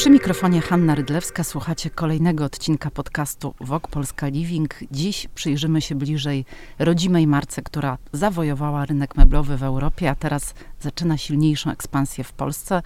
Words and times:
Przy 0.00 0.10
mikrofonie 0.10 0.60
Hanna 0.60 0.94
Rydlewska 0.94 1.44
słuchacie 1.44 1.90
kolejnego 1.90 2.44
odcinka 2.44 2.90
podcastu 2.90 3.54
Wok 3.60 3.88
Polska 3.88 4.28
Living. 4.28 4.74
Dziś 4.90 5.28
przyjrzymy 5.34 5.80
się 5.80 5.94
bliżej 5.94 6.44
rodzimej 6.78 7.26
marce, 7.26 7.62
która 7.62 7.98
zawojowała 8.12 8.84
rynek 8.84 9.16
meblowy 9.16 9.56
w 9.56 9.62
Europie, 9.62 10.10
a 10.10 10.14
teraz 10.14 10.54
zaczyna 10.80 11.16
silniejszą 11.16 11.70
ekspansję 11.70 12.24
w 12.24 12.32
Polsce. 12.32 12.82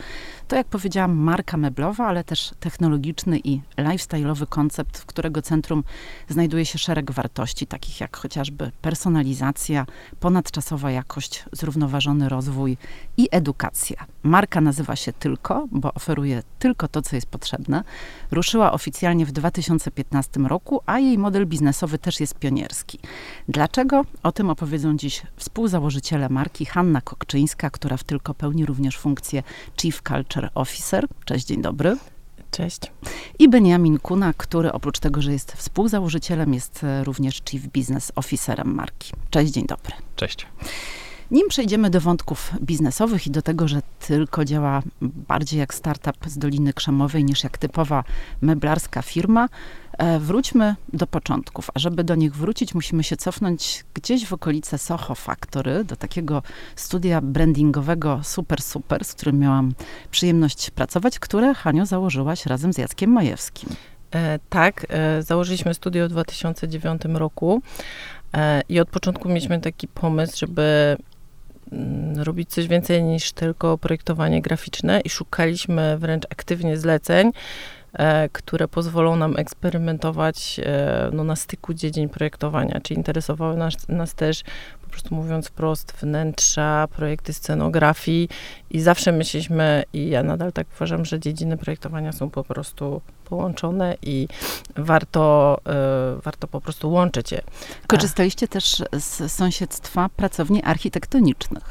To, 0.48 0.56
jak 0.56 0.66
powiedziałam, 0.66 1.16
marka 1.16 1.56
meblowa, 1.56 2.06
ale 2.06 2.24
też 2.24 2.50
technologiczny 2.60 3.38
i 3.38 3.60
lifestyle'owy 3.78 4.46
koncept, 4.46 4.98
w 4.98 5.06
którego 5.06 5.42
centrum 5.42 5.84
znajduje 6.28 6.66
się 6.66 6.78
szereg 6.78 7.10
wartości, 7.10 7.66
takich 7.66 8.00
jak 8.00 8.16
chociażby 8.16 8.70
personalizacja, 8.82 9.86
ponadczasowa 10.20 10.90
jakość, 10.90 11.44
zrównoważony 11.52 12.28
rozwój 12.28 12.76
i 13.16 13.28
edukacja. 13.30 14.06
Marka 14.22 14.60
nazywa 14.60 14.96
się 14.96 15.12
Tylko, 15.12 15.66
bo 15.70 15.94
oferuje 15.94 16.42
tylko 16.58 16.88
to, 16.88 17.02
co 17.02 17.16
jest 17.16 17.26
potrzebne. 17.26 17.84
Ruszyła 18.30 18.72
oficjalnie 18.72 19.26
w 19.26 19.32
2015 19.32 20.40
roku, 20.40 20.80
a 20.86 20.98
jej 20.98 21.18
model 21.18 21.46
biznesowy 21.46 21.98
też 21.98 22.20
jest 22.20 22.38
pionierski. 22.38 22.98
Dlaczego? 23.48 24.04
O 24.22 24.32
tym 24.32 24.50
opowiedzą 24.50 24.96
dziś 24.96 25.22
współzałożyciele 25.36 26.28
marki 26.28 26.66
Hanna 26.66 27.00
Kokczyńska, 27.00 27.70
która 27.84 27.96
w 27.96 28.04
Tylko 28.04 28.34
pełni 28.34 28.66
również 28.66 28.98
funkcję 28.98 29.42
Chief 29.80 30.02
Culture 30.02 30.50
Officer. 30.54 31.06
Cześć, 31.24 31.46
dzień 31.46 31.62
dobry. 31.62 31.96
Cześć. 32.50 32.80
I 33.38 33.48
Benjamin 33.48 33.98
Kuna, 33.98 34.32
który 34.36 34.72
oprócz 34.72 34.98
tego, 34.98 35.22
że 35.22 35.32
jest 35.32 35.52
współzałożycielem, 35.52 36.54
jest 36.54 36.86
również 37.02 37.42
Chief 37.50 37.66
Business 37.66 38.12
Officerem 38.14 38.74
marki. 38.74 39.12
Cześć, 39.30 39.52
dzień 39.52 39.66
dobry. 39.66 39.92
Cześć. 40.16 40.46
Nim 41.30 41.48
przejdziemy 41.48 41.90
do 41.90 42.00
wątków 42.00 42.52
biznesowych 42.62 43.26
i 43.26 43.30
do 43.30 43.42
tego, 43.42 43.68
że 43.68 43.80
tylko 44.06 44.44
działa 44.44 44.82
bardziej 45.00 45.60
jak 45.60 45.74
startup 45.74 46.16
z 46.26 46.38
Doliny 46.38 46.72
Krzemowej 46.72 47.24
niż 47.24 47.44
jak 47.44 47.58
typowa 47.58 48.04
meblarska 48.40 49.02
firma, 49.02 49.48
e, 49.98 50.18
wróćmy 50.18 50.76
do 50.92 51.06
początków. 51.06 51.70
A 51.74 51.78
żeby 51.78 52.04
do 52.04 52.14
nich 52.14 52.36
wrócić, 52.36 52.74
musimy 52.74 53.04
się 53.04 53.16
cofnąć 53.16 53.84
gdzieś 53.94 54.26
w 54.26 54.32
okolice 54.32 54.78
Soho 54.78 55.14
Factory, 55.14 55.84
do 55.84 55.96
takiego 55.96 56.42
studia 56.76 57.20
brandingowego 57.20 58.20
Super 58.22 58.62
Super, 58.62 59.04
z 59.04 59.14
którym 59.14 59.38
miałam 59.38 59.74
przyjemność 60.10 60.70
pracować, 60.70 61.18
które 61.18 61.54
Hanio 61.54 61.86
założyłaś 61.86 62.46
razem 62.46 62.72
z 62.72 62.78
Jackiem 62.78 63.10
Majewskim. 63.10 63.70
E, 64.14 64.38
tak, 64.48 64.86
e, 64.88 65.22
założyliśmy 65.22 65.74
studio 65.74 66.06
w 66.06 66.10
2009 66.10 67.02
roku 67.04 67.62
e, 68.34 68.62
i 68.68 68.80
od 68.80 68.88
początku 68.88 69.28
mieliśmy 69.28 69.60
taki 69.60 69.88
pomysł, 69.88 70.38
żeby 70.38 70.96
robić 72.16 72.50
coś 72.50 72.68
więcej 72.68 73.02
niż 73.02 73.32
tylko 73.32 73.78
projektowanie 73.78 74.42
graficzne 74.42 75.00
i 75.00 75.10
szukaliśmy 75.10 75.98
wręcz 75.98 76.24
aktywnie 76.24 76.76
zleceń, 76.76 77.32
e, 77.92 78.28
które 78.28 78.68
pozwolą 78.68 79.16
nam 79.16 79.36
eksperymentować 79.36 80.60
e, 80.64 81.10
no, 81.12 81.24
na 81.24 81.36
styku 81.36 81.74
dziedzin 81.74 82.08
projektowania. 82.08 82.80
Czyli 82.80 82.98
interesowały 82.98 83.56
nas, 83.56 83.88
nas 83.88 84.14
też, 84.14 84.42
prostu 84.94 85.14
mówiąc 85.14 85.48
wprost, 85.48 85.92
wnętrza, 85.92 86.88
projekty 86.96 87.32
scenografii 87.32 88.28
i 88.70 88.80
zawsze 88.80 89.12
myśleliśmy, 89.12 89.84
i 89.92 90.08
ja 90.08 90.22
nadal 90.22 90.52
tak 90.52 90.66
uważam, 90.76 91.04
że 91.04 91.20
dziedziny 91.20 91.56
projektowania 91.56 92.12
są 92.12 92.30
po 92.30 92.44
prostu 92.44 93.00
połączone 93.24 93.96
i 94.02 94.28
warto, 94.76 95.58
y, 96.18 96.22
warto 96.22 96.48
po 96.48 96.60
prostu 96.60 96.90
łączyć 96.90 97.32
je. 97.32 97.40
Korzystaliście 97.86 98.48
też 98.48 98.82
z 98.92 99.32
sąsiedztwa 99.32 100.08
pracowni 100.16 100.62
architektonicznych. 100.62 101.62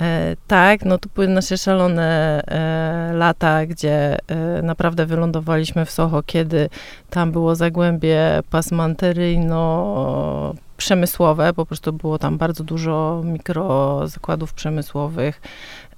E, 0.00 0.36
tak, 0.46 0.84
no 0.84 0.98
to 0.98 1.08
były 1.14 1.28
nasze 1.28 1.58
szalone 1.58 2.42
e, 2.46 3.12
lata, 3.12 3.66
gdzie 3.66 4.18
naprawdę 4.62 5.06
wylądowaliśmy 5.06 5.86
w 5.86 5.90
Soho, 5.90 6.22
kiedy 6.22 6.68
tam 7.10 7.32
było 7.32 7.54
zagłębie 7.54 8.40
pasmanteryjno 8.50 10.54
przemysłowe, 10.82 11.52
po 11.52 11.66
prostu 11.66 11.92
było 11.92 12.18
tam 12.18 12.38
bardzo 12.38 12.64
dużo 12.64 13.22
mikrozakładów 13.24 14.52
przemysłowych, 14.52 15.40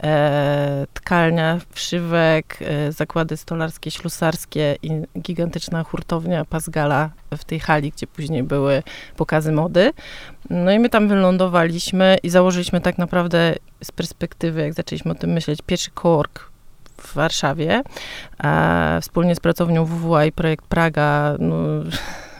e, 0.03 0.87
tkalnia, 0.95 1.61
wszywek, 1.71 2.59
e, 2.61 2.93
zakłady 2.93 3.37
stolarskie, 3.37 3.91
ślusarskie 3.91 4.77
i 4.83 4.91
gigantyczna 5.21 5.85
hurtownia 5.85 6.45
Pasgala 6.45 7.11
w 7.37 7.45
tej 7.45 7.61
hali, 7.61 7.91
gdzie 7.91 8.07
później 8.07 8.43
były 8.43 8.83
pokazy 9.17 9.53
mody. 9.53 9.93
No 10.51 10.73
i 10.73 10.79
my 10.79 10.89
tam 10.89 11.09
wylądowaliśmy 11.09 12.19
i 12.23 12.31
założyliśmy 12.31 12.81
tak 12.81 12.99
naprawdę 12.99 13.55
z 13.85 13.93
perspektywy, 13.93 14.61
jak 14.61 14.75
zaczęliśmy 14.75 15.13
o 15.13 15.15
tym 15.15 15.31
myśleć, 15.31 15.59
pierwszy 15.67 15.91
kork 15.91 16.51
w 16.97 17.15
Warszawie, 17.15 17.83
a 18.39 18.99
wspólnie 19.03 19.35
z 19.35 19.41
pracownią 19.41 19.85
WWA 19.85 20.25
i 20.25 20.33
projekt 20.33 20.65
Praga 20.65 21.37
no, 21.39 21.57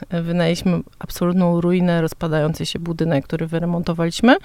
wynajęliśmy 0.09 0.79
absolutną 0.99 1.61
ruinę, 1.61 2.01
rozpadający 2.01 2.65
się 2.65 2.79
budynek, 2.79 3.25
który 3.25 3.47
wyremontowaliśmy. 3.47 4.35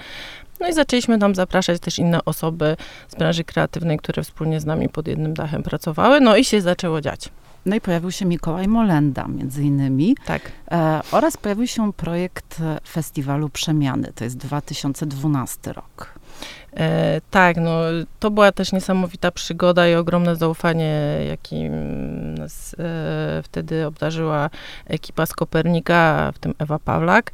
No 0.61 0.69
i 0.69 0.73
zaczęliśmy 0.73 1.19
tam 1.19 1.35
zapraszać 1.35 1.81
też 1.81 1.99
inne 1.99 2.25
osoby 2.25 2.77
z 3.09 3.15
branży 3.15 3.45
kreatywnej, 3.45 3.99
które 3.99 4.23
wspólnie 4.23 4.61
z 4.61 4.65
nami 4.65 4.89
pod 4.89 5.09
jednym 5.09 5.35
dachem 5.35 5.63
pracowały. 5.63 6.21
No 6.21 6.37
i 6.37 6.45
się 6.45 6.61
zaczęło 6.61 7.01
dziać. 7.01 7.29
No 7.67 7.77
i 7.77 7.81
pojawił 7.81 8.11
się 8.11 8.27
Mikołaj 8.27 8.69
Molenda 8.69 9.29
między 9.29 9.63
innymi. 9.63 10.17
Tak. 10.25 10.53
E, 10.71 11.01
oraz 11.13 11.37
pojawił 11.37 11.67
się 11.67 11.93
projekt 11.93 12.63
festiwalu 12.89 13.49
Przemiany. 13.49 14.13
To 14.15 14.25
jest 14.25 14.37
2012 14.37 15.73
rok. 15.73 16.20
E, 16.77 17.21
tak, 17.31 17.57
no 17.57 17.81
to 18.21 18.31
była 18.31 18.53
też 18.53 18.73
niesamowita 18.73 19.31
przygoda 19.31 19.89
i 19.89 19.95
ogromne 19.95 20.37
zaufanie, 20.37 21.25
jakim 21.29 21.73
nas 22.35 22.77
e, 22.79 23.43
wtedy 23.43 23.87
obdarzyła 23.87 24.51
ekipa 24.87 25.27
z 25.27 25.33
Kopernika, 25.33 26.33
w 26.35 26.39
tym 26.39 26.55
Ewa 26.59 26.79
Pawlak, 26.79 27.33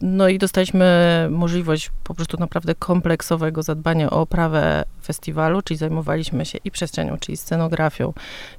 no 0.00 0.28
i 0.28 0.38
dostaliśmy 0.38 1.28
możliwość 1.30 1.90
po 2.04 2.14
prostu 2.14 2.36
naprawdę 2.36 2.74
kompleksowego 2.74 3.62
zadbania 3.62 4.10
o 4.10 4.20
oprawę 4.20 4.84
festiwalu, 5.04 5.62
czyli 5.62 5.78
zajmowaliśmy 5.78 6.46
się 6.46 6.58
i 6.64 6.70
przestrzenią, 6.70 7.18
czyli 7.18 7.36
scenografią 7.36 8.12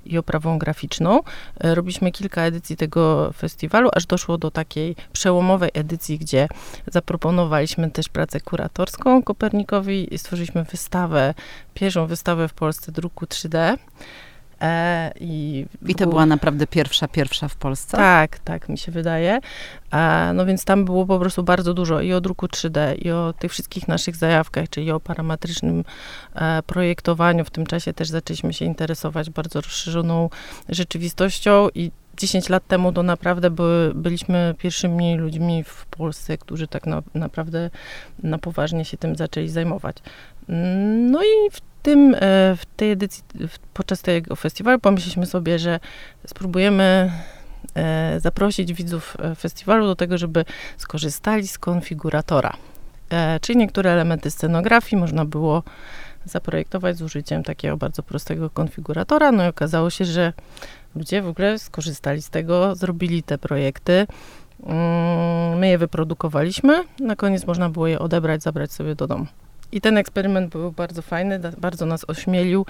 i 0.05 0.17
oprawą 0.17 0.59
graficzną. 0.59 1.19
E, 1.59 1.75
robiliśmy 1.75 2.11
kilka 2.11 2.41
edycji 2.41 2.77
tego 2.77 3.31
festiwalu, 3.31 3.89
aż 3.93 4.05
doszło 4.05 4.37
do 4.37 4.51
takiej 4.51 4.95
przełomowej 5.13 5.69
edycji, 5.73 6.19
gdzie 6.19 6.47
zaproponowaliśmy 6.87 7.91
też 7.91 8.09
pracę 8.09 8.39
kuratorską 8.39 9.23
Kopernikowi 9.23 10.13
i 10.13 10.17
stworzyliśmy 10.17 10.63
wystawę, 10.63 11.33
pierwszą 11.73 12.07
wystawę 12.07 12.47
w 12.47 12.53
Polsce 12.53 12.91
druku 12.91 13.25
3D. 13.25 13.77
E, 14.61 15.11
I, 15.19 15.65
I 15.87 15.95
to 15.95 16.07
była 16.07 16.25
naprawdę 16.25 16.67
pierwsza, 16.67 17.07
pierwsza 17.07 17.47
w 17.47 17.55
Polsce? 17.55 17.97
Tak, 17.97 18.39
tak 18.39 18.69
mi 18.69 18.77
się 18.77 18.91
wydaje. 18.91 19.39
E, 19.91 20.31
no 20.33 20.45
więc 20.45 20.65
tam 20.65 20.85
było 20.85 21.05
po 21.05 21.19
prostu 21.19 21.43
bardzo 21.43 21.73
dużo 21.73 22.01
i 22.01 22.13
o 22.13 22.21
druku 22.21 22.45
3D, 22.45 23.05
i 23.05 23.11
o 23.11 23.33
tych 23.39 23.51
wszystkich 23.51 23.87
naszych 23.87 24.15
zajawkach, 24.15 24.69
czyli 24.69 24.91
o 24.91 24.99
parametrycznym 24.99 25.83
e, 26.35 26.63
projektowaniu. 26.63 27.45
W 27.45 27.49
tym 27.49 27.65
czasie 27.65 27.93
też 27.93 28.09
zaczęliśmy 28.09 28.53
się 28.53 28.65
interesować 28.65 29.29
bardzo 29.29 29.61
rozszerzoną 29.61 30.29
rzeczywistością 30.69 31.67
i 31.75 31.91
10 32.17 32.49
lat 32.49 32.67
temu 32.67 32.93
to 32.93 33.03
naprawdę 33.03 33.49
by, 33.49 33.91
byliśmy 33.95 34.55
pierwszymi 34.57 35.17
ludźmi 35.17 35.63
w 35.63 35.85
Polsce, 35.85 36.37
którzy 36.37 36.67
tak 36.67 36.87
na, 36.87 37.01
naprawdę 37.13 37.69
na 38.23 38.37
poważnie 38.37 38.85
się 38.85 38.97
tym 38.97 39.15
zaczęli 39.15 39.49
zajmować. 39.49 39.97
No 41.11 41.23
i 41.23 41.49
w 41.51 41.61
tym, 41.81 42.15
e, 42.15 42.19
w 42.55 42.65
tej 42.75 42.91
edycji, 42.91 43.23
podczas 43.73 44.01
tego 44.01 44.35
festiwalu 44.35 44.79
pomyśleliśmy 44.79 45.25
sobie, 45.25 45.59
że 45.59 45.79
spróbujemy 46.27 47.11
e, 47.75 48.19
zaprosić 48.19 48.73
widzów 48.73 49.17
e, 49.19 49.35
festiwalu 49.35 49.85
do 49.85 49.95
tego, 49.95 50.17
żeby 50.17 50.45
skorzystali 50.77 51.47
z 51.47 51.57
konfiguratora. 51.57 52.53
Czyli 53.41 53.57
niektóre 53.59 53.91
elementy 53.91 54.31
scenografii 54.31 55.01
można 55.01 55.25
było 55.25 55.63
zaprojektować 56.25 56.97
z 56.97 57.01
użyciem 57.01 57.43
takiego 57.43 57.77
bardzo 57.77 58.03
prostego 58.03 58.49
konfiguratora. 58.49 59.31
No 59.31 59.45
i 59.45 59.47
okazało 59.47 59.89
się, 59.89 60.05
że 60.05 60.33
ludzie 60.95 61.21
w 61.21 61.27
ogóle 61.27 61.59
skorzystali 61.59 62.21
z 62.21 62.29
tego, 62.29 62.75
zrobili 62.75 63.23
te 63.23 63.37
projekty. 63.37 64.07
Mm, 64.63 65.59
my 65.59 65.67
je 65.67 65.77
wyprodukowaliśmy. 65.77 66.83
Na 66.99 67.15
koniec 67.15 67.47
można 67.47 67.69
było 67.69 67.87
je 67.87 67.99
odebrać, 67.99 68.43
zabrać 68.43 68.73
sobie 68.73 68.95
do 68.95 69.07
domu. 69.07 69.25
I 69.71 69.81
ten 69.81 69.97
eksperyment 69.97 70.51
był 70.51 70.71
bardzo 70.71 71.01
fajny, 71.01 71.39
bardzo 71.39 71.85
nas 71.85 72.05
ośmielił. 72.07 72.65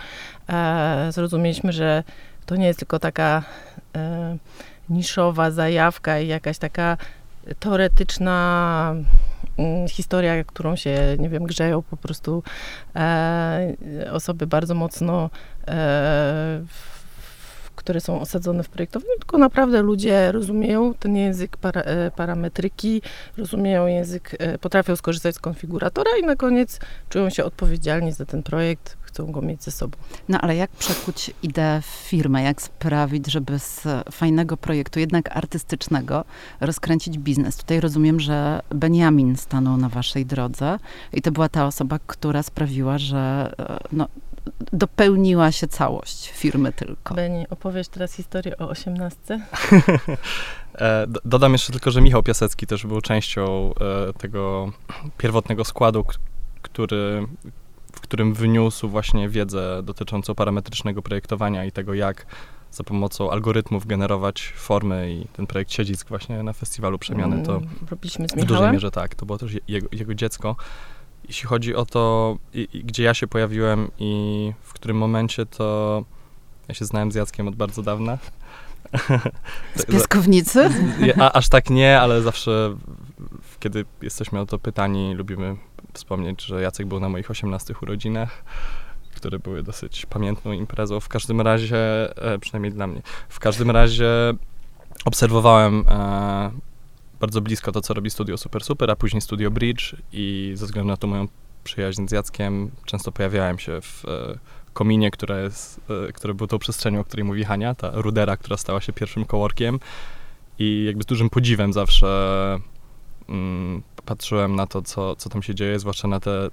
E, 0.49 1.07
zrozumieliśmy, 1.11 1.73
że 1.73 2.03
to 2.45 2.55
nie 2.55 2.67
jest 2.67 2.79
tylko 2.79 2.99
taka 2.99 3.43
e, 3.95 4.37
niszowa 4.89 5.51
zajawka 5.51 6.19
i 6.19 6.27
jakaś 6.27 6.57
taka 6.57 6.97
teoretyczna 7.59 8.95
mm, 9.57 9.87
historia, 9.87 10.43
którą 10.43 10.75
się, 10.75 11.15
nie 11.19 11.29
wiem, 11.29 11.43
grzeją 11.43 11.81
po 11.81 11.97
prostu 11.97 12.43
e, 12.95 13.75
osoby 14.11 14.47
bardzo 14.47 14.75
mocno 14.75 15.29
e, 15.67 16.63
które 17.81 18.01
są 18.01 18.21
osadzone 18.21 18.63
w 18.63 18.69
projektowaniu, 18.69 19.11
tylko 19.19 19.37
naprawdę 19.37 19.81
ludzie 19.81 20.31
rozumieją 20.31 20.93
ten 20.93 21.15
język 21.15 21.57
para, 21.57 21.81
e, 21.81 22.11
parametryki, 22.11 23.01
rozumieją 23.37 23.87
język, 23.87 24.35
e, 24.39 24.57
potrafią 24.57 24.95
skorzystać 24.95 25.35
z 25.35 25.39
konfiguratora 25.39 26.11
i 26.21 26.23
na 26.23 26.35
koniec 26.35 26.79
czują 27.09 27.29
się 27.29 27.43
odpowiedzialni 27.43 28.11
za 28.11 28.25
ten 28.25 28.43
projekt, 28.43 28.97
chcą 29.01 29.31
go 29.31 29.41
mieć 29.41 29.63
ze 29.63 29.71
sobą. 29.71 29.97
No 30.29 30.41
ale 30.41 30.55
jak 30.55 30.71
przekuć 30.71 31.31
ideę 31.43 31.81
w 31.81 31.85
firmę? 31.85 32.43
Jak 32.43 32.61
sprawić, 32.61 33.31
żeby 33.31 33.59
z 33.59 33.87
fajnego 34.11 34.57
projektu, 34.57 34.99
jednak 34.99 35.37
artystycznego, 35.37 36.25
rozkręcić 36.59 37.17
biznes? 37.17 37.57
Tutaj 37.57 37.79
rozumiem, 37.79 38.19
że 38.19 38.61
Benjamin 38.69 39.37
stanął 39.37 39.77
na 39.77 39.89
waszej 39.89 40.25
drodze 40.25 40.77
i 41.13 41.21
to 41.21 41.31
była 41.31 41.49
ta 41.49 41.65
osoba, 41.65 41.99
która 42.07 42.43
sprawiła, 42.43 42.97
że 42.97 43.53
e, 43.59 43.77
no, 43.91 44.07
dopełniła 44.73 45.51
się 45.51 45.67
całość 45.67 46.31
firmy 46.31 46.73
tylko. 46.73 47.15
Beni, 47.15 47.45
opowiesz 47.49 47.87
teraz 47.87 48.13
historię 48.13 48.57
o 48.57 48.69
osiemnastce? 48.69 49.39
E, 50.75 51.07
dodam 51.25 51.51
jeszcze 51.51 51.71
tylko, 51.71 51.91
że 51.91 52.01
Michał 52.01 52.23
Piasecki 52.23 52.67
też 52.67 52.85
był 52.85 53.01
częścią 53.01 53.73
e, 54.09 54.13
tego 54.13 54.71
pierwotnego 55.17 55.65
składu, 55.65 56.05
który, 56.61 57.27
w 57.93 57.99
którym 57.99 58.33
wyniósł 58.33 58.89
właśnie 58.89 59.29
wiedzę 59.29 59.83
dotyczącą 59.83 60.35
parametrycznego 60.35 61.01
projektowania 61.01 61.65
i 61.65 61.71
tego, 61.71 61.93
jak 61.93 62.25
za 62.71 62.83
pomocą 62.83 63.31
algorytmów 63.31 63.85
generować 63.85 64.53
formy 64.55 65.13
i 65.13 65.27
ten 65.27 65.47
projekt 65.47 65.71
Siedzisk 65.71 66.09
właśnie 66.09 66.43
na 66.43 66.53
festiwalu 66.53 66.99
Przemiany, 66.99 67.43
to 67.43 67.57
Mm, 67.57 67.69
Robiliśmy 67.89 68.27
z 68.27 68.31
w 68.31 68.45
dużej 68.45 68.71
mierze 68.71 68.91
tak, 68.91 69.15
to 69.15 69.25
było 69.25 69.37
też 69.37 69.51
jego, 69.67 69.87
jego 69.91 70.15
dziecko. 70.15 70.55
Jeśli 71.27 71.47
chodzi 71.47 71.75
o 71.75 71.85
to, 71.85 72.37
i, 72.53 72.67
i 72.73 72.83
gdzie 72.83 73.03
ja 73.03 73.13
się 73.13 73.27
pojawiłem 73.27 73.91
i 73.99 74.53
w 74.61 74.73
którym 74.73 74.97
momencie, 74.97 75.45
to 75.45 76.03
ja 76.67 76.75
się 76.75 76.85
znałem 76.85 77.11
z 77.11 77.15
Jackiem 77.15 77.47
od 77.47 77.55
bardzo 77.55 77.83
dawna. 77.83 78.17
Z 79.75 79.85
piaskownicy? 79.85 80.69
A, 81.21 81.31
aż 81.31 81.49
tak 81.49 81.69
nie, 81.69 82.01
ale 82.01 82.21
zawsze, 82.21 82.77
kiedy 83.59 83.85
jesteśmy 84.01 84.39
o 84.39 84.45
to 84.45 84.59
pytani, 84.59 85.13
lubimy 85.13 85.55
wspomnieć, 85.93 86.41
że 86.41 86.61
Jacek 86.61 86.87
był 86.87 86.99
na 86.99 87.09
moich 87.09 87.31
18 87.31 87.73
urodzinach, 87.81 88.43
które 89.15 89.39
były 89.39 89.63
dosyć 89.63 90.05
pamiętną 90.05 90.51
imprezą. 90.51 90.99
W 90.99 91.07
każdym 91.07 91.41
razie, 91.41 91.77
e, 92.33 92.39
przynajmniej 92.39 92.73
dla 92.73 92.87
mnie, 92.87 93.01
w 93.29 93.39
każdym 93.39 93.71
razie 93.71 94.09
obserwowałem 95.05 95.85
e, 95.89 96.51
bardzo 97.21 97.41
blisko 97.41 97.71
to, 97.71 97.81
co 97.81 97.93
robi 97.93 98.09
Studio 98.09 98.37
Super 98.37 98.63
Super, 98.63 98.91
a 98.91 98.95
później 98.95 99.21
Studio 99.21 99.51
Bridge 99.51 99.95
i 100.13 100.51
ze 100.55 100.65
względu 100.65 100.87
na 100.87 100.97
tą 100.97 101.07
moją 101.07 101.27
przyjaźń 101.63 102.07
z 102.07 102.11
Jackiem 102.11 102.71
często 102.85 103.11
pojawiałem 103.11 103.59
się 103.59 103.81
w 103.81 104.05
e, 104.05 104.39
kominie, 104.73 105.11
która 105.11 105.39
jest, 105.39 105.81
które 106.13 106.33
było 106.33 106.47
tą 106.47 106.59
przestrzenią, 106.59 106.99
o 106.99 107.03
której 107.03 107.23
mówi 107.23 107.43
Hania, 107.43 107.75
ta 107.75 107.91
rudera, 107.93 108.37
która 108.37 108.57
stała 108.57 108.81
się 108.81 108.93
pierwszym 108.93 109.25
coworkiem 109.25 109.79
i 110.59 110.83
jakby 110.85 111.03
z 111.03 111.05
dużym 111.05 111.29
podziwem 111.29 111.73
zawsze 111.73 112.59
mm, 113.29 113.83
patrzyłem 114.05 114.55
na 114.55 114.67
to, 114.67 114.81
co, 114.81 115.15
co 115.15 115.29
tam 115.29 115.43
się 115.43 115.55
dzieje, 115.55 115.79
zwłaszcza 115.79 116.07
na 116.07 116.19
te 116.19 116.49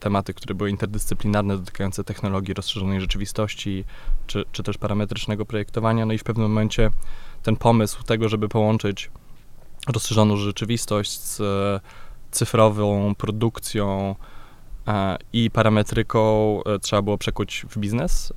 tematy, 0.00 0.34
które 0.34 0.54
były 0.54 0.70
interdyscyplinarne, 0.70 1.58
dotykające 1.58 2.04
technologii 2.04 2.54
rozszerzonej 2.54 3.00
rzeczywistości, 3.00 3.84
czy, 4.26 4.44
czy 4.52 4.62
też 4.62 4.78
parametrycznego 4.78 5.46
projektowania. 5.46 6.06
No 6.06 6.12
i 6.12 6.18
w 6.18 6.24
pewnym 6.24 6.48
momencie 6.48 6.90
ten 7.42 7.56
pomysł 7.56 8.02
tego, 8.02 8.28
żeby 8.28 8.48
połączyć 8.48 9.10
rozszerzoną 9.86 10.36
rzeczywistość 10.36 11.20
z 11.20 11.40
e, 11.40 11.80
cyfrową 12.30 13.14
produkcją 13.14 14.14
e, 14.88 15.18
i 15.32 15.50
parametryką 15.50 16.58
e, 16.64 16.78
trzeba 16.78 17.02
było 17.02 17.18
przekuć 17.18 17.66
w 17.70 17.78
biznes. 17.78 18.32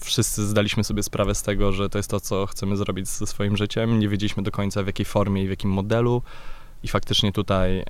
Wszyscy 0.00 0.46
zdaliśmy 0.46 0.84
sobie 0.84 1.02
sprawę 1.02 1.34
z 1.34 1.42
tego, 1.42 1.72
że 1.72 1.88
to 1.88 1.98
jest 1.98 2.10
to, 2.10 2.20
co 2.20 2.46
chcemy 2.46 2.76
zrobić 2.76 3.08
ze 3.08 3.26
swoim 3.26 3.56
życiem. 3.56 3.98
Nie 3.98 4.08
wiedzieliśmy 4.08 4.42
do 4.42 4.50
końca 4.50 4.82
w 4.82 4.86
jakiej 4.86 5.06
formie 5.06 5.42
i 5.42 5.46
w 5.46 5.50
jakim 5.50 5.70
modelu 5.70 6.22
i 6.82 6.88
faktycznie 6.88 7.32
tutaj 7.32 7.84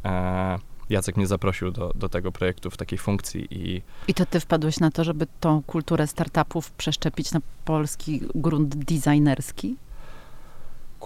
Jacek 0.90 1.16
mnie 1.16 1.26
zaprosił 1.26 1.70
do, 1.70 1.92
do 1.94 2.08
tego 2.08 2.32
projektu 2.32 2.70
w 2.70 2.76
takiej 2.76 2.98
funkcji 2.98 3.48
i 3.50 3.82
I 4.08 4.14
to 4.14 4.26
ty 4.26 4.40
wpadłeś 4.40 4.80
na 4.80 4.90
to, 4.90 5.04
żeby 5.04 5.26
tą 5.40 5.62
kulturę 5.62 6.06
startupów 6.06 6.70
przeszczepić 6.70 7.32
na 7.32 7.40
polski 7.64 8.20
grunt 8.34 8.74
designerski? 8.74 9.76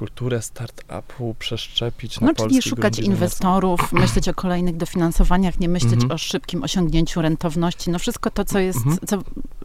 Kulturę 0.05 0.43
startupu 0.43 1.35
przeszczepić 1.39 2.21
na 2.21 2.27
No, 2.27 2.35
czyli 2.35 2.63
szukać 2.63 2.77
grunt 2.83 2.97
biznesu. 2.97 3.13
inwestorów, 3.13 3.93
myśleć 4.03 4.29
o 4.29 4.35
kolejnych 4.35 4.77
dofinansowaniach, 4.77 5.61
nie 5.61 5.69
myśleć 5.69 5.93
Mhm. 5.93 6.11
o 6.13 6.19
szybkim 6.19 6.63
osiągnięciu 6.63 7.23
rentowności. 7.23 7.91
No 7.91 7.99
wszystko 7.99 8.31
to, 8.31 8.45
co 8.45 8.59
jest, 8.59 8.79
Mhm. 8.79 8.99
co 9.07 9.19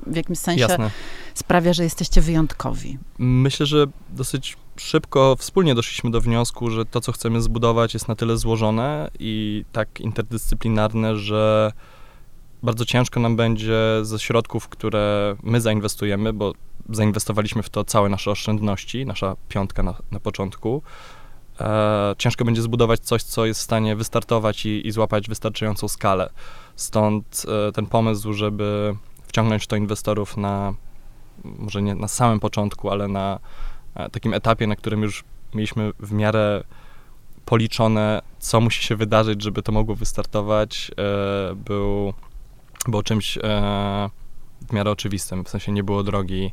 w 0.07 0.15
jakimś 0.15 0.39
sensie 0.39 0.61
Jasne. 0.61 0.91
sprawia, 1.33 1.73
że 1.73 1.83
jesteście 1.83 2.21
wyjątkowi. 2.21 2.97
Myślę, 3.17 3.65
że 3.65 3.85
dosyć 4.09 4.57
szybko 4.77 5.35
wspólnie 5.39 5.75
doszliśmy 5.75 6.11
do 6.11 6.21
wniosku, 6.21 6.69
że 6.71 6.85
to, 6.85 7.01
co 7.01 7.11
chcemy 7.11 7.41
zbudować, 7.41 7.93
jest 7.93 8.07
na 8.07 8.15
tyle 8.15 8.37
złożone 8.37 9.11
i 9.19 9.65
tak 9.71 9.99
interdyscyplinarne, 10.01 11.15
że 11.17 11.71
bardzo 12.65 12.85
ciężko 12.85 13.19
nam 13.19 13.35
będzie 13.35 13.79
ze 14.01 14.19
środków, 14.19 14.69
które 14.69 15.35
my 15.43 15.61
zainwestujemy, 15.61 16.33
bo 16.33 16.53
zainwestowaliśmy 16.89 17.63
w 17.63 17.69
to 17.69 17.83
całe 17.83 18.09
nasze 18.09 18.31
oszczędności, 18.31 19.05
nasza 19.05 19.35
piątka 19.49 19.83
na, 19.83 19.93
na 20.11 20.19
początku. 20.19 20.81
E, 21.61 22.15
ciężko 22.17 22.45
będzie 22.45 22.61
zbudować 22.61 22.99
coś, 22.99 23.23
co 23.23 23.45
jest 23.45 23.59
w 23.59 23.63
stanie 23.63 23.95
wystartować 23.95 24.65
i, 24.65 24.87
i 24.87 24.91
złapać 24.91 25.29
wystarczającą 25.29 25.87
skalę. 25.87 26.29
Stąd 26.75 27.45
e, 27.67 27.71
ten 27.71 27.85
pomysł, 27.85 28.33
żeby 28.33 28.95
wciągnąć 29.27 29.63
w 29.63 29.67
to 29.67 29.75
inwestorów 29.75 30.37
na, 30.37 30.73
może 31.43 31.81
nie 31.81 31.95
na 31.95 32.07
samym 32.07 32.39
początku, 32.39 32.89
ale 32.89 33.07
na 33.07 33.39
e, 33.95 34.09
takim 34.09 34.33
etapie, 34.33 34.67
na 34.67 34.75
którym 34.75 35.01
już 35.01 35.23
mieliśmy 35.53 35.91
w 35.99 36.11
miarę 36.11 36.63
policzone, 37.45 38.21
co 38.39 38.61
musi 38.61 38.83
się 38.83 38.95
wydarzyć, 38.95 39.43
żeby 39.43 39.63
to 39.63 39.71
mogło 39.71 39.95
wystartować, 39.95 40.91
e, 40.91 41.55
był, 41.55 42.13
był 42.87 43.01
czymś 43.01 43.37
e, 43.37 43.41
w 44.69 44.73
miarę 44.73 44.91
oczywistym. 44.91 45.43
W 45.43 45.49
sensie 45.49 45.71
nie 45.71 45.83
było 45.83 46.03
drogi, 46.03 46.51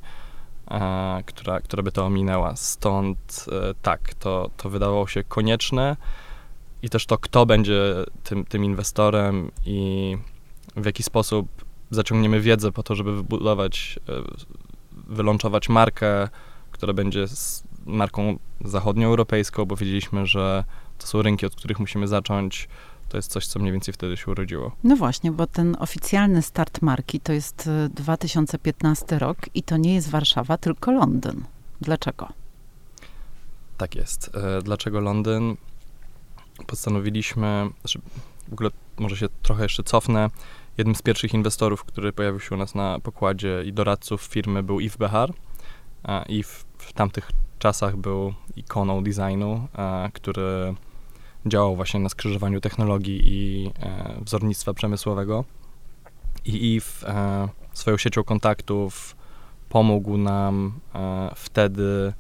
e, 0.71 1.23
która, 1.27 1.61
która 1.61 1.83
by 1.83 1.93
to 1.93 2.07
ominęła. 2.07 2.57
Stąd 2.57 3.47
e, 3.53 3.75
tak, 3.83 4.15
to, 4.15 4.51
to 4.57 4.71
wydawało 4.71 5.07
się 5.07 5.25
konieczne 5.25 5.97
i 6.83 6.91
też 6.91 7.07
to, 7.07 7.19
kto 7.19 7.47
będzie 7.47 7.95
tym, 8.25 8.45
tym 8.45 8.65
inwestorem 8.65 9.51
i 9.67 10.17
w 10.77 10.87
jaki 10.87 11.03
sposób 11.03 11.49
zaciągniemy 11.91 12.41
wiedzę 12.41 12.73
po 12.73 12.83
to, 12.83 12.95
żeby 12.95 13.17
wybudować, 13.17 13.99
e, 14.09 14.13
wylączować 14.93 15.69
markę, 15.69 16.29
która 16.71 16.93
będzie 16.93 17.27
marką 17.87 18.39
zachodnioeuropejską, 18.65 19.65
bo 19.65 19.77
wiedzieliśmy, 19.77 20.27
że 20.27 20.65
to 20.99 21.07
są 21.07 21.23
rynki, 21.23 21.47
od 21.47 21.55
których 21.55 21.81
musimy 21.81 22.09
zacząć. 22.09 22.69
To 23.13 23.19
jest 23.19 23.31
coś, 23.31 23.47
co 23.47 23.59
mniej 23.59 23.73
więcej 23.73 23.95
wtedy 23.95 24.17
się 24.17 24.31
urodziło. 24.31 24.73
No 24.85 24.97
właśnie, 24.97 25.33
bo 25.33 25.47
ten 25.47 25.77
oficjalny 25.79 26.43
start 26.43 26.83
marki 26.83 27.21
to 27.21 27.33
jest 27.33 27.67
y, 27.67 27.89
2015 27.89 29.19
rok 29.19 29.39
i 29.55 29.63
to 29.63 29.77
nie 29.77 29.95
jest 29.95 30.11
Warszawa, 30.11 30.59
tylko 30.59 30.93
Londyn. 30.93 31.45
Dlaczego? 31.81 32.29
Tak 33.79 33.95
jest. 33.95 34.31
E, 34.35 34.63
Dlaczego 34.63 35.01
Londyn? 35.01 35.57
Postanowiliśmy, 36.67 37.69
znaczy 37.81 38.01
w 38.49 38.53
ogóle 38.53 38.71
może 38.99 39.17
się 39.17 39.27
trochę 39.43 39.63
jeszcze 39.63 39.83
cofnę. 39.83 40.31
Jednym 40.79 40.95
z 40.97 41.03
pierwszych 41.03 41.35
inwestorów, 41.35 41.85
który 41.85 42.13
pojawił 42.13 42.41
się 42.41 42.55
u 42.55 42.59
nas 42.59 42.75
na 42.75 43.01
pokładzie 43.01 43.63
i 43.67 43.73
doradców 43.73 44.23
firmy 44.23 44.63
był 44.63 44.81
Yves 44.81 44.97
Behar. 44.97 45.33
E, 46.05 46.25
I 46.29 46.43
w, 46.43 46.65
w 46.79 46.93
tamtych 46.93 47.31
czasach 47.59 47.97
był 47.97 48.35
ikoną 48.57 49.05
designu, 49.05 49.69
e, 49.79 50.11
który 50.15 50.75
działał 51.47 51.77
właśnie 51.77 52.01
na 52.01 52.09
skrzyżowaniu 52.09 52.61
technologii 52.61 53.23
i 53.25 53.71
e, 53.81 54.15
wzornictwa 54.25 54.75
przemysłowego. 54.75 55.45
I 56.45 56.77
Yves 56.77 57.05
e, 57.05 57.49
swoją 57.73 57.97
siecią 57.97 58.25
kontaktów 58.25 59.17
pomógł 59.69 60.17
nam 60.17 60.73
e, 60.95 61.31
wtedy 61.37 62.13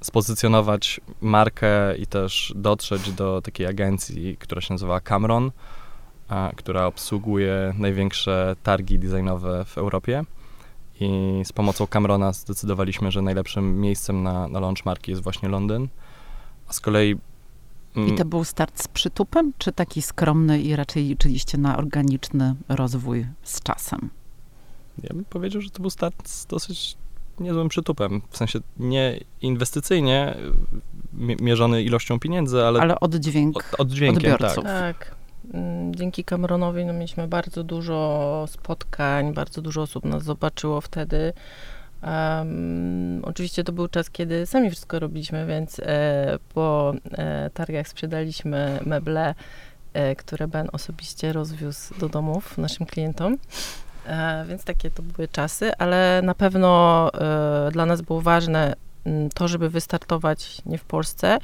spozycjonować 0.00 1.00
markę 1.20 1.96
i 1.96 2.06
też 2.06 2.52
dotrzeć 2.56 3.12
do 3.12 3.42
takiej 3.42 3.66
agencji, 3.66 4.36
która 4.36 4.60
się 4.60 4.74
nazywa 4.74 5.00
Cameron, 5.00 5.50
a, 6.28 6.52
która 6.56 6.86
obsługuje 6.86 7.74
największe 7.78 8.56
targi 8.62 8.98
designowe 8.98 9.64
w 9.64 9.78
Europie. 9.78 10.24
I 11.00 11.42
z 11.44 11.52
pomocą 11.52 11.86
Camerona 11.86 12.32
zdecydowaliśmy, 12.32 13.10
że 13.10 13.22
najlepszym 13.22 13.80
miejscem 13.80 14.22
na, 14.22 14.48
na 14.48 14.60
launch 14.60 14.84
marki 14.84 15.10
jest 15.10 15.22
właśnie 15.22 15.48
Londyn. 15.48 15.88
A 16.68 16.72
z 16.72 16.80
kolei. 16.80 17.16
I 17.96 18.00
mm, 18.00 18.16
to 18.16 18.24
był 18.24 18.44
start 18.44 18.82
z 18.82 18.88
przytupem, 18.88 19.52
czy 19.58 19.72
taki 19.72 20.02
skromny 20.02 20.60
i 20.62 20.76
raczej 20.76 21.04
liczyliście 21.04 21.58
na 21.58 21.76
organiczny 21.76 22.54
rozwój 22.68 23.26
z 23.42 23.62
czasem? 23.62 24.10
Ja 25.02 25.08
bym 25.14 25.24
powiedział, 25.24 25.62
że 25.62 25.70
to 25.70 25.80
był 25.80 25.90
start 25.90 26.28
z 26.28 26.46
dosyć 26.46 26.96
niezłym 27.40 27.68
przytupem. 27.68 28.22
W 28.30 28.36
sensie 28.36 28.58
nie 28.76 29.20
inwestycyjnie 29.42 30.34
mi- 31.12 31.36
mierzony 31.40 31.82
ilością 31.82 32.20
pieniędzy, 32.20 32.62
ale, 32.64 32.80
Ale 32.80 33.00
oddźwięk 33.00 33.56
od, 33.56 33.80
oddźwiękiem, 33.80 34.32
odbiorców. 34.32 34.64
tak. 34.64 34.98
Tak. 34.98 35.14
Mm, 35.54 35.94
Dzięki 35.94 36.24
Cameronowi 36.24 36.84
no, 36.84 36.92
mieliśmy 36.92 37.28
bardzo 37.28 37.64
dużo 37.64 38.44
spotkań, 38.48 39.34
bardzo 39.34 39.62
dużo 39.62 39.82
osób 39.82 40.04
nas 40.04 40.22
zobaczyło 40.24 40.80
wtedy. 40.80 41.32
Um, 42.02 43.24
oczywiście 43.24 43.64
to 43.64 43.72
był 43.72 43.88
czas, 43.88 44.10
kiedy 44.10 44.46
sami 44.46 44.70
wszystko 44.70 44.98
robiliśmy, 44.98 45.46
więc 45.46 45.80
e, 45.80 46.38
po 46.54 46.94
e, 47.12 47.50
targach 47.54 47.88
sprzedaliśmy 47.88 48.80
meble, 48.86 49.34
e, 49.92 50.16
które 50.16 50.48
Ben 50.48 50.68
osobiście 50.72 51.32
rozwiózł 51.32 51.98
do 51.98 52.08
domów 52.08 52.58
naszym 52.58 52.86
klientom. 52.86 53.36
E, 54.06 54.44
więc 54.48 54.64
takie 54.64 54.90
to 54.90 55.02
były 55.02 55.28
czasy, 55.28 55.76
ale 55.78 56.20
na 56.24 56.34
pewno 56.34 57.10
e, 57.14 57.70
dla 57.70 57.86
nas 57.86 58.02
było 58.02 58.20
ważne 58.20 58.74
to, 59.34 59.48
żeby 59.48 59.70
wystartować 59.70 60.62
nie 60.66 60.78
w 60.78 60.84
Polsce, 60.84 61.38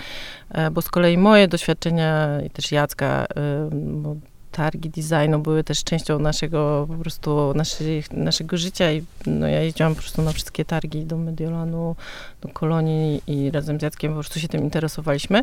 e, 0.50 0.70
bo 0.70 0.82
z 0.82 0.88
kolei 0.88 1.18
moje 1.18 1.48
doświadczenia 1.48 2.40
i 2.40 2.50
też 2.50 2.72
Jacka, 2.72 3.26
bo 3.72 4.16
targi 4.56 4.90
designu 4.90 5.38
były 5.38 5.64
też 5.64 5.84
częścią 5.84 6.18
naszego 6.18 6.86
po 6.88 6.94
prostu 6.94 7.52
naszych, 7.54 8.12
naszego 8.12 8.56
życia 8.56 8.92
i 8.92 9.02
no, 9.26 9.46
ja 9.46 9.60
jeździłam 9.60 9.94
po 9.94 10.00
prostu 10.00 10.22
na 10.22 10.32
wszystkie 10.32 10.64
targi 10.64 11.04
do 11.04 11.16
Mediolanu, 11.16 11.96
do 12.40 12.48
Kolonii 12.48 13.22
i 13.26 13.50
razem 13.50 13.80
z 13.80 13.82
Jackiem 13.82 14.12
po 14.12 14.14
prostu 14.14 14.40
się 14.40 14.48
tym 14.48 14.60
interesowaliśmy. 14.60 15.42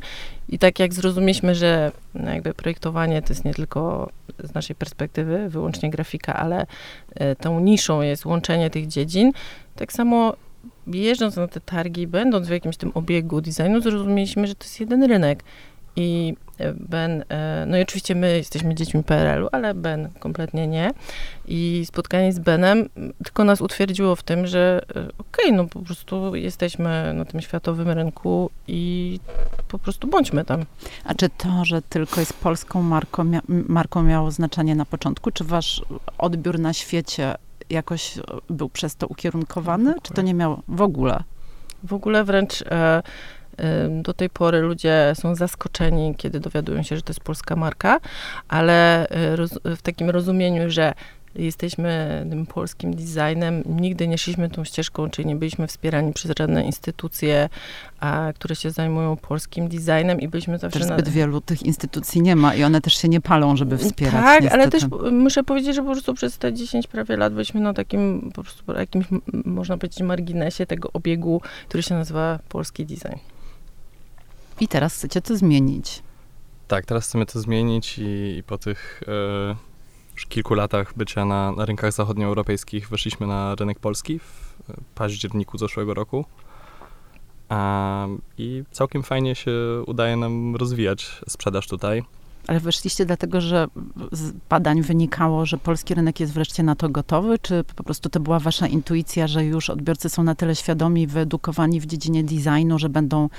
I 0.50 0.60
tak 0.60 0.80
jak 0.80 0.94
zrozumieliśmy, 0.94 1.56
że 1.56 1.92
no, 2.14 2.32
jakby 2.32 2.54
projektowanie 2.54 3.22
to 3.22 3.34
jest 3.34 3.46
nie 3.46 3.54
tylko 3.54 4.10
z 4.44 4.54
naszej 4.54 4.76
perspektywy 4.76 5.50
wyłącznie 5.50 5.90
grafika, 5.90 6.34
ale 6.34 6.66
e, 7.16 7.36
tą 7.36 7.60
niszą 7.60 8.02
jest 8.02 8.26
łączenie 8.26 8.70
tych 8.70 8.88
dziedzin, 8.88 9.32
tak 9.76 9.94
samo 9.94 10.34
jeżdżąc 10.88 11.36
na 11.36 11.48
te 11.48 11.62
targi, 11.62 12.08
będąc 12.08 12.48
w 12.48 12.52
jakimś 12.52 12.78
tym 12.78 12.92
obiegu 12.94 13.42
designu, 13.42 13.82
zrozumieliśmy, 13.82 14.48
że 14.48 14.56
to 14.56 14.64
jest 14.64 14.80
jeden 14.80 15.04
rynek 15.04 15.44
i 15.96 16.36
e, 16.58 16.74
Ben, 16.74 17.24
e, 17.30 17.66
no 17.68 17.78
i 17.78 17.82
oczywiście 17.82 18.16
my 18.16 18.38
jesteśmy 18.38 18.76
dziećmi 18.76 19.04
PRL-u, 19.04 19.48
ale 19.52 19.74
Ben 19.74 20.10
kompletnie 20.20 20.68
nie. 20.68 20.94
I 21.48 21.84
spotkanie 21.88 22.34
z 22.34 22.40
Benem 22.40 22.90
tylko 23.24 23.44
nas 23.44 23.62
utwierdziło 23.62 24.16
w 24.16 24.24
tym, 24.24 24.48
że 24.48 24.82
e, 24.90 24.90
okej, 24.90 25.16
okay, 25.18 25.52
no 25.52 25.68
po 25.68 25.80
prostu 25.80 26.36
jesteśmy 26.36 27.14
na 27.14 27.26
tym 27.26 27.42
światowym 27.42 27.90
rynku 27.90 28.50
i 28.68 29.20
po 29.68 29.80
prostu 29.80 30.08
bądźmy 30.08 30.46
tam. 30.46 30.66
A 31.06 31.16
czy 31.16 31.30
to, 31.30 31.66
że 31.66 31.82
tylko 31.82 32.20
jest 32.20 32.34
polską 32.34 32.82
marką, 32.82 33.32
marką 33.48 34.04
miało 34.04 34.32
znaczenie 34.32 34.76
na 34.76 34.86
początku? 34.86 35.32
Czy 35.32 35.44
wasz 35.44 35.82
odbiór 36.18 36.60
na 36.60 36.74
świecie 36.74 37.36
jakoś 37.70 38.20
był 38.50 38.70
przez 38.70 38.96
to 38.96 39.08
ukierunkowany, 39.08 39.94
czy 40.04 40.14
to 40.14 40.22
nie 40.22 40.34
miało 40.34 40.62
w 40.68 40.82
ogóle? 40.82 41.24
W 41.84 41.94
ogóle 41.94 42.24
wręcz... 42.24 42.62
E, 42.62 43.04
do 43.90 44.14
tej 44.14 44.30
pory 44.30 44.62
ludzie 44.62 45.14
są 45.16 45.36
zaskoczeni, 45.36 46.16
kiedy 46.18 46.40
dowiadują 46.40 46.84
się, 46.84 46.96
że 46.96 47.02
to 47.02 47.10
jest 47.10 47.20
polska 47.20 47.56
marka, 47.56 48.00
ale 48.48 49.08
y, 49.66 49.76
w 49.76 49.82
takim 49.82 50.10
rozumieniu, 50.10 50.72
że 50.72 50.94
jesteśmy 51.36 52.26
tym 52.30 52.46
polskim 52.46 52.94
designem, 52.96 53.64
nigdy 53.66 54.08
nie 54.08 54.18
szliśmy 54.18 54.50
tą 54.50 54.64
ścieżką, 54.64 55.10
czyli 55.10 55.28
nie 55.28 55.36
byliśmy 55.36 55.68
wspierani 55.68 56.14
przez 56.14 56.32
żadne 56.38 56.66
instytucje, 56.66 57.50
a, 58.00 58.34
które 58.36 58.56
się 58.56 58.72
zajmują 58.72 59.18
polskim 59.18 59.68
designem 59.68 60.22
i 60.22 60.28
byliśmy 60.28 60.58
zawsze... 60.58 60.80
Też 60.80 60.88
zbyt 60.88 61.06
na... 61.06 61.12
wielu 61.12 61.42
tych 61.42 61.64
instytucji 61.64 62.22
nie 62.22 62.36
ma 62.36 62.56
i 62.56 62.64
one 62.64 62.82
też 62.82 62.98
się 62.98 63.10
nie 63.10 63.22
palą, 63.22 63.56
żeby 63.56 63.78
wspierać. 63.78 64.24
Tak, 64.24 64.42
niestety. 64.42 64.62
ale 64.62 64.72
też 64.72 64.84
muszę 65.12 65.44
powiedzieć, 65.44 65.76
że 65.76 65.82
po 65.82 65.92
prostu 65.92 66.14
przez 66.14 66.38
te 66.38 66.54
10 66.54 66.88
prawie 66.88 67.18
lat 67.18 67.34
byliśmy 67.34 67.62
na 67.62 67.74
takim 67.74 68.32
po 68.34 68.44
prostu 68.44 68.74
jakimś, 68.74 69.06
można 69.46 69.78
powiedzieć, 69.78 70.02
marginesie 70.02 70.66
tego 70.66 70.90
obiegu, 70.94 71.42
który 71.68 71.84
się 71.84 71.96
nazywa 71.96 72.40
polski 72.50 72.86
design. 72.86 73.33
I 74.60 74.68
teraz 74.68 74.96
chcecie 74.96 75.22
to 75.22 75.38
zmienić. 75.38 76.04
Tak, 76.68 76.86
teraz 76.86 77.08
chcemy 77.08 77.26
to 77.26 77.40
zmienić 77.40 78.00
i, 78.00 78.38
i 78.38 78.44
po 78.44 78.58
tych 78.58 79.02
e, 79.08 79.56
już 80.14 80.26
kilku 80.26 80.54
latach 80.54 80.94
bycia 80.98 81.26
na, 81.26 81.52
na 81.52 81.66
rynkach 81.66 81.92
zachodnioeuropejskich 81.92 82.90
weszliśmy 82.90 83.28
na 83.28 83.56
rynek 83.56 83.80
polski 83.80 84.20
w 84.20 84.54
październiku 84.96 85.58
zeszłego 85.58 85.94
roku. 85.94 86.26
I 88.38 88.64
całkiem 88.72 89.04
fajnie 89.04 89.36
się 89.36 89.52
udaje 89.88 90.18
nam 90.18 90.56
rozwijać 90.56 91.22
sprzedaż 91.30 91.68
tutaj. 91.68 92.04
Ale 92.48 92.60
weszliście 92.60 93.06
dlatego, 93.06 93.42
że 93.42 93.68
z 94.12 94.32
badań 94.50 94.82
wynikało, 94.82 95.46
że 95.46 95.58
polski 95.58 95.94
rynek 95.94 96.20
jest 96.20 96.34
wreszcie 96.34 96.64
na 96.64 96.76
to 96.76 96.90
gotowy, 96.90 97.40
czy 97.40 97.64
po 97.76 97.84
prostu 97.84 98.10
to 98.10 98.20
była 98.20 98.40
wasza 98.40 98.68
intuicja, 98.68 99.28
że 99.28 99.46
już 99.46 99.70
odbiorcy 99.70 100.10
są 100.10 100.24
na 100.24 100.36
tyle 100.36 100.56
świadomi, 100.56 101.08
wyedukowani 101.08 101.80
w 101.80 101.86
dziedzinie 101.86 102.24
designu, 102.24 102.80
że 102.80 102.90
będą 102.90 103.30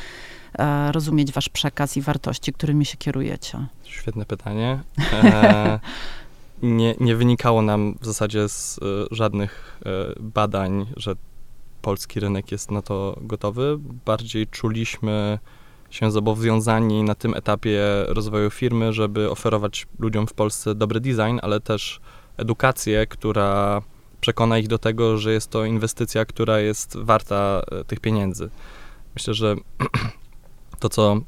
rozumieć 0.92 1.32
wasz 1.32 1.48
przekaz 1.48 1.96
i 1.96 2.02
wartości, 2.02 2.52
którymi 2.52 2.86
się 2.86 2.96
kierujecie? 2.96 3.66
Świetne 3.84 4.26
pytanie. 4.26 4.80
E, 5.12 5.80
nie, 6.62 6.94
nie 7.00 7.16
wynikało 7.16 7.62
nam 7.62 7.94
w 8.00 8.06
zasadzie 8.06 8.48
z 8.48 8.78
e, 8.78 8.82
żadnych 9.10 9.80
e, 9.86 9.90
badań, 10.20 10.86
że 10.96 11.14
polski 11.82 12.20
rynek 12.20 12.52
jest 12.52 12.70
na 12.70 12.82
to 12.82 13.16
gotowy. 13.20 13.78
Bardziej 14.04 14.46
czuliśmy 14.46 15.38
się 15.90 16.10
zobowiązani 16.10 17.02
na 17.02 17.14
tym 17.14 17.34
etapie 17.34 17.80
rozwoju 18.06 18.50
firmy, 18.50 18.92
żeby 18.92 19.30
oferować 19.30 19.86
ludziom 19.98 20.26
w 20.26 20.32
Polsce 20.32 20.74
dobry 20.74 21.00
design, 21.00 21.38
ale 21.42 21.60
też 21.60 22.00
edukację, 22.36 23.06
która 23.06 23.82
przekona 24.20 24.58
ich 24.58 24.68
do 24.68 24.78
tego, 24.78 25.18
że 25.18 25.32
jest 25.32 25.50
to 25.50 25.64
inwestycja, 25.64 26.24
która 26.24 26.58
jest 26.58 26.96
warta 26.96 27.62
e, 27.70 27.84
tych 27.84 28.00
pieniędzy. 28.00 28.50
Myślę, 29.14 29.34
że 29.34 29.54
to, 30.84 30.88
co 30.88 31.20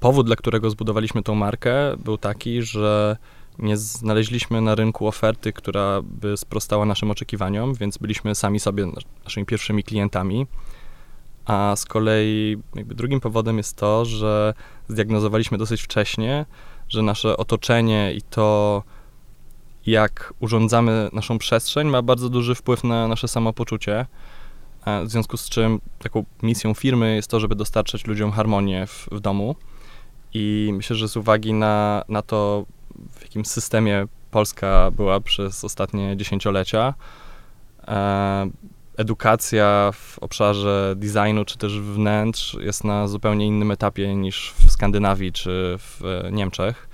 powód, 0.00 0.26
dla 0.26 0.36
którego 0.36 0.70
zbudowaliśmy 0.70 1.22
tą 1.22 1.34
markę, 1.34 1.96
był 1.96 2.18
taki, 2.18 2.62
że 2.62 3.16
nie 3.58 3.76
znaleźliśmy 3.76 4.60
na 4.60 4.74
rynku 4.74 5.06
oferty, 5.06 5.52
która 5.52 6.02
by 6.02 6.36
sprostała 6.36 6.84
naszym 6.84 7.10
oczekiwaniom, 7.10 7.74
więc 7.74 7.98
byliśmy 7.98 8.34
sami 8.34 8.60
sobie 8.60 8.86
naszymi 9.24 9.46
pierwszymi 9.46 9.84
klientami. 9.84 10.46
A 11.44 11.76
z 11.76 11.84
kolei 11.84 12.56
drugim 12.74 13.20
powodem 13.20 13.56
jest 13.56 13.76
to, 13.76 14.04
że 14.04 14.54
zdiagnozowaliśmy 14.88 15.58
dosyć 15.58 15.82
wcześnie, 15.82 16.46
że 16.88 17.02
nasze 17.02 17.36
otoczenie 17.36 18.14
i 18.14 18.22
to, 18.22 18.82
jak 19.86 20.34
urządzamy 20.40 21.10
naszą 21.12 21.38
przestrzeń, 21.38 21.88
ma 21.88 22.02
bardzo 22.02 22.28
duży 22.28 22.54
wpływ 22.54 22.84
na 22.84 23.08
nasze 23.08 23.28
samopoczucie. 23.28 24.06
W 25.04 25.10
związku 25.10 25.36
z 25.36 25.48
czym 25.48 25.80
taką 25.98 26.24
misją 26.42 26.74
firmy 26.74 27.14
jest 27.14 27.30
to, 27.30 27.40
żeby 27.40 27.54
dostarczać 27.54 28.06
ludziom 28.06 28.32
harmonię 28.32 28.86
w, 28.86 29.08
w 29.12 29.20
domu. 29.20 29.56
I 30.34 30.70
myślę, 30.72 30.96
że 30.96 31.08
z 31.08 31.16
uwagi 31.16 31.52
na, 31.52 32.04
na 32.08 32.22
to, 32.22 32.66
w 33.10 33.22
jakim 33.22 33.44
systemie 33.44 34.06
Polska 34.30 34.90
była 34.90 35.20
przez 35.20 35.64
ostatnie 35.64 36.16
dziesięciolecia, 36.16 36.94
e, 37.88 38.50
edukacja 38.96 39.90
w 39.94 40.18
obszarze 40.18 40.94
designu 40.96 41.44
czy 41.44 41.58
też 41.58 41.80
wnętrz 41.80 42.54
jest 42.54 42.84
na 42.84 43.08
zupełnie 43.08 43.46
innym 43.46 43.70
etapie 43.70 44.14
niż 44.14 44.54
w 44.56 44.70
Skandynawii 44.70 45.32
czy 45.32 45.76
w 45.78 46.04
e, 46.04 46.32
Niemczech. 46.32 46.88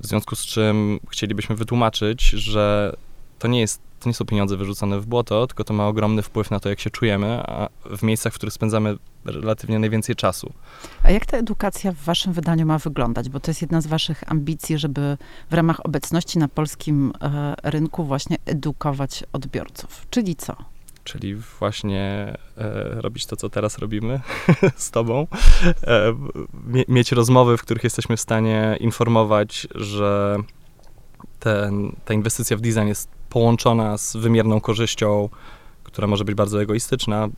W 0.00 0.06
związku 0.06 0.36
z 0.36 0.46
czym 0.46 1.00
chcielibyśmy 1.10 1.56
wytłumaczyć, 1.56 2.22
że 2.22 2.96
to 3.38 3.48
nie 3.48 3.60
jest 3.60 3.87
to 3.98 4.08
nie 4.08 4.14
są 4.14 4.24
pieniądze 4.24 4.56
wyrzucone 4.56 5.00
w 5.00 5.06
błoto, 5.06 5.46
tylko 5.46 5.64
to 5.64 5.74
ma 5.74 5.86
ogromny 5.86 6.22
wpływ 6.22 6.50
na 6.50 6.60
to, 6.60 6.68
jak 6.68 6.80
się 6.80 6.90
czujemy, 6.90 7.42
a 7.46 7.68
w 7.96 8.02
miejscach, 8.02 8.32
w 8.32 8.36
których 8.36 8.52
spędzamy 8.52 8.96
relatywnie 9.24 9.78
najwięcej 9.78 10.16
czasu. 10.16 10.52
A 11.02 11.10
jak 11.10 11.26
ta 11.26 11.36
edukacja 11.36 11.92
w 11.92 11.96
waszym 11.96 12.32
wydaniu 12.32 12.66
ma 12.66 12.78
wyglądać? 12.78 13.28
Bo 13.28 13.40
to 13.40 13.50
jest 13.50 13.62
jedna 13.62 13.80
z 13.80 13.86
waszych 13.86 14.32
ambicji, 14.32 14.78
żeby 14.78 15.16
w 15.50 15.54
ramach 15.54 15.86
obecności 15.86 16.38
na 16.38 16.48
polskim 16.48 17.12
e, 17.22 17.54
rynku 17.62 18.04
właśnie 18.04 18.36
edukować 18.46 19.24
odbiorców. 19.32 20.06
Czyli 20.10 20.36
co? 20.36 20.56
czyli 21.08 21.34
właśnie 21.34 22.36
e, 22.56 23.00
robić 23.00 23.26
to, 23.26 23.36
co 23.36 23.48
teraz 23.48 23.78
robimy 23.78 24.20
z 24.76 24.90
Tobą, 24.90 25.26
e, 25.86 26.14
mie 26.66 26.84
mieć 26.88 27.12
rozmowy, 27.12 27.56
w 27.56 27.62
których 27.62 27.84
jesteśmy 27.84 28.16
w 28.16 28.20
stanie 28.20 28.76
informować, 28.80 29.66
że 29.74 30.38
ten, 31.40 31.96
ta 32.04 32.14
inwestycja 32.14 32.56
w 32.56 32.60
design 32.60 32.86
jest 32.86 33.08
połączona 33.30 33.98
z 33.98 34.16
wymierną 34.16 34.60
korzyścią, 34.60 35.28
która 35.84 36.08
może 36.08 36.24
być 36.24 36.34
bardzo 36.34 36.62
egoistyczna, 36.62 37.28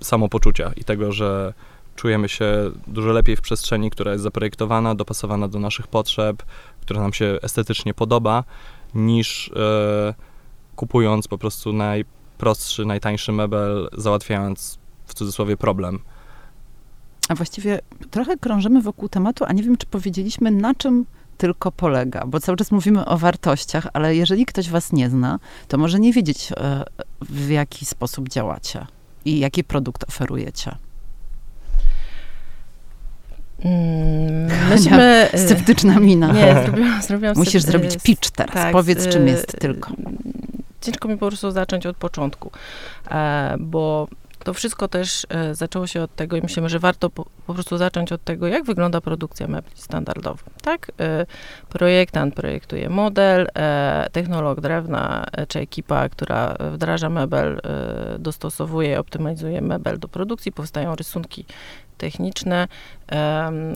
samopoczucia 0.00 0.72
i 0.76 0.84
tego, 0.84 1.12
że 1.12 1.54
czujemy 1.96 2.28
się 2.28 2.70
dużo 2.86 3.12
lepiej 3.12 3.36
w 3.36 3.40
przestrzeni, 3.40 3.90
która 3.90 4.12
jest 4.12 4.24
zaprojektowana, 4.24 4.94
dopasowana 4.94 5.48
do 5.48 5.58
naszych 5.58 5.86
potrzeb, 5.86 6.42
która 6.80 7.00
nam 7.00 7.12
się 7.12 7.38
estetycznie 7.42 7.94
podoba, 7.94 8.44
niż 8.94 9.50
e, 9.56 10.14
kupując 10.76 11.28
po 11.28 11.38
prostu 11.38 11.72
najprostszy, 11.72 12.84
najtańszy 12.84 13.32
mebel, 13.32 13.88
załatwiając 13.96 14.78
w 15.06 15.14
cudzysłowie 15.14 15.56
problem. 15.56 15.98
A 17.28 17.34
właściwie 17.34 17.80
trochę 18.10 18.36
krążymy 18.36 18.82
wokół 18.82 19.08
tematu, 19.08 19.44
a 19.48 19.52
nie 19.52 19.62
wiem, 19.62 19.76
czy 19.76 19.86
powiedzieliśmy, 19.86 20.50
na 20.50 20.74
czym 20.74 21.06
tylko 21.38 21.72
polega? 21.72 22.26
Bo 22.26 22.40
cały 22.40 22.56
czas 22.58 22.70
mówimy 22.70 23.04
o 23.04 23.18
wartościach, 23.18 23.86
ale 23.92 24.16
jeżeli 24.16 24.46
ktoś 24.46 24.70
was 24.70 24.92
nie 24.92 25.10
zna, 25.10 25.38
to 25.68 25.78
może 25.78 26.00
nie 26.00 26.12
wiedzieć, 26.12 26.52
e, 26.56 26.84
w 27.20 27.50
jaki 27.50 27.86
sposób 27.86 28.28
działacie 28.28 28.86
i 29.24 29.38
jaki 29.38 29.64
produkt 29.64 30.04
oferujecie. 30.08 30.76
Mm, 33.64 34.68
myśmy... 34.70 35.28
Sceptyczna 35.34 36.00
mina. 36.00 36.32
Nie, 36.32 36.62
zrobiłam, 36.64 37.02
zrobiłam 37.02 37.36
Musisz 37.38 37.62
zrobić 37.62 37.96
pitch 38.02 38.30
teraz. 38.30 38.54
Tak, 38.54 38.72
Powiedz, 38.72 39.08
czym 39.08 39.28
jest 39.28 39.60
tylko. 39.60 39.90
ciężko 40.80 41.08
mi 41.08 41.18
po 41.18 41.28
prostu 41.28 41.50
zacząć 41.50 41.86
od 41.86 41.96
początku, 41.96 42.50
e, 43.10 43.56
bo 43.60 44.08
to 44.46 44.54
wszystko 44.54 44.88
też 44.88 45.26
e, 45.28 45.54
zaczęło 45.54 45.86
się 45.86 46.02
od 46.02 46.14
tego 46.14 46.36
i 46.36 46.42
myślimy, 46.42 46.68
że 46.68 46.78
warto 46.78 47.10
po, 47.10 47.26
po, 47.46 47.54
prostu 47.54 47.76
zacząć 47.76 48.12
od 48.12 48.24
tego, 48.24 48.46
jak 48.46 48.64
wygląda 48.64 49.00
produkcja 49.00 49.48
mebli 49.48 49.72
standardowa. 49.74 50.42
Tak? 50.62 50.92
E, 51.00 51.26
projektant 51.68 52.34
projektuje 52.34 52.88
model, 52.88 53.48
e, 53.54 54.06
technolog 54.12 54.60
drewna 54.60 55.26
czy 55.48 55.58
ekipa, 55.58 56.08
która 56.08 56.56
wdraża 56.72 57.08
mebel, 57.08 57.60
dostosowuje 58.18 58.92
i 58.92 58.96
optymalizuje 58.96 59.60
mebel 59.60 59.98
do 59.98 60.08
produkcji, 60.08 60.52
powstają 60.52 60.94
rysunki 60.94 61.44
techniczne, 61.98 62.68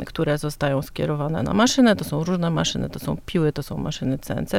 które 0.06 0.38
zostają 0.38 0.82
skierowane 0.82 1.42
na 1.42 1.54
maszynę. 1.54 1.96
To 1.96 2.04
są 2.04 2.24
różne 2.24 2.50
maszyny, 2.50 2.90
to 2.90 2.98
są 2.98 3.16
piły, 3.26 3.52
to 3.52 3.62
są 3.62 3.76
maszyny 3.76 4.18
CNC 4.18 4.52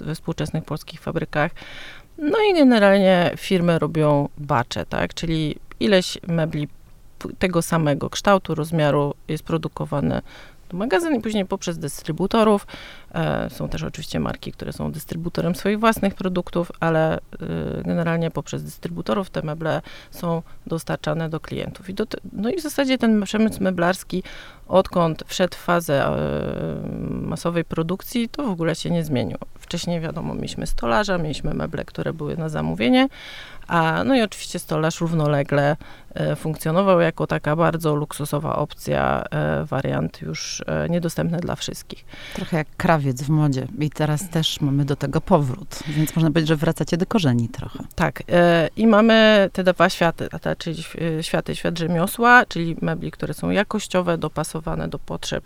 we 0.00 0.14
współczesnych 0.14 0.64
polskich 0.64 1.00
fabrykach. 1.00 1.52
No 2.22 2.38
i 2.50 2.54
generalnie 2.54 3.30
firmy 3.36 3.78
robią 3.78 4.28
bacze, 4.38 4.86
tak? 4.86 5.14
Czyli 5.14 5.56
ileś 5.80 6.18
mebli 6.28 6.68
tego 7.38 7.62
samego 7.62 8.10
kształtu, 8.10 8.54
rozmiaru 8.54 9.14
jest 9.28 9.44
produkowane 9.44 10.22
magazyn 10.72 11.14
i 11.14 11.20
później 11.20 11.46
poprzez 11.46 11.78
dystrybutorów. 11.78 12.66
E, 13.14 13.50
są 13.50 13.68
też 13.68 13.82
oczywiście 13.82 14.20
marki, 14.20 14.52
które 14.52 14.72
są 14.72 14.92
dystrybutorem 14.92 15.54
swoich 15.54 15.80
własnych 15.80 16.14
produktów, 16.14 16.72
ale 16.80 17.16
e, 17.16 17.20
generalnie 17.84 18.30
poprzez 18.30 18.62
dystrybutorów 18.62 19.30
te 19.30 19.42
meble 19.42 19.82
są 20.10 20.42
dostarczane 20.66 21.28
do 21.28 21.40
klientów. 21.40 21.90
I 21.90 21.94
do 21.94 22.06
no 22.32 22.50
i 22.50 22.56
w 22.56 22.62
zasadzie 22.62 22.98
ten 22.98 23.22
przemysł 23.22 23.62
meblarski, 23.62 24.22
odkąd 24.68 25.24
wszedł 25.26 25.54
w 25.54 25.60
fazę 25.60 26.06
e, 26.06 26.16
masowej 27.10 27.64
produkcji, 27.64 28.28
to 28.28 28.42
w 28.42 28.50
ogóle 28.50 28.74
się 28.74 28.90
nie 28.90 29.04
zmienił. 29.04 29.38
Wcześniej 29.58 30.00
wiadomo, 30.00 30.34
mieliśmy 30.34 30.66
stolarza, 30.66 31.18
mieliśmy 31.18 31.54
meble, 31.54 31.84
które 31.84 32.12
były 32.12 32.36
na 32.36 32.48
zamówienie, 32.48 33.08
a, 33.72 34.04
no 34.04 34.14
i 34.14 34.22
oczywiście 34.22 34.58
stolarz 34.58 35.00
równolegle 35.00 35.76
e, 36.14 36.36
funkcjonował 36.36 37.00
jako 37.00 37.26
taka 37.26 37.56
bardzo 37.56 37.94
luksusowa 37.94 38.56
opcja, 38.56 39.24
e, 39.30 39.64
wariant 39.64 40.22
już 40.22 40.62
e, 40.66 40.88
niedostępny 40.88 41.38
dla 41.38 41.56
wszystkich. 41.56 42.04
Trochę 42.34 42.56
jak 42.56 42.66
krawiec 42.76 43.22
w 43.22 43.28
modzie 43.28 43.66
i 43.78 43.90
teraz 43.90 44.30
też 44.30 44.60
mamy 44.60 44.84
do 44.84 44.96
tego 44.96 45.20
powrót, 45.20 45.78
więc 45.88 46.16
można 46.16 46.30
powiedzieć, 46.30 46.48
że 46.48 46.56
wracacie 46.56 46.96
do 46.96 47.06
korzeni 47.06 47.48
trochę. 47.48 47.78
Tak 47.94 48.22
i 48.76 48.86
mamy 48.86 49.48
te 49.52 49.64
dwa 49.64 49.90
światy, 49.90 50.28
czyli 50.58 50.82
światy, 51.20 51.56
świat 51.56 51.78
rzemiosła, 51.78 52.46
czyli 52.46 52.76
mebli, 52.82 53.10
które 53.10 53.34
są 53.34 53.50
jakościowe, 53.50 54.18
dopasowane 54.18 54.88
do 54.88 54.98
potrzeb 54.98 55.44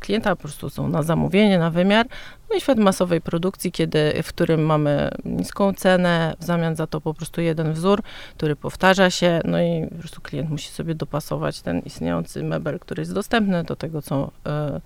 klienta, 0.00 0.36
po 0.36 0.42
prostu 0.42 0.70
są 0.70 0.88
na 0.88 1.02
zamówienie, 1.02 1.58
na 1.58 1.70
wymiar, 1.70 2.06
no 2.50 2.56
i 2.56 2.60
świat 2.60 2.78
masowej 2.78 3.20
produkcji, 3.20 3.72
kiedy, 3.72 4.22
w 4.22 4.28
którym 4.28 4.60
mamy 4.60 5.10
niską 5.24 5.72
cenę, 5.72 6.34
w 6.40 6.44
zamian 6.44 6.76
za 6.76 6.86
to 6.86 7.00
po 7.00 7.14
prostu 7.14 7.40
jeden 7.40 7.72
wzór, 7.72 8.02
który 8.36 8.56
powtarza 8.56 9.10
się, 9.10 9.40
no 9.44 9.62
i 9.62 9.86
po 9.88 9.94
prostu 9.94 10.20
klient 10.20 10.50
musi 10.50 10.68
sobie 10.68 10.94
dopasować 10.94 11.60
ten 11.60 11.78
istniejący 11.80 12.42
mebel, 12.42 12.78
który 12.78 13.00
jest 13.00 13.14
dostępny 13.14 13.64
do 13.64 13.76
tego, 13.76 14.02
co 14.02 14.30
e, 14.46 14.80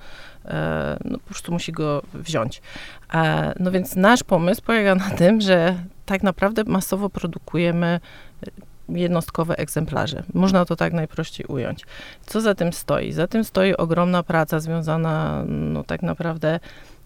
e, 0.45 0.97
no, 1.05 1.19
po 1.19 1.25
prostu 1.25 1.53
musi 1.53 1.73
go 1.73 2.03
wziąć. 2.15 2.63
E, 3.15 3.53
no 3.61 3.71
więc 3.71 3.97
nasz 3.97 4.23
pomysł 4.23 4.63
polega 4.63 4.95
na 4.95 5.11
tym, 5.11 5.41
że 5.41 5.75
tak 6.07 6.23
naprawdę 6.23 6.65
masowo 6.65 7.11
produkujemy 7.11 8.01
jednostkowe 8.95 9.57
egzemplarze. 9.57 10.23
Można 10.35 10.65
to 10.65 10.77
tak 10.77 10.93
najprościej 10.93 11.47
ująć. 11.47 11.85
Co 12.27 12.41
za 12.41 12.55
tym 12.55 12.73
stoi? 12.73 13.13
Za 13.13 13.27
tym 13.27 13.45
stoi 13.45 13.75
ogromna 13.75 14.23
praca 14.23 14.61
związana, 14.61 15.45
no 15.47 15.85
tak 15.85 16.03
naprawdę 16.03 16.61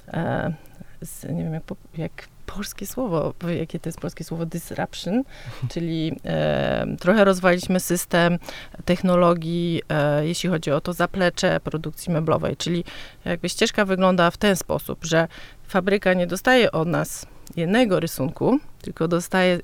E, 0.08 0.54
z, 1.02 1.24
nie 1.24 1.44
wiem 1.44 1.52
jak, 1.54 1.62
jak 1.96 2.28
polskie 2.46 2.86
słowo, 2.86 3.34
jakie 3.58 3.80
to 3.80 3.88
jest 3.88 4.00
polskie 4.00 4.24
słowo, 4.24 4.46
disruption, 4.46 5.22
czyli 5.72 6.12
e, 6.24 6.86
trochę 7.00 7.24
rozwaliliśmy 7.24 7.80
system 7.80 8.38
technologii, 8.84 9.82
e, 9.88 10.26
jeśli 10.26 10.50
chodzi 10.50 10.70
o 10.70 10.80
to 10.80 10.92
zaplecze 10.92 11.60
produkcji 11.60 12.12
meblowej, 12.12 12.56
czyli 12.56 12.84
jakby 13.24 13.48
ścieżka 13.48 13.84
wygląda 13.84 14.30
w 14.30 14.36
ten 14.36 14.56
sposób, 14.56 15.04
że 15.04 15.28
fabryka 15.68 16.14
nie 16.14 16.26
dostaje 16.26 16.72
od 16.72 16.88
nas 16.88 17.26
jednego 17.56 18.00
rysunku, 18.00 18.58
tylko 18.82 19.08
dostaje 19.08 19.60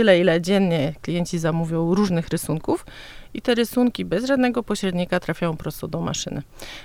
tyle, 0.00 0.20
ile 0.20 0.40
dziennie 0.40 0.92
klienci 1.02 1.38
zamówią 1.38 1.94
różnych 1.94 2.28
rysunków 2.28 2.86
i 3.34 3.42
te 3.42 3.54
rysunki 3.54 4.04
bez 4.04 4.24
żadnego 4.24 4.62
pośrednika 4.62 5.20
trafiają 5.20 5.56
prosto 5.56 5.88
do 5.88 6.00
maszyny. 6.00 6.42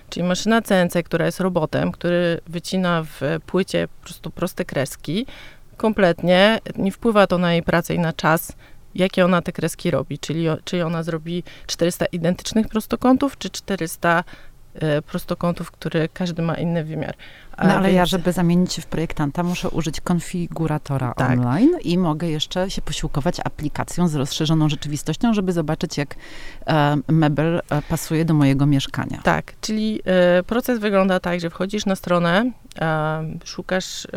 Czyli 0.09 0.25
maszyna 0.25 0.61
CNC, 0.61 1.03
która 1.03 1.25
jest 1.25 1.39
robotem, 1.39 1.91
który 1.91 2.39
wycina 2.47 3.03
w 3.03 3.21
płycie 3.45 3.87
po 3.87 4.03
prostu 4.03 4.31
proste 4.31 4.65
kreski, 4.65 5.25
kompletnie 5.77 6.59
nie 6.75 6.91
wpływa 6.91 7.27
to 7.27 7.37
na 7.37 7.53
jej 7.53 7.63
pracę 7.63 7.95
i 7.95 7.99
na 7.99 8.13
czas, 8.13 8.53
jakie 8.95 9.25
ona 9.25 9.41
te 9.41 9.51
kreski 9.51 9.91
robi, 9.91 10.19
czyli 10.19 10.45
czy 10.63 10.85
ona 10.85 11.03
zrobi 11.03 11.43
400 11.67 12.05
identycznych 12.05 12.67
prostokątów, 12.67 13.37
czy 13.37 13.49
400 13.49 14.19
e, 14.19 14.23
prostokątów, 15.07 15.71
które 15.71 16.07
każdy 16.07 16.41
ma 16.41 16.55
inny 16.55 16.83
wymiar. 16.83 17.15
No 17.57 17.73
ale 17.73 17.87
więc... 17.87 17.95
ja, 17.95 18.05
żeby 18.05 18.31
zamienić 18.31 18.73
się 18.73 18.81
w 18.81 18.85
projektanta, 18.85 19.43
muszę 19.43 19.69
użyć 19.69 20.01
konfiguratora 20.01 21.13
tak. 21.13 21.31
online 21.31 21.71
i 21.83 21.97
mogę 21.97 22.27
jeszcze 22.27 22.69
się 22.71 22.81
posiłkować 22.81 23.39
aplikacją 23.43 24.07
z 24.07 24.15
rozszerzoną 24.15 24.69
rzeczywistością, 24.69 25.33
żeby 25.33 25.53
zobaczyć, 25.53 25.97
jak 25.97 26.15
e, 26.67 26.97
mebel 27.07 27.61
e, 27.69 27.81
pasuje 27.81 28.25
do 28.25 28.33
mojego 28.33 28.65
mieszkania. 28.65 29.19
Tak, 29.23 29.53
czyli 29.61 30.01
e, 30.05 30.43
proces 30.43 30.79
wygląda 30.79 31.19
tak, 31.19 31.39
że 31.39 31.49
wchodzisz 31.49 31.85
na 31.85 31.95
stronę, 31.95 32.51
szukasz 33.43 34.05
e, 34.05 34.09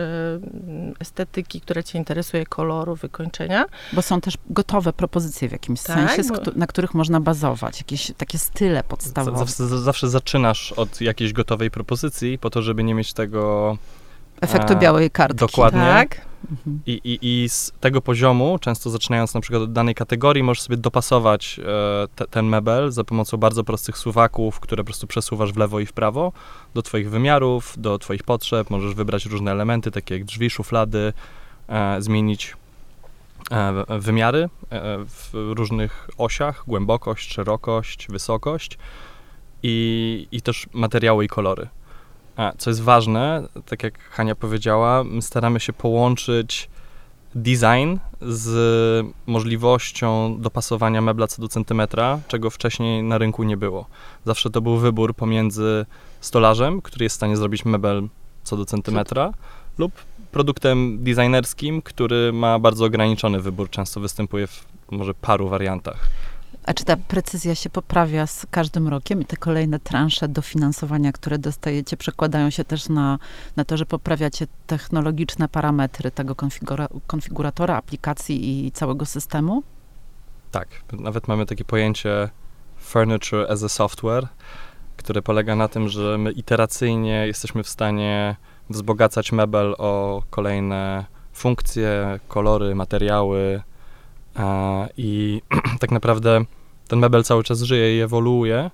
estetyki, 1.00 1.60
która 1.60 1.82
cię 1.82 1.98
interesuje, 1.98 2.46
koloru, 2.46 2.96
wykończenia. 2.96 3.64
Bo 3.92 4.02
są 4.02 4.20
też 4.20 4.34
gotowe 4.50 4.92
propozycje 4.92 5.48
w 5.48 5.52
jakimś 5.52 5.82
tak, 5.82 5.96
sensie, 5.96 6.32
bo... 6.32 6.50
na 6.56 6.66
których 6.66 6.94
można 6.94 7.20
bazować, 7.20 7.78
jakieś 7.78 8.12
takie 8.16 8.38
style 8.38 8.82
podstawowe. 8.82 9.38
Zawsze, 9.38 9.68
zawsze 9.78 10.08
zaczynasz 10.08 10.72
od 10.72 11.00
jakiejś 11.00 11.32
gotowej 11.32 11.70
propozycji, 11.70 12.38
po 12.38 12.50
to, 12.50 12.62
żeby 12.62 12.84
nie 12.84 12.94
mieć 12.94 13.12
tego 13.12 13.28
tego... 13.28 13.78
Efektu 14.40 14.76
białej 14.76 15.10
kartki. 15.10 15.38
Dokładnie. 15.38 15.80
Tak. 15.80 16.27
I, 16.86 17.00
i, 17.04 17.18
I 17.22 17.48
z 17.48 17.72
tego 17.80 18.00
poziomu, 18.00 18.58
często 18.58 18.90
zaczynając 18.90 19.34
na 19.34 19.40
przykład 19.40 19.62
od 19.62 19.72
danej 19.72 19.94
kategorii, 19.94 20.42
możesz 20.42 20.62
sobie 20.62 20.76
dopasować 20.76 21.60
e, 21.60 22.08
te, 22.14 22.26
ten 22.26 22.46
mebel 22.46 22.90
za 22.90 23.04
pomocą 23.04 23.36
bardzo 23.36 23.64
prostych 23.64 23.98
suwaków, 23.98 24.60
które 24.60 24.82
po 24.82 24.86
prostu 24.86 25.06
przesuwasz 25.06 25.52
w 25.52 25.56
lewo 25.56 25.80
i 25.80 25.86
w 25.86 25.92
prawo 25.92 26.32
do 26.74 26.82
twoich 26.82 27.10
wymiarów, 27.10 27.74
do 27.78 27.98
twoich 27.98 28.22
potrzeb. 28.22 28.70
Możesz 28.70 28.94
wybrać 28.94 29.26
różne 29.26 29.50
elementy, 29.50 29.90
takie 29.90 30.14
jak 30.14 30.24
drzwi, 30.24 30.50
szuflady, 30.50 31.12
e, 31.68 32.02
zmienić 32.02 32.56
e, 33.50 33.84
wymiary 33.98 34.48
w 35.06 35.30
różnych 35.32 36.10
osiach, 36.18 36.64
głębokość, 36.66 37.32
szerokość, 37.32 38.06
wysokość 38.08 38.78
i, 39.62 40.26
i 40.32 40.42
też 40.42 40.66
materiały 40.72 41.24
i 41.24 41.28
kolory. 41.28 41.68
Co 42.58 42.70
jest 42.70 42.82
ważne, 42.82 43.42
tak 43.66 43.82
jak 43.82 43.98
Hania 43.98 44.34
powiedziała, 44.34 45.04
my 45.04 45.22
staramy 45.22 45.60
się 45.60 45.72
połączyć 45.72 46.70
design 47.34 47.96
z 48.20 49.06
możliwością 49.26 50.36
dopasowania 50.40 51.00
mebla 51.00 51.26
co 51.26 51.42
do 51.42 51.48
centymetra, 51.48 52.20
czego 52.28 52.50
wcześniej 52.50 53.02
na 53.02 53.18
rynku 53.18 53.42
nie 53.42 53.56
było. 53.56 53.86
Zawsze 54.24 54.50
to 54.50 54.60
był 54.60 54.76
wybór 54.76 55.14
pomiędzy 55.14 55.86
stolarzem, 56.20 56.82
który 56.82 57.04
jest 57.04 57.14
w 57.14 57.16
stanie 57.16 57.36
zrobić 57.36 57.64
mebel 57.64 58.08
co 58.42 58.56
do 58.56 58.64
centymetra, 58.64 59.32
lub 59.78 59.92
produktem 60.32 60.98
designerskim, 61.04 61.82
który 61.82 62.32
ma 62.32 62.58
bardzo 62.58 62.84
ograniczony 62.84 63.40
wybór, 63.40 63.70
często 63.70 64.00
występuje 64.00 64.46
w 64.46 64.66
może 64.90 65.14
paru 65.14 65.48
wariantach. 65.48 66.08
A 66.68 66.74
czy 66.74 66.84
ta 66.84 66.96
precyzja 66.96 67.54
się 67.54 67.70
poprawia 67.70 68.26
z 68.26 68.46
każdym 68.50 68.88
rokiem 68.88 69.20
i 69.20 69.24
te 69.24 69.36
kolejne 69.36 69.78
transze 69.78 70.28
dofinansowania, 70.28 71.12
które 71.12 71.38
dostajecie, 71.38 71.96
przekładają 71.96 72.50
się 72.50 72.64
też 72.64 72.88
na, 72.88 73.18
na 73.56 73.64
to, 73.64 73.76
że 73.76 73.86
poprawiacie 73.86 74.46
technologiczne 74.66 75.48
parametry 75.48 76.10
tego 76.10 76.34
konfigura 76.34 76.88
konfiguratora, 77.06 77.76
aplikacji 77.76 78.66
i 78.66 78.72
całego 78.72 79.06
systemu? 79.06 79.62
Tak, 80.50 80.68
nawet 80.92 81.28
mamy 81.28 81.46
takie 81.46 81.64
pojęcie 81.64 82.28
furniture 82.76 83.52
as 83.52 83.62
a 83.62 83.68
software, 83.68 84.28
które 84.96 85.22
polega 85.22 85.56
na 85.56 85.68
tym, 85.68 85.88
że 85.88 86.18
my 86.18 86.32
iteracyjnie 86.32 87.26
jesteśmy 87.26 87.62
w 87.62 87.68
stanie 87.68 88.36
wzbogacać 88.70 89.32
mebel 89.32 89.74
o 89.78 90.22
kolejne 90.30 91.04
funkcje, 91.32 92.20
kolory, 92.28 92.74
materiały 92.74 93.62
i 94.96 95.42
tak 95.80 95.90
naprawdę 95.90 96.44
ten 96.88 96.98
mebel 96.98 97.24
cały 97.24 97.44
czas 97.44 97.62
żyje 97.62 97.98
i 97.98 98.00
ewoluuje. 98.00 98.70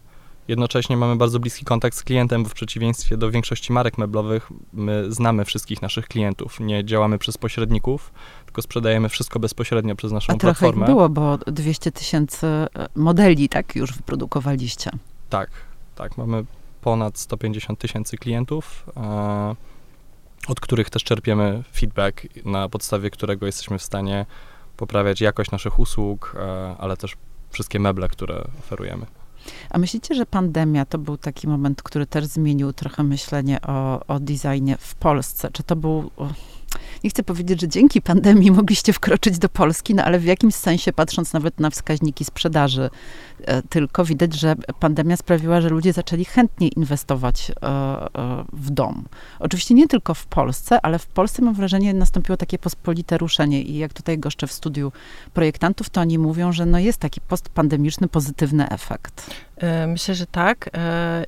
Jednocześnie 0.49 0.97
mamy 0.97 1.17
bardzo 1.17 1.41
bliski 1.41 1.65
kontakt 1.65 1.97
z 1.97 2.03
klientem, 2.03 2.43
bo 2.43 2.49
w 2.49 2.55
przeciwieństwie 2.55 3.17
do 3.17 3.31
większości 3.31 3.73
marek 3.73 3.99
meblowych, 3.99 4.51
my 4.73 5.13
znamy 5.13 5.45
wszystkich 5.45 5.83
naszych 5.83 6.09
klientów. 6.09 6.61
Nie 6.61 6.85
działamy 6.85 7.19
przez 7.19 7.39
pośredników, 7.39 8.13
tylko 8.45 8.63
sprzedajemy 8.63 9.09
wszystko 9.09 9.39
bezpośrednio 9.41 9.97
przez 9.97 10.13
naszą 10.13 10.33
A 10.33 10.37
platformę. 10.37 10.87
A 10.87 10.89
było, 10.89 11.09
bo 11.09 11.39
200 11.39 11.93
tysięcy 11.93 12.47
e, 12.47 12.69
modeli 12.95 13.49
tak 13.49 13.77
już 13.77 13.93
wyprodukowaliście. 13.93 14.91
Tak, 15.31 15.51
tak. 15.95 16.19
Mamy 16.19 16.45
ponad 16.81 17.19
150 17.19 17.79
tysięcy 17.79 18.17
klientów. 18.17 18.87
od 20.49 20.61
których 20.61 20.91
też 20.91 21.05
czerpiemy 21.05 21.63
feedback, 21.73 22.23
na 22.45 22.69
podstawie 22.69 23.11
którego 23.11 23.47
jesteśmy 23.47 23.79
w 23.79 23.83
stanie 23.83 24.27
poprawiać 24.77 25.21
jakość 25.21 25.51
naszych 25.51 25.79
usług, 25.79 26.37
e, 26.39 26.77
ale 26.79 26.97
też 26.97 27.17
wszystkie 27.55 27.81
meble, 27.81 28.09
które 28.09 28.45
oferujemy. 28.59 29.07
A 29.71 29.79
myślicie, 29.79 30.15
że 30.15 30.27
pandemia 30.27 30.85
to 30.85 30.99
był 30.99 31.17
taki 31.17 31.49
moment, 31.49 31.83
który 31.83 32.07
też 32.07 32.25
zmienił 32.25 32.73
trochę 32.73 33.03
myślenie 33.03 33.61
o, 33.63 34.07
o 34.07 34.21
designie 34.21 34.77
w 34.81 34.95
Polsce? 34.95 35.51
Czy 35.53 35.63
to 35.63 35.77
był 35.77 36.11
nie 37.05 37.11
chcę 37.11 37.23
powiedzieć, 37.23 37.61
że 37.61 37.69
dzięki 37.69 38.03
pandemii 38.03 38.51
mogliście 38.51 38.93
wkroczyć 38.93 39.39
do 39.39 39.49
Polski, 39.49 39.95
no 39.95 40.05
ale 40.05 40.19
w 40.19 40.25
jakimś 40.25 40.55
sensie, 40.55 40.93
patrząc 40.93 41.33
nawet 41.33 41.61
na 41.61 41.71
wskaźniki 41.71 42.25
sprzedaży, 42.25 42.91
tylko 43.69 44.05
widać, 44.05 44.35
że 44.35 44.55
pandemia 44.81 45.17
sprawiła, 45.17 45.61
że 45.61 45.69
ludzie 45.69 45.93
zaczęli 45.93 46.25
chętniej 46.25 46.79
inwestować 46.79 47.51
e, 47.51 47.55
e, 47.65 48.09
w 48.53 48.71
dom. 48.71 49.05
Oczywiście 49.39 49.75
nie 49.75 49.89
tylko 49.89 50.15
w 50.15 50.27
Polsce, 50.27 50.81
ale 50.83 50.99
w 50.99 51.07
Polsce 51.07 51.43
mam 51.43 51.55
wrażenie, 51.55 51.95
nastąpiło 51.95 52.37
takie 52.37 52.59
pospolite 52.59 53.19
ruszenie 53.19 53.63
i 53.63 53.79
jak 53.79 53.93
tutaj 53.93 54.19
goszczę 54.19 54.47
w 54.47 54.53
studiu 54.53 54.93
projektantów, 55.35 55.91
to 55.91 56.01
oni 56.01 56.19
mówią, 56.19 56.53
że 56.53 56.67
no 56.67 56.79
jest 56.79 56.99
taki 56.99 57.21
postpandemiczny, 57.21 58.09
pozytywny 58.09 58.69
efekt. 58.69 59.31
Myślę, 59.87 60.15
że 60.15 60.27
tak. 60.27 60.71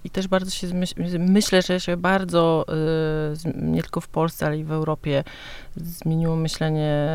I 0.04 0.10
też 0.10 0.28
bardzo 0.28 0.50
się 0.50 0.66
myślę, 1.18 1.62
że 1.62 1.80
się 1.80 1.96
bardzo 1.96 2.64
nie 3.54 3.82
tylko 3.82 4.00
w 4.00 4.08
Polsce, 4.08 4.46
ale 4.46 4.58
i 4.58 4.64
w 4.64 4.72
Europie 4.72 5.24
zmieniło 5.76 6.36
myślenie 6.36 7.08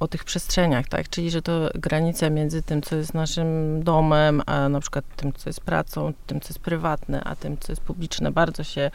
o 0.00 0.08
tych 0.08 0.24
przestrzeniach, 0.24 0.88
tak? 0.88 1.08
Czyli, 1.08 1.30
że 1.30 1.42
to 1.42 1.70
granica 1.74 2.30
między 2.30 2.62
tym, 2.62 2.82
co 2.82 2.96
jest 2.96 3.14
naszym 3.14 3.82
domem, 3.82 4.42
a 4.46 4.68
na 4.68 4.80
przykład 4.80 5.04
tym, 5.16 5.32
co 5.32 5.48
jest 5.48 5.60
pracą, 5.60 6.12
tym, 6.26 6.40
co 6.40 6.48
jest 6.48 6.58
prywatne, 6.58 7.24
a 7.24 7.36
tym, 7.36 7.56
co 7.60 7.72
jest 7.72 7.82
publiczne, 7.82 8.32
bardzo 8.32 8.64
się 8.64 8.90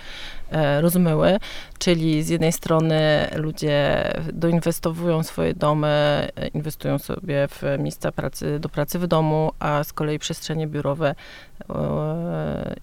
e, 0.52 0.82
rozmyły. 0.82 1.38
Czyli 1.78 2.24
z 2.24 2.30
jednej 2.30 2.52
strony 2.52 3.30
ludzie 3.36 4.04
doinwestowują 4.34 5.24
swoje 5.24 5.54
domy, 5.54 5.88
e, 6.36 6.48
inwestują 6.48 7.00
sobie 7.00 7.48
w 7.48 7.64
miejsca 7.80 8.12
pracy, 8.12 8.60
do 8.60 8.70
pracy 8.70 9.00
w 9.00 9.08
domu, 9.08 9.52
a 9.60 9.84
z 9.84 9.94
kolei 9.94 10.20
przestrzenie 10.20 10.68
biurowe 10.68 11.16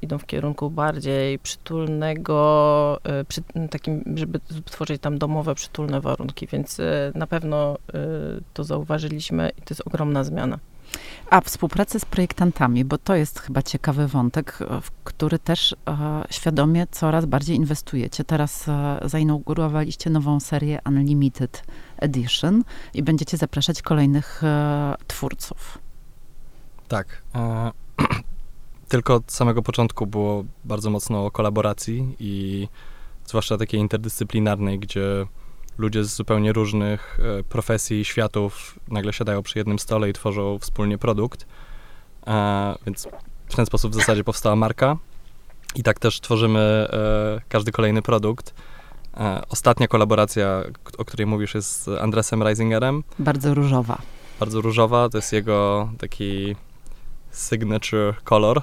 idą 0.02 0.18
w 0.18 0.26
kierunku 0.26 0.70
bardziej 0.70 1.38
przytulnego, 1.38 3.00
e, 3.04 3.24
przy, 3.24 3.42
takim, 3.70 4.04
żeby 4.14 4.40
tworzyć 4.64 5.02
tam 5.02 5.18
domowe, 5.18 5.54
przytulne 5.54 6.00
warunki, 6.00 6.46
więc 6.46 6.80
e, 6.80 7.12
na 7.14 7.26
pewno 7.26 7.74
e, 7.74 7.98
to 8.54 8.64
zauważyliśmy 8.64 9.50
i 9.58 9.62
to 9.62 9.66
jest 9.70 9.82
ogromna 9.87 10.24
zmiana. 10.24 10.58
A 11.30 11.40
współpracę 11.40 12.00
z 12.00 12.04
projektantami, 12.04 12.85
bo 12.85 12.98
to 12.98 13.14
jest 13.14 13.40
chyba 13.40 13.62
ciekawy 13.62 14.08
wątek, 14.08 14.58
w 14.82 14.90
który 15.04 15.38
też 15.38 15.72
e, 15.88 16.24
świadomie 16.30 16.87
coraz 16.90 17.26
bardziej 17.26 17.56
inwestujecie. 17.56 18.24
Teraz 18.24 18.68
e, 18.68 19.00
zainaugurowaliście 19.04 20.11
nową 20.11 20.40
serię 20.40 20.78
Unlimited 20.87 21.62
Edition 21.96 22.64
i 22.94 23.02
będziecie 23.02 23.37
zapraszać 23.37 23.82
kolejnych 23.82 24.44
e, 24.44 24.94
twórców. 25.06 25.78
Tak. 26.88 27.22
E, 28.92 28.94
tylko 28.94 29.14
od 29.14 29.33
samego 29.33 29.62
początku 29.62 30.07
było 30.07 30.44
bardzo 30.64 30.90
mocno 30.90 31.26
o 31.26 31.31
kolaboracji 31.31 32.16
i 32.18 32.68
zwłaszcza 33.26 33.59
takiej 33.59 33.81
interdyscyplinarnej, 33.81 34.78
gdzie 34.78 35.26
ludzie 35.78 36.05
z 36.05 36.14
zupełnie 36.14 36.52
różnych 36.52 37.18
e, 37.20 37.42
profesji 37.42 38.00
i 38.00 38.05
światów 38.05 38.78
nagle 38.88 39.12
siadają 39.12 39.42
przy 39.42 39.59
jednym 39.59 39.78
stole 39.78 40.11
i 40.11 40.12
tworzą 40.12 40.59
wspólnie 40.59 40.98
produkt. 40.98 41.46
E, 42.26 42.74
więc 42.87 43.09
w 43.48 43.57
ten 43.57 43.66
sposób 43.66 43.92
w 43.92 43.94
zasadzie 43.94 44.24
powstała 44.24 44.57
marka. 44.57 44.96
I 45.74 45.83
tak 45.83 45.98
też 45.98 46.20
tworzymy 46.20 46.61
e, 46.61 47.40
każdy 47.48 47.72
kolejny 47.72 48.02
produkt. 48.02 48.55
Ostatnia 49.48 49.88
kolaboracja, 49.88 50.62
o 50.98 51.05
której 51.05 51.26
mówisz, 51.26 51.55
jest 51.55 51.83
z 51.83 51.88
Andresem 51.88 52.42
Reisingerem. 52.42 53.05
Bardzo 53.18 53.55
różowa. 53.55 53.98
Bardzo 54.40 54.61
różowa, 54.61 55.09
to 55.09 55.18
jest 55.18 55.33
jego 55.33 55.88
taki 55.98 56.57
signature 57.32 58.14
color. 58.24 58.62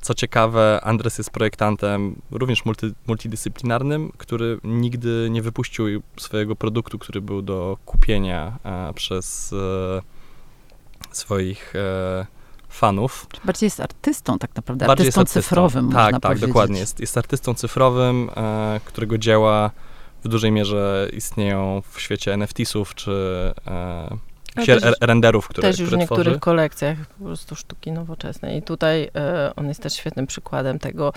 Co 0.00 0.14
ciekawe, 0.14 0.80
Andres 0.82 1.18
jest 1.18 1.30
projektantem 1.30 2.20
również 2.30 2.64
multi, 2.64 2.92
multidyscyplinarnym, 3.06 4.12
który 4.18 4.58
nigdy 4.64 5.28
nie 5.30 5.42
wypuścił 5.42 6.02
swojego 6.16 6.56
produktu, 6.56 6.98
który 6.98 7.20
był 7.20 7.42
do 7.42 7.78
kupienia 7.86 8.58
e, 8.64 8.92
przez 8.94 9.52
e, 9.52 10.02
swoich 11.12 11.76
e, 11.76 12.26
fanów. 12.68 13.26
Bardziej 13.44 13.66
jest 13.66 13.80
artystą 13.80 14.38
tak 14.38 14.56
naprawdę, 14.56 14.86
bardziej 14.86 15.06
artystą, 15.06 15.20
artystą 15.20 15.40
cyfrowym 15.40 15.92
Tak, 15.92 16.12
tak, 16.12 16.22
powiedzieć. 16.22 16.46
dokładnie. 16.46 16.80
Jest, 16.80 17.00
jest 17.00 17.18
artystą 17.18 17.54
cyfrowym, 17.54 18.30
e, 18.36 18.80
którego 18.84 19.18
dzieła 19.18 19.70
w 20.24 20.28
dużej 20.28 20.52
mierze 20.52 21.08
istnieją 21.12 21.82
w 21.90 22.00
świecie 22.00 22.32
NFT-sów 22.34 22.94
czy 22.94 23.12
e, 23.66 24.16
też, 24.66 24.94
renderów, 25.00 25.48
które 25.48 25.68
Też 25.68 25.78
już 25.78 25.88
które 25.88 25.98
w 25.98 26.00
niektórych 26.00 26.24
tworzy. 26.24 26.40
kolekcjach 26.40 26.98
po 27.18 27.24
prostu 27.24 27.54
sztuki 27.54 27.92
nowoczesnej. 27.92 28.58
I 28.58 28.62
tutaj 28.62 29.10
e, 29.14 29.52
on 29.56 29.68
jest 29.68 29.82
też 29.82 29.92
świetnym 29.92 30.26
przykładem 30.26 30.78
tego 30.78 31.12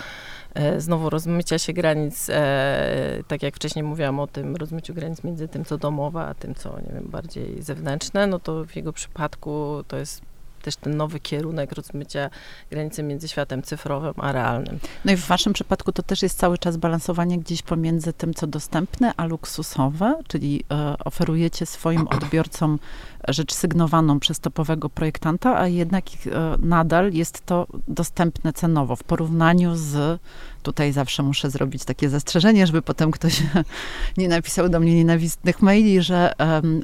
e, 0.53 0.81
znowu 0.81 1.09
rozmycia 1.09 1.59
się 1.59 1.73
granic, 1.73 2.29
e, 2.29 3.23
tak 3.27 3.43
jak 3.43 3.55
wcześniej 3.55 3.83
mówiłam 3.83 4.19
o 4.19 4.27
tym 4.27 4.55
rozmyciu 4.55 4.93
granic 4.93 5.23
między 5.23 5.47
tym, 5.47 5.65
co 5.65 5.77
domowe, 5.77 6.21
a 6.21 6.33
tym, 6.33 6.55
co 6.55 6.79
nie 6.79 6.93
wiem, 6.93 7.07
bardziej 7.07 7.61
zewnętrzne, 7.61 8.27
no 8.27 8.39
to 8.39 8.65
w 8.65 8.75
jego 8.75 8.93
przypadku 8.93 9.83
to 9.87 9.97
jest 9.97 10.30
też 10.61 10.75
ten 10.75 10.97
nowy 10.97 11.19
kierunek 11.19 11.71
rozmycia 11.71 12.29
granicy 12.69 13.03
między 13.03 13.27
światem 13.27 13.63
cyfrowym 13.63 14.13
a 14.17 14.31
realnym. 14.31 14.79
No 15.05 15.11
i 15.11 15.15
w 15.15 15.27
waszym 15.27 15.53
przypadku 15.53 15.91
to 15.91 16.03
też 16.03 16.21
jest 16.21 16.37
cały 16.37 16.57
czas 16.57 16.77
balansowanie 16.77 17.39
gdzieś 17.39 17.61
pomiędzy 17.61 18.13
tym, 18.13 18.33
co 18.33 18.47
dostępne, 18.47 19.13
a 19.17 19.25
luksusowe, 19.25 20.19
czyli 20.27 20.63
e, 20.71 20.95
oferujecie 21.05 21.65
swoim 21.65 22.07
odbiorcom 22.07 22.79
rzecz 23.27 23.53
sygnowaną 23.53 24.19
przez 24.19 24.39
topowego 24.39 24.89
projektanta, 24.89 25.59
a 25.59 25.67
jednak 25.67 26.03
e, 26.05 26.57
nadal 26.59 27.13
jest 27.13 27.45
to 27.45 27.67
dostępne 27.87 28.53
cenowo 28.53 28.95
w 28.95 29.03
porównaniu 29.03 29.75
z 29.75 30.19
tutaj 30.63 30.93
zawsze 30.93 31.23
muszę 31.23 31.49
zrobić 31.49 31.85
takie 31.85 32.09
zastrzeżenie, 32.09 32.67
żeby 32.67 32.81
potem 32.81 33.11
ktoś 33.11 33.43
nie 34.17 34.27
napisał 34.27 34.69
do 34.69 34.79
mnie 34.79 34.95
nienawistnych 34.95 35.61
maili, 35.61 36.01
że, 36.01 36.33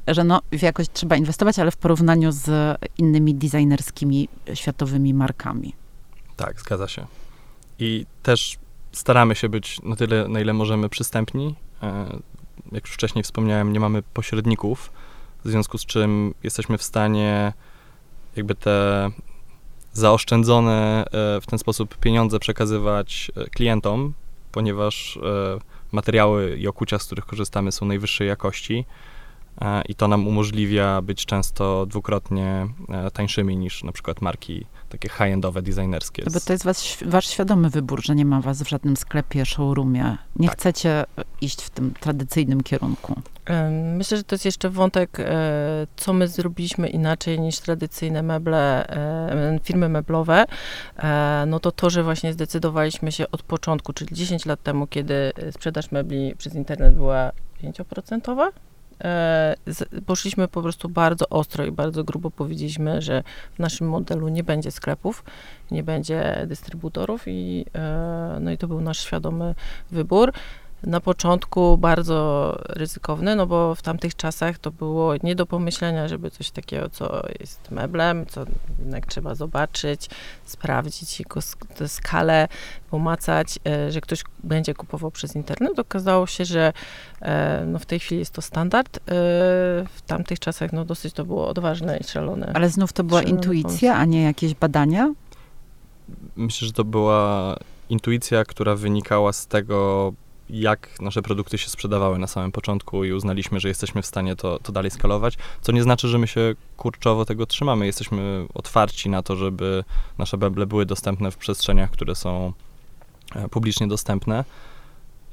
że 0.08 0.24
no, 0.24 0.42
w 0.52 0.62
jakość 0.62 0.90
trzeba 0.94 1.16
inwestować, 1.16 1.60
ale 1.60 1.72
w 1.72 1.78
porównaniu 1.78 2.32
z 2.32 2.78
innymi 2.98 3.36
designerskimi 3.36 4.30
światowymi 4.54 5.14
markami. 5.14 5.74
Tak, 6.36 6.62
zgadza 6.62 6.88
się. 6.88 7.08
I 7.80 8.06
też 8.24 8.58
staramy 8.92 9.36
się 9.36 9.50
być 9.50 9.82
na 9.82 9.96
tyle, 9.96 10.28
na 10.28 10.40
ile 10.40 10.54
możemy 10.54 10.90
przystępni. 10.90 11.56
E, 11.84 12.20
jak 12.72 12.86
już 12.86 12.94
wcześniej 12.94 13.24
wspomniałem, 13.24 13.74
nie 13.74 13.80
mamy 13.80 14.02
pośredników, 14.02 14.92
w 15.46 15.50
związku 15.50 15.78
z 15.78 15.86
czym 15.86 16.34
jesteśmy 16.44 16.78
w 16.78 16.84
stanie 16.84 17.54
jakby 18.36 18.56
te 18.56 19.10
zaoszczędzone 19.98 21.06
e, 21.06 21.42
w 21.42 21.46
ten 21.46 21.60
sposób 21.60 21.98
pieniądze 21.98 22.40
przekazywać 22.40 23.32
e, 23.36 23.50
klientom, 23.50 24.14
ponieważ 24.52 25.18
e, 25.18 25.20
materiały 25.92 26.58
i 26.58 26.68
okucia, 26.68 27.00
z 27.00 27.06
których 27.06 27.26
korzystamy, 27.26 27.72
są 27.72 27.86
najwyższej 27.86 28.28
jakości 28.28 28.86
i 29.90 29.96
to 29.96 30.08
nam 30.08 30.28
umożliwia 30.28 31.02
być 31.02 31.26
często 31.26 31.86
dwukrotnie 31.86 32.68
tańszymi 33.14 33.58
niż 33.58 33.84
na 33.84 33.92
przykład 33.92 34.22
marki 34.22 34.66
takie 34.90 35.10
high-endowe, 35.10 35.62
designerskie. 35.62 36.24
No 36.26 36.32
bo 36.32 36.40
to 36.40 36.54
jest 36.54 36.66
was, 36.66 36.98
wasz 37.06 37.28
świadomy 37.28 37.70
wybór, 37.70 38.06
że 38.06 38.16
nie 38.16 38.26
ma 38.26 38.42
was 38.42 38.64
w 38.64 38.70
żadnym 38.70 38.98
sklepie, 38.98 39.46
showroomie. 39.46 40.18
Nie 40.36 40.48
tak. 40.48 40.58
chcecie 40.58 41.06
iść 41.42 41.62
w 41.62 41.70
tym 41.70 41.94
tradycyjnym 42.00 42.64
kierunku. 42.64 43.22
Myślę, 43.98 44.18
że 44.18 44.24
to 44.24 44.36
jest 44.36 44.46
jeszcze 44.46 44.70
wątek, 44.70 45.20
e, 45.20 45.88
co 45.96 46.14
my 46.14 46.28
zrobiliśmy 46.28 46.90
inaczej 46.90 47.40
niż 47.40 47.60
tradycyjne 47.60 48.24
meble, 48.24 48.88
e, 48.90 49.60
firmy 49.64 49.90
meblowe. 49.90 50.46
E, 50.98 51.44
no 51.48 51.60
to 51.60 51.72
to, 51.72 51.90
że 51.90 52.04
właśnie 52.04 52.34
zdecydowaliśmy 52.34 53.12
się 53.12 53.32
od 53.32 53.44
początku, 53.44 53.94
czyli 53.94 54.16
10 54.16 54.46
lat 54.46 54.64
temu, 54.64 54.88
kiedy 54.88 55.34
sprzedaż 55.52 55.92
mebli 55.92 56.36
przez 56.38 56.56
internet 56.56 56.96
była 56.96 57.32
5%, 57.64 58.52
poszliśmy 60.06 60.48
po 60.48 60.62
prostu 60.62 60.90
bardzo 60.90 61.30
ostro 61.30 61.66
i 61.66 61.72
bardzo 61.72 62.04
grubo 62.04 62.32
powiedzieliśmy, 62.32 63.02
że 63.02 63.24
w 63.54 63.60
naszym 63.60 63.90
modelu 63.90 64.28
nie 64.28 64.44
będzie 64.44 64.72
sklepów, 64.72 65.24
nie 65.72 65.84
będzie 65.84 66.46
dystrybutorów 66.48 67.24
i, 67.28 67.66
no 68.40 68.52
i 68.52 68.58
to 68.58 68.68
był 68.68 68.82
nasz 68.82 69.00
świadomy 69.00 69.56
wybór 69.92 70.34
na 70.84 71.00
początku 71.00 71.78
bardzo 71.78 72.58
ryzykowny, 72.70 73.36
no 73.36 73.48
bo 73.48 73.76
w 73.76 73.82
tamtych 73.82 74.16
czasach 74.16 74.58
to 74.58 74.72
było 74.72 75.14
nie 75.24 75.36
do 75.36 75.46
pomyślenia, 75.46 76.08
żeby 76.08 76.32
coś 76.32 76.52
takiego, 76.52 76.90
co 76.90 77.24
jest 77.40 77.72
meblem, 77.72 78.26
co 78.26 78.46
jednak 78.80 79.06
trzeba 79.06 79.36
zobaczyć, 79.36 80.10
sprawdzić 80.46 81.20
jego 81.20 81.42
skalę, 81.88 82.48
pomacać, 82.90 83.60
e, 83.68 83.92
że 83.92 84.02
ktoś 84.02 84.24
będzie 84.44 84.74
kupował 84.74 85.12
przez 85.12 85.36
internet. 85.36 85.80
Okazało 85.80 86.28
się, 86.28 86.46
że 86.46 86.74
e, 87.22 87.64
no 87.68 87.80
w 87.80 87.86
tej 87.86 88.00
chwili 88.00 88.20
jest 88.20 88.34
to 88.34 88.42
standard. 88.42 88.98
E, 88.98 89.02
w 89.94 90.02
tamtych 90.08 90.40
czasach 90.40 90.74
no 90.74 90.86
dosyć 90.86 91.14
to 91.14 91.26
było 91.26 91.48
odważne 91.48 91.98
i 91.98 92.04
szalone. 92.04 92.52
Ale 92.54 92.70
znów 92.70 92.94
to 92.94 93.04
była 93.04 93.24
intuicja, 93.24 93.94
pomysł. 93.94 94.02
a 94.02 94.06
nie 94.06 94.24
jakieś 94.24 94.54
badania? 94.56 95.14
Myślę, 96.36 96.68
że 96.68 96.74
to 96.74 96.84
była 96.84 97.56
intuicja, 97.90 98.46
która 98.46 98.76
wynikała 98.76 99.34
z 99.34 99.48
tego, 99.48 100.14
jak 100.50 101.02
nasze 101.02 101.22
produkty 101.22 101.58
się 101.58 101.70
sprzedawały 101.70 102.20
na 102.20 102.28
samym 102.28 102.52
początku 102.52 103.04
i 103.04 103.12
uznaliśmy, 103.12 103.60
że 103.60 103.68
jesteśmy 103.68 104.02
w 104.02 104.06
stanie 104.06 104.36
to, 104.36 104.60
to 104.60 104.72
dalej 104.72 104.92
skalować, 104.92 105.38
co 105.62 105.72
nie 105.72 105.84
znaczy, 105.84 106.08
że 106.08 106.18
my 106.18 106.28
się 106.28 106.56
kurczowo 106.78 107.26
tego 107.26 107.46
trzymamy. 107.46 107.86
Jesteśmy 107.86 108.48
otwarci 108.54 109.10
na 109.10 109.24
to, 109.24 109.36
żeby 109.36 109.84
nasze 110.18 110.38
meble 110.38 110.66
były 110.66 110.86
dostępne 110.86 111.32
w 111.32 111.38
przestrzeniach, 111.38 111.92
które 111.92 112.16
są 112.16 112.54
e, 113.36 113.50
publicznie 113.50 113.88
dostępne, 113.88 114.46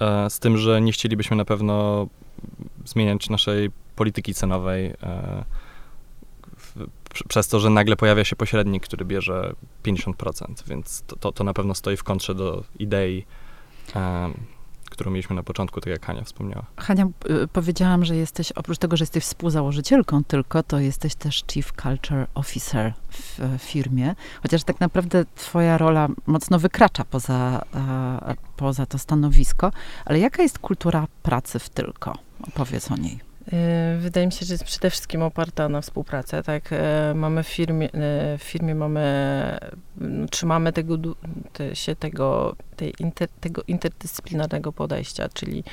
e, 0.00 0.30
z 0.30 0.38
tym, 0.38 0.56
że 0.56 0.80
nie 0.80 0.92
chcielibyśmy 0.92 1.36
na 1.36 1.44
pewno 1.44 2.06
zmieniać 2.84 3.30
naszej 3.30 3.70
polityki 3.96 4.34
cenowej 4.34 4.86
e, 5.02 5.44
przez 7.28 7.48
to, 7.48 7.60
że 7.60 7.70
nagle 7.70 7.96
pojawia 7.96 8.24
się 8.24 8.36
pośrednik, 8.36 8.82
który 8.82 9.04
bierze 9.04 9.54
50%, 9.84 10.68
więc 10.68 11.02
to, 11.06 11.16
to, 11.16 11.32
to 11.32 11.44
na 11.44 11.54
pewno 11.54 11.74
stoi 11.74 11.96
w 11.96 12.04
kontrze 12.04 12.34
do 12.34 12.64
idei 12.78 13.24
którą 14.94 15.10
mieliśmy 15.10 15.36
na 15.36 15.42
początku, 15.42 15.80
tak 15.80 15.90
jak 15.90 16.06
Hania 16.06 16.24
wspomniała. 16.24 16.64
Hania, 16.76 17.06
y, 17.44 17.48
powiedziałam, 17.48 18.04
że 18.04 18.16
jesteś, 18.16 18.52
oprócz 18.52 18.78
tego, 18.78 18.96
że 18.96 19.02
jesteś 19.02 19.24
współzałożycielką 19.24 20.24
tylko, 20.24 20.62
to 20.62 20.78
jesteś 20.78 21.14
też 21.14 21.44
Chief 21.52 21.72
Culture 21.72 22.26
Officer 22.34 22.92
w 23.10 23.58
firmie, 23.58 24.14
chociaż 24.42 24.64
tak 24.64 24.80
naprawdę 24.80 25.24
twoja 25.34 25.78
rola 25.78 26.08
mocno 26.26 26.58
wykracza 26.58 27.04
poza, 27.04 27.62
e, 27.74 28.34
poza 28.56 28.86
to 28.86 28.98
stanowisko, 28.98 29.72
ale 30.04 30.18
jaka 30.18 30.42
jest 30.42 30.58
kultura 30.58 31.06
pracy 31.22 31.58
w 31.58 31.68
Tylko? 31.68 32.18
Opowiedz 32.48 32.90
o 32.90 32.96
niej. 32.96 33.33
Y, 33.52 33.98
wydaje 33.98 34.26
mi 34.26 34.32
się, 34.32 34.46
że 34.46 34.54
jest 34.54 34.64
przede 34.64 34.90
wszystkim 34.90 35.22
oparta 35.22 35.68
na 35.68 35.80
współpracy. 35.80 36.42
Tak, 36.42 36.72
y, 36.72 36.76
mamy 37.14 37.42
w 37.42 37.48
firmie, 37.48 37.86
y, 37.86 37.90
w 38.38 38.42
firmie 38.42 38.74
mamy, 38.74 39.58
trzymamy 40.30 40.72
tego, 40.72 40.98
te, 41.52 41.76
się 41.76 41.96
tego, 41.96 42.56
tej 42.74 42.94
inter, 42.98 43.28
tego 43.40 43.62
interdyscyplinarnego 43.68 44.72
podejścia, 44.72 45.28
czyli 45.28 45.64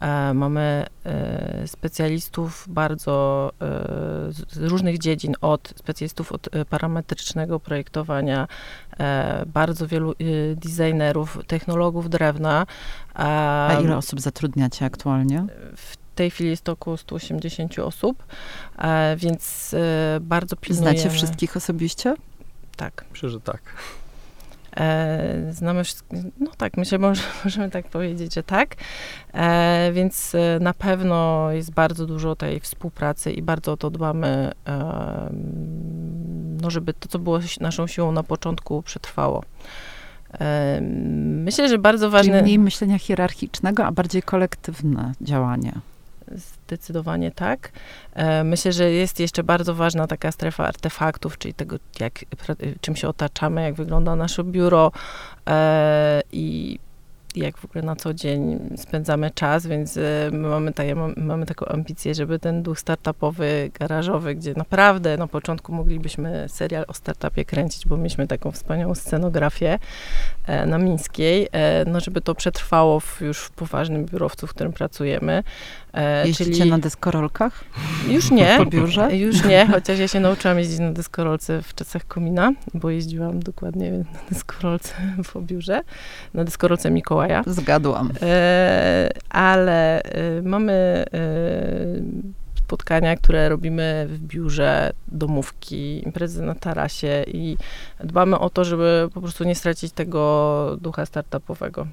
e, 0.00 0.34
mamy 0.34 0.86
e, 1.04 1.68
specjalistów 1.68 2.64
bardzo 2.68 3.50
e, 3.60 3.66
z 4.32 4.56
różnych 4.56 4.98
dziedzin, 4.98 5.34
od 5.40 5.74
specjalistów 5.76 6.32
od 6.32 6.48
parametrycznego 6.70 7.60
projektowania, 7.60 8.48
bardzo 9.46 9.86
wielu 9.86 10.14
designerów, 10.56 11.38
technologów 11.46 12.10
drewna. 12.10 12.66
A 13.14 13.78
ile 13.82 13.96
osób 13.96 14.20
zatrudniacie 14.20 14.84
aktualnie? 14.84 15.46
W 15.76 15.96
tej 16.18 16.30
chwili 16.30 16.50
jest 16.50 16.64
to 16.64 16.72
około 16.72 16.96
180 16.96 17.78
osób, 17.78 18.24
e, 18.78 19.16
więc 19.16 19.74
e, 19.74 20.18
bardzo 20.20 20.56
pilnujemy. 20.56 20.98
Znacie 20.98 21.10
wszystkich 21.10 21.56
osobiście? 21.56 22.14
Tak. 22.76 23.04
Myślę, 23.12 23.28
że 23.28 23.40
tak. 23.40 23.60
E, 24.76 25.52
znamy 25.52 25.84
wszystkich, 25.84 26.18
no 26.40 26.50
tak, 26.56 26.76
myślę, 26.76 26.98
że 27.14 27.22
możemy 27.44 27.70
tak 27.70 27.88
powiedzieć, 27.88 28.34
że 28.34 28.42
tak. 28.42 28.74
E, 29.34 29.90
więc 29.92 30.36
na 30.60 30.74
pewno 30.74 31.48
jest 31.52 31.70
bardzo 31.70 32.06
dużo 32.06 32.36
tej 32.36 32.60
współpracy 32.60 33.32
i 33.32 33.42
bardzo 33.42 33.72
o 33.72 33.76
to 33.76 33.90
dbamy, 33.90 34.52
e, 34.66 35.30
no 36.62 36.70
żeby 36.70 36.94
to, 36.94 37.08
co 37.08 37.18
było 37.18 37.38
naszą 37.60 37.86
siłą 37.86 38.12
na 38.12 38.22
początku, 38.22 38.82
przetrwało. 38.82 39.44
Myślę, 41.20 41.68
że 41.68 41.78
bardzo 41.78 42.10
ważne. 42.10 42.32
Czyli 42.32 42.42
mniej 42.42 42.58
myślenia 42.58 42.98
hierarchicznego, 42.98 43.84
a 43.84 43.92
bardziej 43.92 44.22
kolektywne 44.22 45.12
działanie. 45.20 45.72
Zdecydowanie 46.34 47.30
tak. 47.30 47.72
E, 48.14 48.44
myślę, 48.44 48.72
że 48.72 48.90
jest 48.90 49.20
jeszcze 49.20 49.42
bardzo 49.42 49.74
ważna 49.74 50.06
taka 50.06 50.32
strefa 50.32 50.66
artefaktów, 50.66 51.38
czyli 51.38 51.54
tego, 51.54 51.76
jak, 52.00 52.24
czym 52.80 52.96
się 52.96 53.08
otaczamy, 53.08 53.62
jak 53.62 53.74
wygląda 53.74 54.16
nasze 54.16 54.44
biuro 54.44 54.92
e, 55.48 56.22
i 56.32 56.78
jak 57.36 57.58
w 57.58 57.64
ogóle 57.64 57.84
na 57.84 57.96
co 57.96 58.14
dzień 58.14 58.58
spędzamy 58.76 59.30
czas, 59.30 59.66
więc 59.66 59.96
e, 59.96 60.00
my 60.32 60.48
mamy, 60.48 60.72
tak, 60.72 60.86
mamy 61.16 61.46
taką 61.46 61.66
ambicję, 61.66 62.14
żeby 62.14 62.38
ten 62.38 62.62
duch 62.62 62.78
startupowy, 62.78 63.70
garażowy, 63.80 64.34
gdzie 64.34 64.54
naprawdę 64.56 65.16
na 65.16 65.26
początku 65.26 65.72
moglibyśmy 65.72 66.44
serial 66.48 66.84
o 66.88 66.94
startupie 66.94 67.44
kręcić, 67.44 67.86
bo 67.86 67.96
mieliśmy 67.96 68.26
taką 68.26 68.52
wspaniałą 68.52 68.94
scenografię 68.94 69.78
na 70.66 70.78
Mińskiej, 70.78 71.48
no 71.86 72.00
żeby 72.00 72.20
to 72.20 72.34
przetrwało 72.34 73.00
w, 73.00 73.20
już 73.20 73.38
w 73.38 73.50
poważnym 73.50 74.06
biurowcu, 74.06 74.46
w 74.46 74.50
którym 74.50 74.72
pracujemy. 74.72 75.42
E, 75.94 76.26
Jeździcie 76.26 76.52
czyli... 76.52 76.70
na 76.70 76.78
deskorolkach? 76.78 77.64
Już 78.08 78.30
nie. 78.30 78.54
Po 78.58 78.66
biurze? 78.66 79.16
Już 79.16 79.44
nie, 79.44 79.66
chociaż 79.66 79.98
ja 79.98 80.08
się 80.08 80.20
nauczyłam 80.20 80.58
jeździć 80.58 80.78
na 80.78 80.92
deskorolce 80.92 81.62
w 81.62 81.74
czasach 81.74 82.06
komina, 82.06 82.52
bo 82.74 82.90
jeździłam 82.90 83.40
dokładnie 83.40 83.92
na 83.92 84.04
deskorolce 84.30 84.94
po 85.32 85.40
biurze, 85.40 85.82
na 86.34 86.44
deskorolce 86.44 86.90
Mikołaja. 86.90 87.42
Zgadłam. 87.46 88.10
E, 88.22 89.10
ale 89.30 90.02
e, 90.02 90.42
mamy 90.42 90.72
e, 90.72 92.38
spotkania, 92.54 93.16
które 93.16 93.48
robimy 93.48 94.06
w 94.10 94.18
biurze, 94.18 94.92
domówki, 95.08 96.04
imprezy 96.04 96.42
na 96.42 96.54
tarasie 96.54 97.24
i 97.26 97.56
dbamy 98.04 98.38
o 98.38 98.50
to, 98.50 98.64
żeby 98.64 99.08
po 99.14 99.20
prostu 99.20 99.44
nie 99.44 99.54
stracić 99.54 99.92
tego 99.92 100.76
ducha 100.80 101.06
startupowego. 101.06 101.86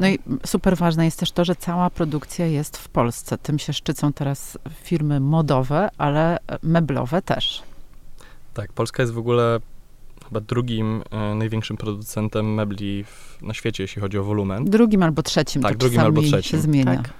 No 0.00 0.08
i 0.08 0.18
super 0.46 0.76
ważne 0.76 1.04
jest 1.04 1.18
też 1.20 1.32
to, 1.32 1.44
że 1.44 1.56
cała 1.56 1.90
produkcja 1.90 2.46
jest 2.46 2.76
w 2.76 2.88
Polsce. 2.88 3.38
Tym 3.38 3.58
się 3.58 3.72
szczycą 3.72 4.12
teraz 4.12 4.58
firmy 4.82 5.20
modowe, 5.20 5.88
ale 5.98 6.38
meblowe 6.62 7.22
też. 7.22 7.62
Tak, 8.54 8.72
Polska 8.72 9.02
jest 9.02 9.12
w 9.12 9.18
ogóle 9.18 9.60
chyba 10.28 10.40
drugim 10.40 11.02
e, 11.10 11.34
największym 11.34 11.76
producentem 11.76 12.54
mebli 12.54 13.04
w, 13.04 13.38
na 13.42 13.54
świecie, 13.54 13.84
jeśli 13.84 14.02
chodzi 14.02 14.18
o 14.18 14.24
wolumen. 14.24 14.64
Drugim 14.64 15.02
albo 15.02 15.22
trzecim. 15.22 15.62
Tak, 15.62 15.76
drugim 15.76 16.00
albo 16.00 16.22
trzecim. 16.22 16.42
się 16.42 16.58
zmienia. 16.58 17.02
Tak. 17.02 17.12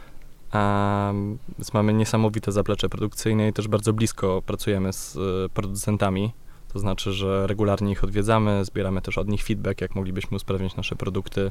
Um, 0.55 1.39
więc 1.59 1.75
mamy 1.75 1.93
niesamowite 1.93 2.53
zaplecze 2.53 2.89
produkcyjne 2.89 3.49
i 3.49 3.53
też 3.53 3.69
bardzo 3.69 3.93
blisko 3.93 4.43
pracujemy 4.47 4.93
z 4.93 5.17
y, 5.17 5.49
producentami. 5.55 6.33
To 6.73 6.79
znaczy, 6.79 7.13
że 7.13 7.47
regularnie 7.47 7.93
ich 7.93 8.05
odwiedzamy, 8.05 8.65
zbieramy 8.65 9.03
też 9.03 9.19
od 9.19 9.29
nich 9.29 9.45
feedback, 9.45 9.81
jak 9.81 9.95
moglibyśmy 9.95 10.37
usprawnić 10.37 10.77
nasze 10.77 10.97
produkty 10.97 11.51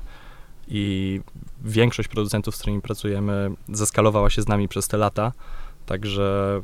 i 0.70 1.22
większość 1.62 2.10
producentów, 2.10 2.56
z 2.56 2.60
którymi 2.60 2.82
pracujemy, 2.82 3.52
zeskalowała 3.70 4.30
się 4.30 4.42
z 4.42 4.48
nami 4.48 4.68
przez 4.68 4.88
te 4.88 4.98
lata, 4.98 5.34
także 5.86 6.62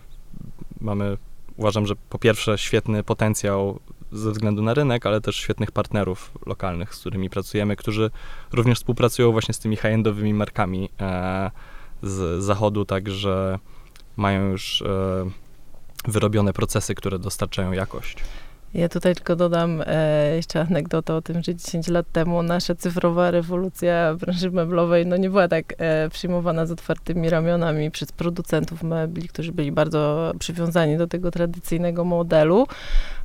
mamy, 0.82 1.18
uważam, 1.58 1.86
że 1.86 1.96
po 2.10 2.20
pierwsze 2.20 2.58
świetny 2.58 3.04
potencjał 3.04 3.80
ze 4.12 4.32
względu 4.32 4.62
na 4.62 4.74
rynek, 4.74 5.06
ale 5.06 5.22
też 5.22 5.36
świetnych 5.36 5.72
partnerów 5.72 6.32
lokalnych, 6.46 6.96
z 6.96 7.00
którymi 7.00 7.30
pracujemy, 7.30 7.76
którzy 7.76 8.12
również 8.52 8.78
współpracują 8.78 9.32
właśnie 9.32 9.54
z 9.54 9.60
tymi 9.60 9.76
high-endowymi 9.76 10.34
markami 10.34 10.90
e, 11.00 11.52
z 12.04 12.44
zachodu, 12.44 12.86
także 12.86 13.60
mają 14.18 14.50
już 14.50 14.82
e, 14.82 14.86
wyrobione 16.08 16.54
procesy, 16.54 16.96
które 16.96 17.20
dostarczają 17.20 17.72
jakość. 17.72 18.18
Ja 18.76 18.90
tutaj 18.90 19.16
tylko 19.16 19.36
dodam 19.36 19.84
e, 19.86 20.36
jeszcze 20.36 20.62
anegdotę 20.62 21.14
o 21.16 21.22
tym, 21.22 21.44
że 21.44 21.56
10 21.56 21.88
lat 21.88 22.06
temu 22.12 22.44
nasza 22.44 22.76
cyfrowa 22.76 23.32
rewolucja 23.32 24.14
branży 24.14 24.52
meblowej 24.52 25.06
no 25.06 25.18
nie 25.18 25.30
była 25.30 25.48
tak 25.48 25.74
e, 25.78 26.10
przyjmowana 26.10 26.66
z 26.66 26.72
otwartymi 26.72 27.30
ramionami 27.30 27.92
przez 27.92 28.12
producentów 28.12 28.84
mebli, 28.84 29.28
którzy 29.28 29.52
byli 29.52 29.72
bardzo 29.72 30.32
przywiązani 30.40 30.98
do 30.98 31.08
tego 31.08 31.32
tradycyjnego 31.32 32.04
modelu. 32.04 32.68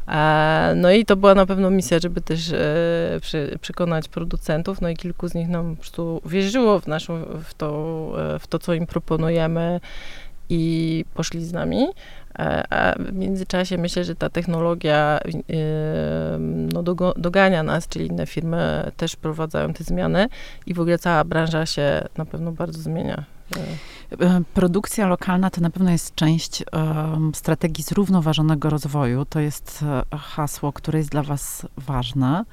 E, 0.09 0.73
no 0.77 0.93
i 0.93 1.05
to 1.05 1.17
była 1.17 1.35
na 1.35 1.47
pewno 1.47 1.71
misja, 1.71 1.99
żeby 1.99 2.21
też 2.21 2.53
e, 2.53 3.57
przekonać 3.61 4.09
producentów, 4.09 4.81
no 4.81 4.89
i 4.89 4.97
kilku 4.97 5.29
z 5.29 5.35
nich 5.35 5.49
nam 5.49 5.77
po 5.77 5.81
prostu 5.81 6.21
wierzyło 6.27 6.81
w, 6.81 6.87
naszą, 6.87 7.25
w, 7.45 7.55
to, 7.55 8.13
e, 8.35 8.39
w 8.39 8.47
to, 8.47 8.59
co 8.59 8.75
im 8.75 8.87
proponujemy 8.87 9.81
i 10.51 11.05
poszli 11.15 11.45
z 11.45 11.53
nami. 11.53 11.89
E, 12.39 12.73
a 12.73 12.95
w 12.99 13.13
międzyczasie 13.13 13.79
myślę, 13.79 14.05
że 14.05 14.15
ta 14.15 14.31
technologia 14.31 15.21
no, 16.73 16.83
dogania 17.17 17.63
nas, 17.63 17.89
czyli 17.89 18.07
inne 18.07 18.27
firmy 18.27 18.91
też 18.97 19.17
prowadzają 19.17 19.73
te 19.73 19.85
zmiany 19.85 20.29
i 20.67 20.75
w 20.75 20.81
ogóle 20.81 20.99
cała 20.99 21.25
branża 21.25 21.67
się 21.67 22.09
na 22.17 22.25
pewno 22.25 22.53
bardzo 22.53 22.81
zmienia. 22.81 23.25
E, 24.21 24.43
produkcja 24.55 25.07
lokalna 25.07 25.51
to 25.51 25.61
na 25.61 25.71
pewno 25.71 25.91
jest 25.91 26.15
część 26.15 26.65
um, 26.73 27.35
strategii 27.35 27.85
zrównoważonego 27.85 28.71
rozwoju. 28.71 29.25
To 29.25 29.41
jest 29.41 29.85
hasło, 30.19 30.73
które 30.73 30.99
jest 30.99 31.11
dla 31.11 31.23
Was 31.23 31.67
ważne 31.77 32.45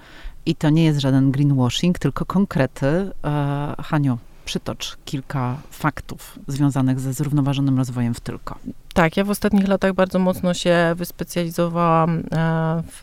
i 0.45 0.55
to 0.55 0.69
nie 0.69 0.83
jest 0.83 0.99
żaden 0.99 1.31
greenwashing, 1.31 1.99
tylko 1.99 2.25
konkrety. 2.25 2.87
E, 2.87 3.75
Haniu, 3.79 4.17
przytocz 4.47 4.97
kilka 5.05 5.57
faktów 5.71 6.39
związanych 6.47 6.99
ze 6.99 7.13
zrównoważonym 7.13 7.77
rozwojem 7.77 8.13
w 8.13 8.19
Tylko. 8.19 8.59
Tak, 8.93 9.17
ja 9.17 9.23
w 9.23 9.29
ostatnich 9.29 9.67
latach 9.67 9.93
bardzo 9.93 10.19
mocno 10.19 10.53
się 10.53 10.93
wyspecjalizowałam 10.95 12.19
e, 12.19 12.83
w, 12.91 12.99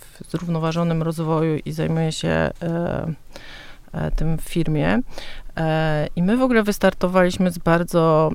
w 0.00 0.30
zrównoważonym 0.30 1.02
rozwoju 1.02 1.58
i 1.64 1.72
zajmuję 1.72 2.12
się 2.12 2.28
e, 2.28 2.52
e, 3.92 4.10
tym 4.10 4.38
w 4.38 4.42
firmie. 4.42 4.98
I 6.16 6.22
my 6.22 6.36
w 6.36 6.42
ogóle 6.42 6.62
wystartowaliśmy 6.62 7.50
z 7.50 7.58
bardzo 7.58 8.30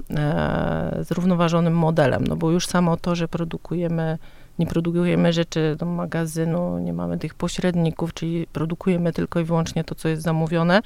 zrównoważonym 1.00 1.78
modelem, 1.78 2.24
no 2.28 2.36
bo 2.36 2.52
już 2.52 2.68
samo 2.68 2.98
to, 2.98 3.16
że 3.16 3.28
produkujemy 3.28 4.18
nie 4.60 4.68
produkujemy 4.68 5.34
rzeczy 5.34 5.76
do 5.80 5.86
magazynu, 5.86 6.80
nie 6.80 6.94
mamy 6.94 7.18
tych 7.18 7.34
pośredników, 7.34 8.14
czyli 8.14 8.48
produkujemy 8.48 9.14
tylko 9.14 9.40
i 9.40 9.44
wyłącznie 9.44 9.84
to, 9.84 9.96
co 9.96 10.10
jest 10.10 10.24
zamówione, 10.24 10.82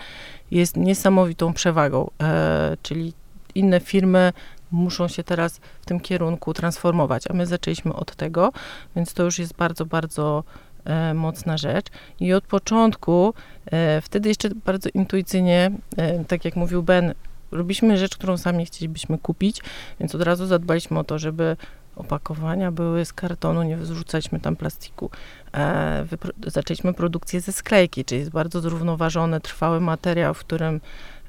jest 0.52 0.78
niesamowitą 0.78 1.54
przewagą. 1.54 2.10
E, 2.22 2.78
czyli 2.82 3.14
inne 3.56 3.80
firmy 3.80 4.34
muszą 4.72 5.08
się 5.08 5.24
teraz 5.24 5.60
w 5.82 5.86
tym 5.86 6.00
kierunku 6.00 6.54
transformować, 6.54 7.24
a 7.30 7.34
my 7.34 7.46
zaczęliśmy 7.46 7.94
od 7.94 8.16
tego, 8.16 8.52
więc 8.96 9.14
to 9.14 9.24
już 9.24 9.40
jest 9.40 9.54
bardzo, 9.54 9.86
bardzo 9.86 10.44
e, 10.86 11.14
mocna 11.14 11.58
rzecz. 11.58 11.86
I 12.20 12.34
od 12.34 12.44
początku, 12.44 13.34
e, 13.72 14.02
wtedy 14.02 14.30
jeszcze 14.30 14.50
bardzo 14.50 14.90
intuicyjnie, 14.94 15.72
e, 15.98 16.26
tak 16.26 16.46
jak 16.46 16.56
mówił 16.56 16.84
Ben, 16.84 17.14
robiliśmy 17.52 17.98
rzecz, 17.98 18.18
którą 18.18 18.38
sami 18.38 18.66
chcielibyśmy 18.66 19.18
kupić, 19.18 19.62
więc 20.00 20.16
od 20.16 20.22
razu 20.22 20.46
zadbaliśmy 20.46 21.00
o 21.00 21.04
to, 21.04 21.20
żeby 21.20 21.58
opakowania 22.00 22.72
były 22.72 23.06
z 23.06 23.14
kartonu, 23.14 23.64
nie 23.64 23.78
wrzucaliśmy 23.78 24.40
tam 24.40 24.56
plastiku. 24.56 25.10
E, 25.54 26.06
zaczęliśmy 26.48 26.94
produkcję 26.94 27.42
ze 27.42 27.52
sklejki, 27.52 28.06
czyli 28.06 28.20
jest 28.20 28.32
bardzo 28.32 28.62
zrównoważony, 28.62 29.42
trwały 29.42 29.80
materiał, 29.82 30.34
w 30.34 30.40
którym 30.40 30.82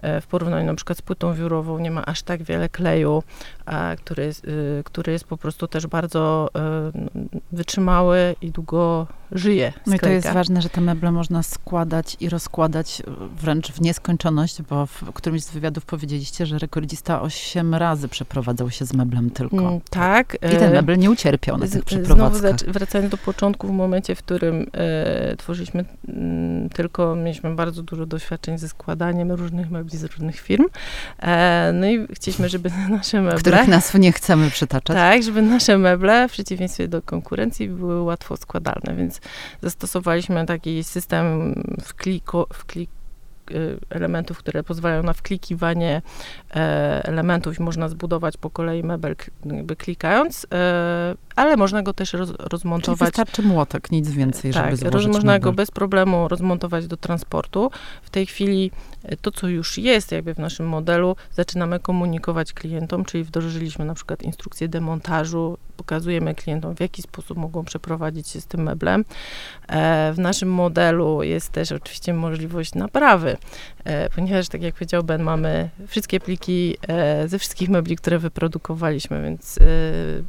w 0.02 0.26
porównaniu 0.26 0.66
na 0.66 0.74
przykład 0.74 0.98
z 0.98 1.02
płytą 1.02 1.34
wiórową 1.34 1.78
nie 1.78 1.90
ma 1.90 2.06
aż 2.06 2.22
tak 2.22 2.42
wiele 2.42 2.68
kleju, 2.68 3.22
który 3.98 4.24
jest, 4.24 4.44
y, 4.44 4.82
który 4.84 5.12
jest 5.12 5.24
po 5.24 5.36
prostu 5.36 5.68
też 5.68 5.86
bardzo 5.86 6.50
y, 7.16 7.30
wytrzymały 7.52 8.36
i 8.40 8.50
długo 8.50 9.06
żyje. 9.32 9.72
No 9.86 9.96
i 9.96 9.98
to 9.98 10.08
jest 10.08 10.28
ważne, 10.28 10.62
że 10.62 10.68
te 10.68 10.80
meble 10.80 11.12
można 11.12 11.42
składać 11.42 12.16
i 12.20 12.28
rozkładać 12.28 13.02
wręcz 13.36 13.72
w 13.72 13.80
nieskończoność, 13.80 14.62
bo 14.62 14.86
w 14.86 15.12
którymś 15.12 15.42
z 15.42 15.50
wywiadów 15.50 15.84
powiedzieliście, 15.84 16.46
że 16.46 16.58
rekordzista 16.58 17.22
8 17.22 17.74
razy 17.74 18.08
przeprowadzał 18.08 18.70
się 18.70 18.84
z 18.84 18.94
meblem 18.94 19.30
tylko. 19.30 19.56
Mm, 19.56 19.80
tak. 19.90 20.34
I 20.34 20.38
ten 20.38 20.62
e, 20.62 20.70
mebel 20.70 20.98
nie 20.98 21.10
ucierpiał 21.10 21.58
na 21.58 21.66
tych 21.68 21.84
przeprowadzkach. 21.84 22.58
Znowu 22.58 22.72
wracając 22.72 23.10
do 23.10 23.16
początku, 23.16 23.68
w 23.68 23.72
momencie, 23.72 24.14
w 24.14 24.18
którym 24.18 24.66
e, 24.72 25.36
tworzyliśmy 25.36 25.84
m, 26.08 26.68
tylko, 26.74 27.16
mieliśmy 27.16 27.54
bardzo 27.54 27.82
dużo 27.82 28.06
doświadczeń 28.06 28.58
ze 28.58 28.68
składaniem 28.68 29.32
różnych 29.32 29.70
mebli 29.70 29.89
z 29.98 30.04
różnych 30.04 30.40
firm. 30.40 30.64
E, 31.22 31.70
no 31.74 31.86
i 31.86 32.06
chcieliśmy, 32.14 32.48
żeby 32.48 32.70
nasze 32.90 33.20
meble... 33.22 33.38
Których 33.38 33.68
nazw 33.68 33.94
nie 33.94 34.12
chcemy 34.12 34.50
przytaczać. 34.50 34.96
Tak, 34.96 35.22
żeby 35.22 35.42
nasze 35.42 35.78
meble, 35.78 36.28
w 36.28 36.32
przeciwieństwie 36.32 36.88
do 36.88 37.02
konkurencji, 37.02 37.68
były 37.68 38.02
łatwo 38.02 38.36
składalne, 38.36 38.94
więc 38.96 39.20
zastosowaliśmy 39.62 40.46
taki 40.46 40.84
system 40.84 41.54
w, 41.84 41.94
kliko, 41.94 42.46
w 42.52 42.64
klik 42.64 42.90
y, 43.50 43.78
elementów, 43.90 44.38
które 44.38 44.62
pozwalają 44.62 45.02
na 45.02 45.12
wklikiwanie 45.12 46.02
e, 46.54 47.04
elementów 47.04 47.60
i 47.60 47.62
można 47.62 47.88
zbudować 47.88 48.36
po 48.36 48.50
kolei 48.50 48.82
mebel 48.82 49.16
jakby 49.44 49.76
klikając, 49.76 50.46
e, 50.54 51.14
ale 51.40 51.56
można 51.56 51.82
go 51.82 51.92
też 51.92 52.12
roz, 52.12 52.30
rozmontować. 52.38 52.98
Czyli 52.98 53.06
wystarczy 53.06 53.42
młotek, 53.42 53.92
nic 53.92 54.10
więcej, 54.10 54.52
tak, 54.52 54.76
żeby 54.76 54.90
złożyć 54.90 55.12
można 55.12 55.32
mebel. 55.32 55.40
go 55.40 55.52
bez 55.52 55.70
problemu 55.70 56.28
rozmontować 56.28 56.86
do 56.86 56.96
transportu. 56.96 57.70
W 58.02 58.10
tej 58.10 58.26
chwili 58.26 58.70
e, 59.02 59.16
to, 59.16 59.30
co 59.30 59.48
już 59.48 59.78
jest 59.78 60.12
jakby 60.12 60.34
w 60.34 60.38
naszym 60.38 60.68
modelu, 60.68 61.16
zaczynamy 61.32 61.80
komunikować 61.80 62.52
klientom, 62.52 63.04
czyli 63.04 63.24
wdrożyliśmy 63.24 63.84
na 63.84 63.94
przykład 63.94 64.22
instrukcję 64.22 64.68
demontażu, 64.68 65.58
pokazujemy 65.76 66.34
klientom, 66.34 66.76
w 66.76 66.80
jaki 66.80 67.02
sposób 67.02 67.38
mogą 67.38 67.64
przeprowadzić 67.64 68.28
się 68.28 68.40
z 68.40 68.46
tym 68.46 68.62
meblem. 68.62 69.04
E, 69.68 70.12
w 70.12 70.18
naszym 70.18 70.52
modelu 70.52 71.22
jest 71.22 71.48
też 71.48 71.72
oczywiście 71.72 72.14
możliwość 72.14 72.74
naprawy, 72.74 73.36
e, 73.84 74.10
ponieważ, 74.10 74.48
tak 74.48 74.62
jak 74.62 74.74
powiedział 74.74 75.04
Ben, 75.04 75.22
mamy 75.22 75.70
wszystkie 75.86 76.20
pliki 76.20 76.76
ze 77.26 77.38
wszystkich 77.38 77.68
mebli, 77.68 77.96
które 77.96 78.18
wyprodukowaliśmy, 78.18 79.22
więc 79.22 79.58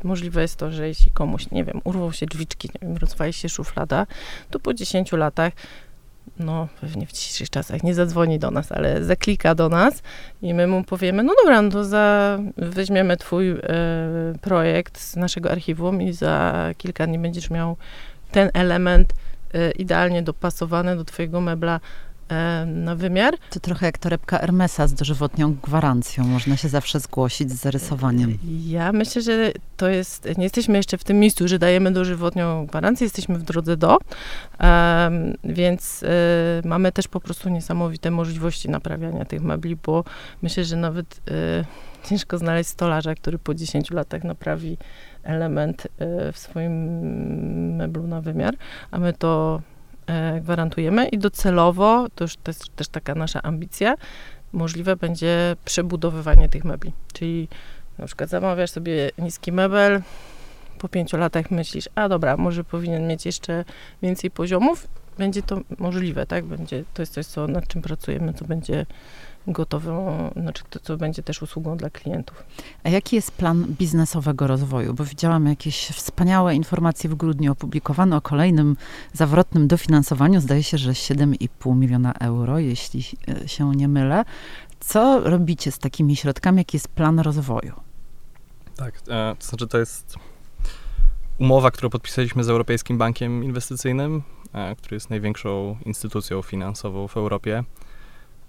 możliwe 0.04 0.42
jest 0.42 0.56
to, 0.56 0.72
że 0.72 0.88
jeśli 0.88 1.01
jeśli 1.02 1.12
komuś, 1.12 1.52
nie 1.52 1.64
wiem, 1.64 1.82
urwał 1.84 2.14
się 2.14 2.26
drzwiczki, 2.26 2.70
nie 2.74 2.88
wiem, 2.88 2.98
rozwali 2.98 3.34
się 3.34 3.50
szuflada, 3.50 4.08
to 4.50 4.60
po 4.60 4.74
10 4.74 5.12
latach 5.12 5.54
no 6.40 6.68
pewnie 6.82 7.08
w 7.08 7.12
dzisiejszych 7.12 7.50
czasach 7.50 7.84
nie 7.84 7.94
zadzwoni 7.94 8.40
do 8.40 8.52
nas, 8.52 8.72
ale 8.72 9.04
zaklika 9.04 9.56
do 9.56 9.70
nas 9.70 10.04
i 10.42 10.54
my 10.54 10.68
mu 10.68 10.84
powiemy, 10.84 11.24
no 11.24 11.34
dobra, 11.44 11.62
no 11.62 11.72
to 11.72 11.86
za, 11.86 12.40
weźmiemy 12.58 13.18
twój 13.18 13.50
e, 13.50 13.58
projekt 14.42 15.00
z 15.00 15.16
naszego 15.16 15.52
archiwum 15.52 16.02
i 16.02 16.14
za 16.14 16.70
kilka 16.78 17.08
dni 17.08 17.20
będziesz 17.20 17.50
miał 17.50 17.78
ten 18.32 18.50
element 18.54 19.14
e, 19.54 19.72
idealnie 19.72 20.22
dopasowany 20.24 20.96
do 20.96 21.06
twojego 21.06 21.42
mebla 21.42 21.80
E, 22.32 22.66
na 22.66 22.96
wymiar. 22.96 23.34
To 23.50 23.60
trochę 23.60 23.86
jak 23.86 23.98
torebka 23.98 24.38
Hermesa 24.38 24.88
z 24.88 24.94
dożywotnią 24.94 25.56
gwarancją. 25.64 26.24
Można 26.24 26.58
się 26.58 26.70
zawsze 26.70 27.00
zgłosić 27.00 27.52
z 27.52 27.56
zarysowaniem. 27.56 28.38
Ja 28.68 28.92
myślę, 28.92 29.22
że 29.22 29.52
to 29.78 29.90
jest, 29.90 30.38
nie 30.38 30.44
jesteśmy 30.44 30.78
jeszcze 30.78 30.98
w 30.98 31.04
tym 31.04 31.20
miejscu, 31.20 31.48
że 31.48 31.60
dajemy 31.60 31.92
dożywotnią 31.92 32.66
gwarancję, 32.66 33.06
jesteśmy 33.06 33.40
w 33.40 33.44
drodze 33.44 33.78
do, 33.78 33.98
um, 33.98 35.34
więc 35.44 36.04
y, 36.04 36.08
mamy 36.66 36.92
też 36.92 37.08
po 37.08 37.20
prostu 37.20 37.50
niesamowite 37.50 38.12
możliwości 38.12 38.70
naprawiania 38.70 39.26
tych 39.26 39.42
mebli, 39.42 39.76
bo 39.76 40.04
myślę, 40.42 40.66
że 40.66 40.76
nawet 40.76 41.16
y, 41.16 42.10
ciężko 42.10 42.38
znaleźć 42.38 42.70
stolarza, 42.70 43.16
który 43.16 43.40
po 43.40 43.54
10 43.54 43.92
latach 43.92 44.24
naprawi 44.24 44.78
element 45.24 45.86
y, 45.86 45.90
w 46.32 46.38
swoim 46.38 46.74
meblu 47.76 48.08
na 48.08 48.22
wymiar, 48.22 48.56
a 48.92 49.00
my 49.00 49.14
to 49.14 49.62
E, 49.62 49.71
gwarantujemy 50.42 51.08
i 51.08 51.18
docelowo, 51.18 52.08
to 52.16 52.24
już 52.24 52.36
to 52.36 52.50
jest 52.50 52.76
też 52.76 52.88
taka 52.88 53.16
nasza 53.16 53.42
ambicja, 53.42 53.96
możliwe 54.54 54.96
będzie 54.96 55.56
przebudowywanie 55.66 56.50
tych 56.50 56.66
mebli. 56.66 56.94
Czyli 57.14 57.48
na 57.98 58.06
przykład 58.06 58.30
zamawiasz 58.30 58.72
sobie 58.72 59.12
niski 59.18 59.52
mebel, 59.52 60.02
po 60.80 60.90
pięciu 60.90 61.18
latach 61.18 61.52
myślisz, 61.52 61.90
a 61.96 62.10
dobra, 62.10 62.38
może 62.38 62.64
powinien 62.64 63.08
mieć 63.08 63.26
jeszcze 63.26 63.66
więcej 64.02 64.32
poziomów, 64.32 64.88
będzie 65.18 65.44
to 65.44 65.62
możliwe, 65.78 66.26
tak? 66.26 66.46
Będzie, 66.46 66.84
to 66.94 67.02
jest 67.02 67.14
coś, 67.14 67.26
co, 67.26 67.48
nad 67.48 67.68
czym 67.68 67.82
pracujemy, 67.82 68.34
co 68.34 68.46
będzie 68.46 68.86
gotową, 69.48 70.32
znaczy 70.36 70.64
to, 70.70 70.80
co 70.80 70.98
będzie 70.98 71.24
też 71.24 71.42
usługą 71.42 71.78
dla 71.78 71.90
klientów. 71.90 72.44
A 72.84 72.90
jaki 72.90 73.16
jest 73.16 73.32
plan 73.32 73.66
biznesowego 73.80 74.48
rozwoju? 74.48 74.94
Bo 74.94 75.06
widziałam 75.06 75.48
jakieś 75.48 75.88
wspaniałe 75.88 76.56
informacje 76.56 77.10
w 77.10 77.16
grudniu 77.16 77.52
opublikowane 77.52 78.18
o 78.18 78.22
kolejnym 78.22 78.76
zawrotnym 79.14 79.68
dofinansowaniu. 79.68 80.42
Zdaje 80.42 80.64
się, 80.64 80.78
że 80.78 80.92
7,5 80.92 81.76
miliona 81.76 82.14
euro, 82.14 82.60
jeśli 82.60 83.04
e, 83.28 83.48
się 83.48 83.72
nie 83.76 83.88
mylę. 83.88 84.26
Co 84.80 85.20
robicie 85.20 85.72
z 85.72 85.80
takimi 85.80 86.16
środkami? 86.16 86.58
Jaki 86.58 86.78
jest 86.78 86.88
plan 86.88 87.20
rozwoju? 87.20 87.74
Tak, 88.76 88.96
e, 89.08 89.36
to 89.40 89.46
znaczy 89.46 89.68
to 89.68 89.78
jest 89.78 90.16
umowa, 91.40 91.72
którą 91.72 91.90
podpisaliśmy 91.90 92.44
z 92.44 92.50
Europejskim 92.50 92.98
Bankiem 92.98 93.44
Inwestycyjnym, 93.44 94.24
e, 94.54 94.76
który 94.76 94.96
jest 94.96 95.10
największą 95.10 95.78
instytucją 95.86 96.42
finansową 96.42 97.08
w 97.08 97.18
Europie. 97.18 97.64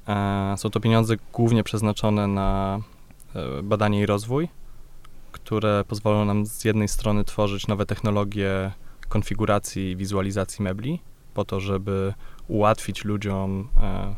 E, 0.08 0.54
są 0.56 0.70
to 0.70 0.80
pieniądze 0.80 1.14
głównie 1.32 1.64
przeznaczone 1.64 2.26
na 2.26 2.80
e, 3.34 3.62
badanie 3.62 4.00
i 4.00 4.06
rozwój, 4.06 4.48
które 5.32 5.84
pozwolą 5.88 6.24
nam 6.24 6.46
z 6.46 6.64
jednej 6.64 6.88
strony 6.88 7.24
tworzyć 7.24 7.66
nowe 7.66 7.86
technologie 7.86 8.72
konfiguracji 9.08 9.90
i 9.90 9.96
wizualizacji 9.96 10.62
mebli, 10.62 11.00
po 11.34 11.44
to, 11.44 11.60
żeby 11.60 12.14
ułatwić 12.48 13.04
ludziom 13.04 13.68
e, 13.82 14.14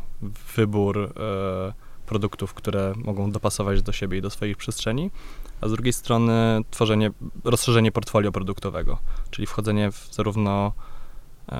wybór 0.57 1.13
produktów, 2.07 2.55
które 2.55 2.93
mogą 2.97 3.31
dopasować 3.31 3.83
do 3.83 3.93
siebie 3.93 4.19
i 4.19 4.23
do 4.23 4.31
swoich 4.31 4.57
przestrzeni, 4.57 5.11
a 5.61 5.69
z 5.69 5.73
drugiej 5.73 5.93
strony 5.93 6.61
tworzenie, 6.71 7.11
rozszerzenie 7.45 7.93
portfolio 7.93 8.33
produktowego, 8.33 8.99
czyli 9.31 9.47
wchodzenie 9.47 9.93
w 9.93 10.09
zarówno 10.13 10.73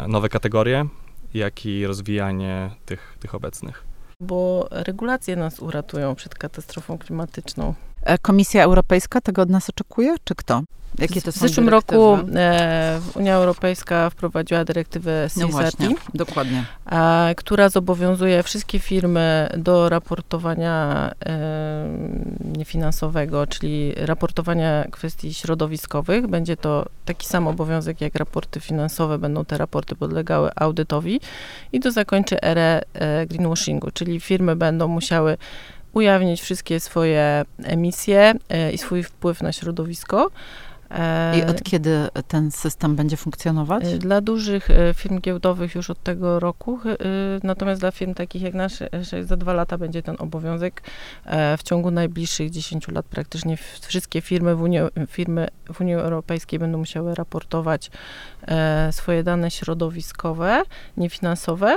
nowe 0.09 0.29
kategorie, 0.29 0.87
jak 1.35 1.67
i 1.67 1.87
rozwijanie 1.87 2.71
tych, 2.87 3.17
tych 3.21 3.35
obecnych 3.35 3.94
bo 4.25 4.69
regulacje 4.71 5.37
nas 5.37 5.61
uratują 5.61 6.15
przed 6.15 6.35
katastrofą 6.35 6.99
klimatyczną. 6.99 7.75
E, 8.03 8.19
Komisja 8.19 8.63
Europejska 8.65 9.21
tego 9.21 9.43
od 9.43 9.51
nas 9.51 9.71
oczekuje, 9.71 10.15
czy 10.25 10.35
kto? 10.35 10.63
Jakie 10.99 11.23
to 11.23 11.33
w 11.33 11.35
są 11.35 11.47
W 11.47 11.49
zeszłym 11.49 11.67
dyrektywy? 11.67 12.01
roku 12.01 12.29
e, 12.35 13.01
Unia 13.15 13.35
Europejska 13.35 14.11
wprowadziła 14.11 14.65
dyrektywę 14.65 15.27
CSRD, 15.29 15.47
no 15.47 15.49
właśnie, 15.49 15.89
dokładnie. 16.15 16.65
A, 16.87 17.29
która 17.37 17.69
zobowiązuje 17.69 18.43
wszystkie 18.43 18.79
firmy 18.79 19.49
do 19.57 19.89
raportowania 19.89 21.11
e, 21.27 21.89
niefinansowego, 22.57 23.47
czyli 23.47 23.95
raportowania 23.97 24.85
kwestii 24.91 25.35
środowiskowych. 25.35 26.27
Będzie 26.27 26.57
to 26.57 26.87
taki 27.05 27.27
sam 27.27 27.49
obowiązek 27.49 28.01
jak 28.01 28.15
raporty 28.15 28.61
finansowe, 28.61 29.19
będą 29.19 29.45
te 29.45 29.59
raporty 29.59 29.97
podlegały 29.97 30.51
audytowi 30.57 31.21
i 31.73 31.81
to 31.81 31.91
zakończy 31.91 32.43
erę 32.43 32.81
e, 32.95 33.27
greenwashingu, 33.27 33.91
czyli 33.91 34.21
firmy 34.21 34.57
będą 34.57 34.89
musiały 34.89 35.37
ujawnić 35.93 36.43
wszystkie 36.43 36.81
swoje 36.81 37.45
emisje 37.63 38.35
e, 38.49 38.73
i 38.73 38.79
swój 38.79 39.03
wpływ 39.03 39.43
na 39.43 39.53
środowisko 39.53 40.31
I 41.39 41.43
od 41.43 41.63
kiedy 41.63 42.09
ten 42.29 42.51
system 42.51 42.97
będzie 42.97 43.17
funkcjonować? 43.17 43.85
e, 43.85 43.99
Dla 43.99 44.21
dużych 44.21 44.71
e, 44.71 44.95
firm 44.95 45.21
giełdowych 45.21 45.75
już 45.75 45.91
od 45.91 46.03
tego 46.03 46.41
roku, 46.41 46.79
e, 46.87 46.97
natomiast 47.43 47.81
dla 47.81 47.91
firm 47.91 48.15
takich 48.15 48.43
jak 48.43 48.55
nasze, 48.55 48.89
za 49.23 49.37
dwa 49.37 49.53
lata 49.53 49.79
będzie 49.79 50.03
ten 50.03 50.17
obowiązek. 50.19 50.83
E, 51.27 51.57
W 51.57 51.63
ciągu 51.63 51.91
najbliższych 51.91 52.51
10 52.51 52.89
lat 52.89 53.07
praktycznie 53.07 53.57
wszystkie 53.81 54.21
firmy 54.21 54.55
w 54.55 54.63
Unii, 54.63 54.81
firmy 55.09 55.49
w 55.75 55.81
Unii 55.81 55.95
Europejskiej 55.95 56.59
będą 56.59 56.79
musiały 56.79 57.15
raportować 57.15 57.91
e, 58.49 58.93
swoje 58.93 59.23
dane 59.23 59.51
środowiskowe, 59.51 60.63
niefinansowe. 60.97 61.77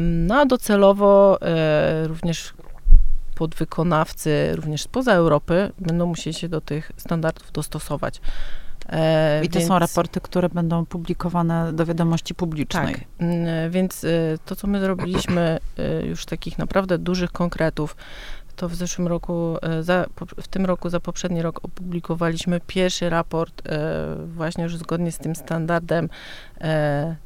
No 0.00 0.34
a 0.40 0.46
docelowo 0.46 1.38
e, 1.42 2.06
również 2.08 2.52
podwykonawcy, 3.38 4.56
również 4.56 4.82
spoza 4.82 5.12
Europy, 5.12 5.72
będą 5.78 6.06
musieli 6.06 6.34
się 6.34 6.48
do 6.48 6.60
tych 6.60 6.92
standardów 6.96 7.52
dostosować. 7.52 8.20
E, 8.88 9.44
I 9.44 9.48
to 9.48 9.58
więc- 9.58 9.68
są 9.68 9.78
raporty, 9.78 10.20
które 10.20 10.48
będą 10.48 10.86
publikowane 10.86 11.72
do 11.72 11.86
wiadomości 11.86 12.34
publicznej. 12.34 12.94
tak, 12.94 13.04
mm, 13.18 13.70
więc 13.70 14.04
y, 14.04 14.38
to, 14.44 14.56
co 14.56 14.66
my 14.66 14.80
zrobiliśmy, 14.80 15.58
y, 16.02 16.06
już 16.06 16.26
takich 16.26 16.58
naprawdę 16.58 16.98
dużych 16.98 17.32
konkretów, 17.32 17.96
to 18.56 18.68
w 18.68 18.74
zeszłym 18.74 19.08
roku, 19.08 19.56
y, 19.78 19.82
za, 19.82 20.06
w 20.40 20.48
tym 20.48 20.66
roku, 20.66 20.88
za 20.88 21.00
poprzedni 21.00 21.42
rok 21.42 21.60
opublikowaliśmy 21.62 22.60
pierwszy 22.66 23.10
raport 23.10 23.62
właśnie 24.26 24.64
już 24.64 24.76
zgodnie 24.76 25.12
z 25.12 25.18
tym 25.18 25.36
standardem 25.36 26.08
e, 26.60 27.16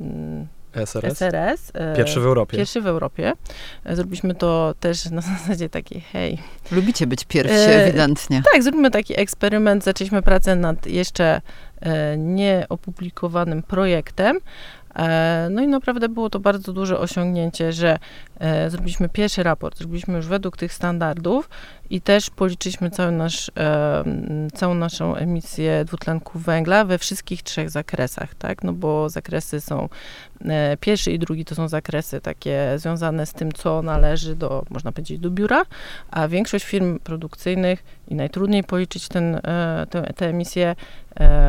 mm, 0.00 0.46
SRS? 0.76 1.18
SRS. 1.18 1.70
e, 1.74 1.96
Pierwszy 1.96 2.20
w 2.20 2.26
Europie. 2.26 2.56
Pierwszy 2.56 2.80
w 2.80 2.86
Europie. 2.86 3.32
E, 3.84 3.96
Zrobiliśmy 3.96 4.34
to 4.34 4.74
też 4.80 5.10
na 5.10 5.20
zasadzie 5.20 5.68
takiej, 5.68 6.00
hej, 6.00 6.38
Lubicie 6.72 7.06
być 7.06 7.24
pierwsi, 7.24 7.54
E, 7.54 7.84
ewidentnie. 7.84 8.42
tak, 8.52 8.62
zróbmy 8.62 8.90
taki 8.90 9.20
eksperyment. 9.20 9.84
Zaczęliśmy 9.84 10.22
pracę 10.22 10.56
nad 10.56 10.86
jeszcze 10.86 11.40
nieopublikowanym 12.18 13.62
projektem. 13.62 14.38
E, 14.96 15.48
no 15.50 15.62
i 15.62 15.68
naprawdę 15.68 16.08
było 16.08 16.30
to 16.30 16.40
bardzo 16.40 16.72
duże 16.72 16.98
osiągnięcie, 16.98 17.72
że 17.72 17.98
e, 18.38 18.70
zrobiliśmy 18.70 19.08
pierwszy 19.08 19.42
raport, 19.42 19.78
zrobiliśmy 19.78 20.16
już 20.16 20.26
według 20.26 20.56
tych 20.56 20.72
standardów 20.72 21.50
i 21.90 22.00
też 22.00 22.30
policzyliśmy 22.30 22.90
cały 22.90 23.12
nasz, 23.12 23.50
e, 23.56 24.04
całą 24.54 24.74
naszą 24.74 25.16
emisję 25.16 25.84
dwutlenku 25.84 26.38
węgla 26.38 26.84
we 26.84 26.98
wszystkich 26.98 27.42
trzech 27.42 27.70
zakresach, 27.70 28.34
tak? 28.34 28.64
No 28.64 28.72
bo 28.72 29.08
zakresy 29.08 29.60
są, 29.60 29.88
pierwszy 30.80 31.12
i 31.12 31.18
drugi 31.18 31.44
to 31.44 31.54
są 31.54 31.68
zakresy 31.68 32.20
takie 32.20 32.72
związane 32.76 33.26
z 33.26 33.32
tym, 33.32 33.52
co 33.52 33.82
należy 33.82 34.36
do, 34.36 34.64
można 34.70 34.92
powiedzieć, 34.92 35.18
do 35.18 35.30
biura, 35.30 35.62
a 36.10 36.28
większość 36.28 36.64
firm 36.64 36.98
produkcyjnych 36.98 37.84
i 38.08 38.14
najtrudniej 38.14 38.64
policzyć 38.64 39.08
ten, 39.08 39.40
te, 39.90 40.12
te 40.16 40.28
emisje, 40.28 40.76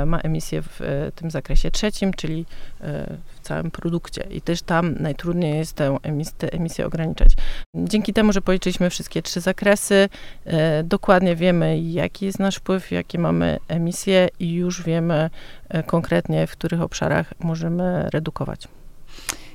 ma 0.05 0.19
emisję 0.19 0.61
w 0.61 0.81
e, 0.81 1.11
tym 1.11 1.31
zakresie 1.31 1.71
trzecim, 1.71 2.13
czyli 2.13 2.45
e, 2.81 3.17
w 3.35 3.39
całym 3.39 3.71
produkcie. 3.71 4.27
I 4.29 4.41
też 4.41 4.61
tam 4.61 4.95
najtrudniej 4.99 5.57
jest 5.57 5.75
tę 5.75 5.91
emis- 5.91 6.33
te 6.37 6.53
emisje 6.53 6.85
ograniczać. 6.85 7.33
Dzięki 7.75 8.13
temu, 8.13 8.33
że 8.33 8.41
policzyliśmy 8.41 8.89
wszystkie 8.89 9.21
trzy 9.21 9.41
zakresy, 9.41 10.09
e, 10.45 10.83
dokładnie 10.83 11.35
wiemy, 11.35 11.79
jaki 11.79 12.25
jest 12.25 12.39
nasz 12.39 12.55
wpływ, 12.55 12.91
jakie 12.91 13.19
mamy 13.19 13.57
emisje 13.67 14.27
i 14.39 14.53
już 14.53 14.83
wiemy 14.83 15.29
e, 15.69 15.83
konkretnie, 15.83 16.47
w 16.47 16.51
których 16.51 16.81
obszarach 16.81 17.33
możemy 17.39 18.09
redukować. 18.13 18.67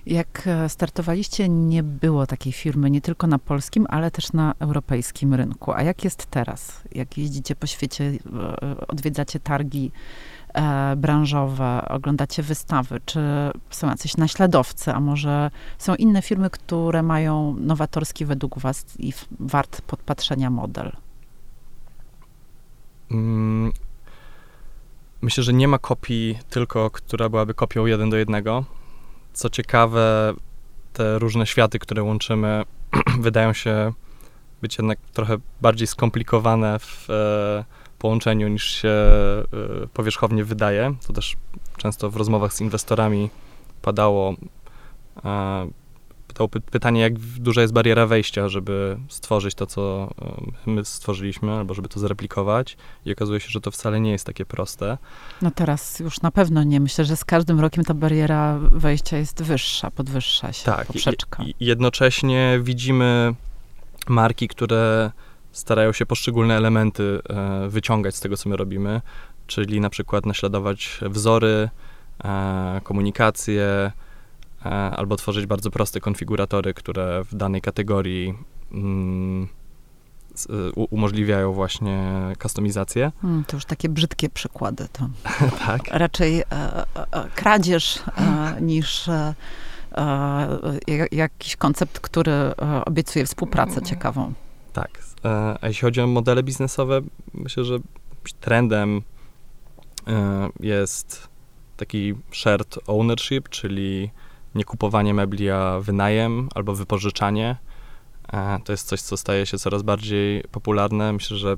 Jak 0.07 0.43
e, 0.47 0.69
startowaliście, 0.69 1.49
nie 1.49 1.83
było 1.83 2.27
takiej 2.27 2.53
firmy 2.53 2.91
nie 2.91 3.01
tylko 3.01 3.27
na 3.27 3.39
polskim, 3.39 3.87
ale 3.91 4.11
też 4.11 4.33
na 4.33 4.55
europejskim 4.59 5.35
rynku. 5.35 5.73
A 5.73 5.83
jak 5.83 6.05
jest 6.05 6.27
teraz? 6.27 6.83
Jak 6.93 7.19
jeździcie 7.19 7.57
po 7.57 7.67
świecie, 7.67 8.05
e, 8.05 8.87
odwiedzacie 8.89 9.41
targi 9.41 9.93
e, 10.55 10.97
branżowe, 10.97 11.89
oglądacie 11.89 12.43
wystawy, 12.43 13.01
czy 13.05 13.21
są 13.71 13.89
jacyś 13.89 14.17
naśladowcy, 14.17 14.93
a 14.93 15.01
może 15.01 15.51
są 15.79 15.95
inne 15.95 16.23
firmy, 16.23 16.51
które 16.51 17.03
mają 17.03 17.57
nowatorski 17.61 18.25
według 18.25 18.59
was 18.59 18.85
i 18.99 19.13
wart 19.41 19.83
podpatrzenia 19.83 20.51
model? 20.51 20.93
Mm, 23.11 23.73
Myślę, 25.23 25.45
że 25.45 25.53
nie 25.53 25.69
ma 25.69 25.79
kopii 25.79 26.39
tylko, 26.51 26.91
która 26.91 27.29
byłaby 27.29 27.55
kopią 27.55 27.87
jeden 27.87 28.11
do 28.11 28.17
jednego. 28.17 28.65
Co 29.33 29.51
ciekawe, 29.51 30.35
te 30.93 31.19
różne 31.19 31.47
światy, 31.47 31.79
które 31.79 32.03
łączymy, 32.03 32.63
wydają 33.21 33.53
się 33.53 33.93
być 34.63 34.79
jednak 34.79 34.99
trochę 35.13 35.37
bardziej 35.61 35.87
skomplikowane 35.87 36.79
w 36.79 37.11
e, 37.11 37.65
połączeniu 37.99 38.49
niż 38.49 38.65
się 38.65 38.89
e, 38.89 39.45
powierzchownie 39.95 40.45
wydaje. 40.45 40.95
To 41.07 41.13
też 41.13 41.37
często 41.77 42.11
w 42.11 42.17
rozmowach 42.17 42.53
z 42.53 42.61
inwestorami 42.61 43.31
padało, 43.83 44.35
e, 46.33 46.35
padało 46.35 46.49
py- 46.49 46.61
pytanie, 46.71 47.01
jak 47.01 47.19
duża 47.19 47.61
jest 47.61 47.73
bariera 47.73 48.07
wejścia, 48.07 48.49
żeby 48.49 48.97
stworzyć 49.09 49.55
to, 49.55 49.67
co 49.67 50.11
e, 50.67 50.71
my 50.71 50.85
stworzyliśmy, 50.85 51.53
albo 51.53 51.75
żeby 51.75 51.89
to 51.89 52.01
zreplikować. 52.01 52.77
I 53.07 53.13
okazuje 53.13 53.41
się, 53.41 53.49
że 53.51 53.61
to 53.61 53.71
wcale 53.71 54.01
nie 54.01 54.11
jest 54.11 54.27
takie 54.27 54.45
proste. 54.45 54.99
No 55.43 55.51
teraz 55.51 55.99
już 56.01 56.21
na 56.21 56.31
pewno 56.31 56.63
nie. 56.63 56.81
Myślę, 56.81 57.05
że 57.05 57.17
z 57.17 57.25
każdym 57.25 57.61
rokiem 57.61 57.85
ta 57.85 57.95
bariera 57.95 58.59
wejścia 58.59 59.17
jest 59.19 59.43
wyższa, 59.43 59.91
podwyższa 59.91 60.53
się, 60.53 60.65
Tak, 60.65 60.87
poprzeczka. 60.87 61.43
i 61.43 61.55
jednocześnie 61.61 62.61
widzimy 62.63 63.35
marki, 64.09 64.49
które 64.49 65.11
starają 65.53 65.93
się 65.93 66.07
poszczególne 66.07 66.57
elementy 66.57 67.21
e, 67.29 67.69
wyciągać 67.69 68.15
z 68.17 68.21
tego, 68.21 68.37
co 68.37 68.49
my 68.49 68.57
robimy, 68.57 69.01
czyli 69.47 69.81
na 69.81 69.91
przykład 69.91 70.27
naśladować 70.27 71.01
wzory, 71.03 71.69
e, 72.25 72.81
komunikację, 72.85 73.93
albo 74.71 75.17
tworzyć 75.17 75.47
bardzo 75.47 75.71
proste 75.71 76.01
konfiguratory, 76.01 76.75
które 76.75 77.25
w 77.25 77.35
danej 77.35 77.61
kategorii 77.61 78.35
mm, 78.73 79.49
u, 80.75 80.87
umożliwiają 80.91 81.53
właśnie 81.53 82.13
kustomizację. 82.43 83.13
Hmm, 83.23 83.45
to 83.45 83.57
już 83.57 83.65
takie 83.65 83.89
brzydkie 83.89 84.29
przykłady. 84.29 84.89
To 84.93 85.09
tak. 85.67 85.83
raczej 85.91 86.41
e, 86.41 86.45
e, 86.51 86.85
e, 87.13 87.29
kradzież 87.35 88.03
e, 88.17 88.61
niż 88.61 89.09
e, 89.09 89.35
e, 89.97 90.79
jak- 90.87 91.13
jakiś 91.13 91.57
koncept, 91.57 92.01
który 92.01 92.33
e, 92.33 92.55
obiecuje 92.85 93.27
współpracę 93.27 93.83
ciekawą. 93.83 94.33
Tak. 94.73 94.91
E, 95.25 95.57
A 95.61 95.69
jeśli 95.69 95.83
chodzi 95.83 96.01
o 96.01 96.07
modele 96.07 96.43
biznesowe, 96.43 97.01
myślę, 97.35 97.65
że 97.65 97.79
trendem 98.41 99.03
e, 100.07 100.49
jest 100.61 101.29
taki 101.77 102.15
shared 102.33 102.79
ownership, 102.87 103.49
czyli 103.49 104.11
nie 104.55 104.65
kupowanie 104.65 105.15
mebli, 105.15 105.51
a 105.51 105.81
wynajem 105.81 106.49
albo 106.55 106.75
wypożyczanie. 106.75 107.57
E, 108.33 108.59
To 108.65 108.73
jest 108.73 108.87
coś, 108.87 109.01
co 109.01 109.17
staje 109.17 109.47
się 109.47 109.59
coraz 109.59 109.83
bardziej 109.83 110.45
popularne. 110.51 111.13
Myślę, 111.13 111.37
że 111.37 111.57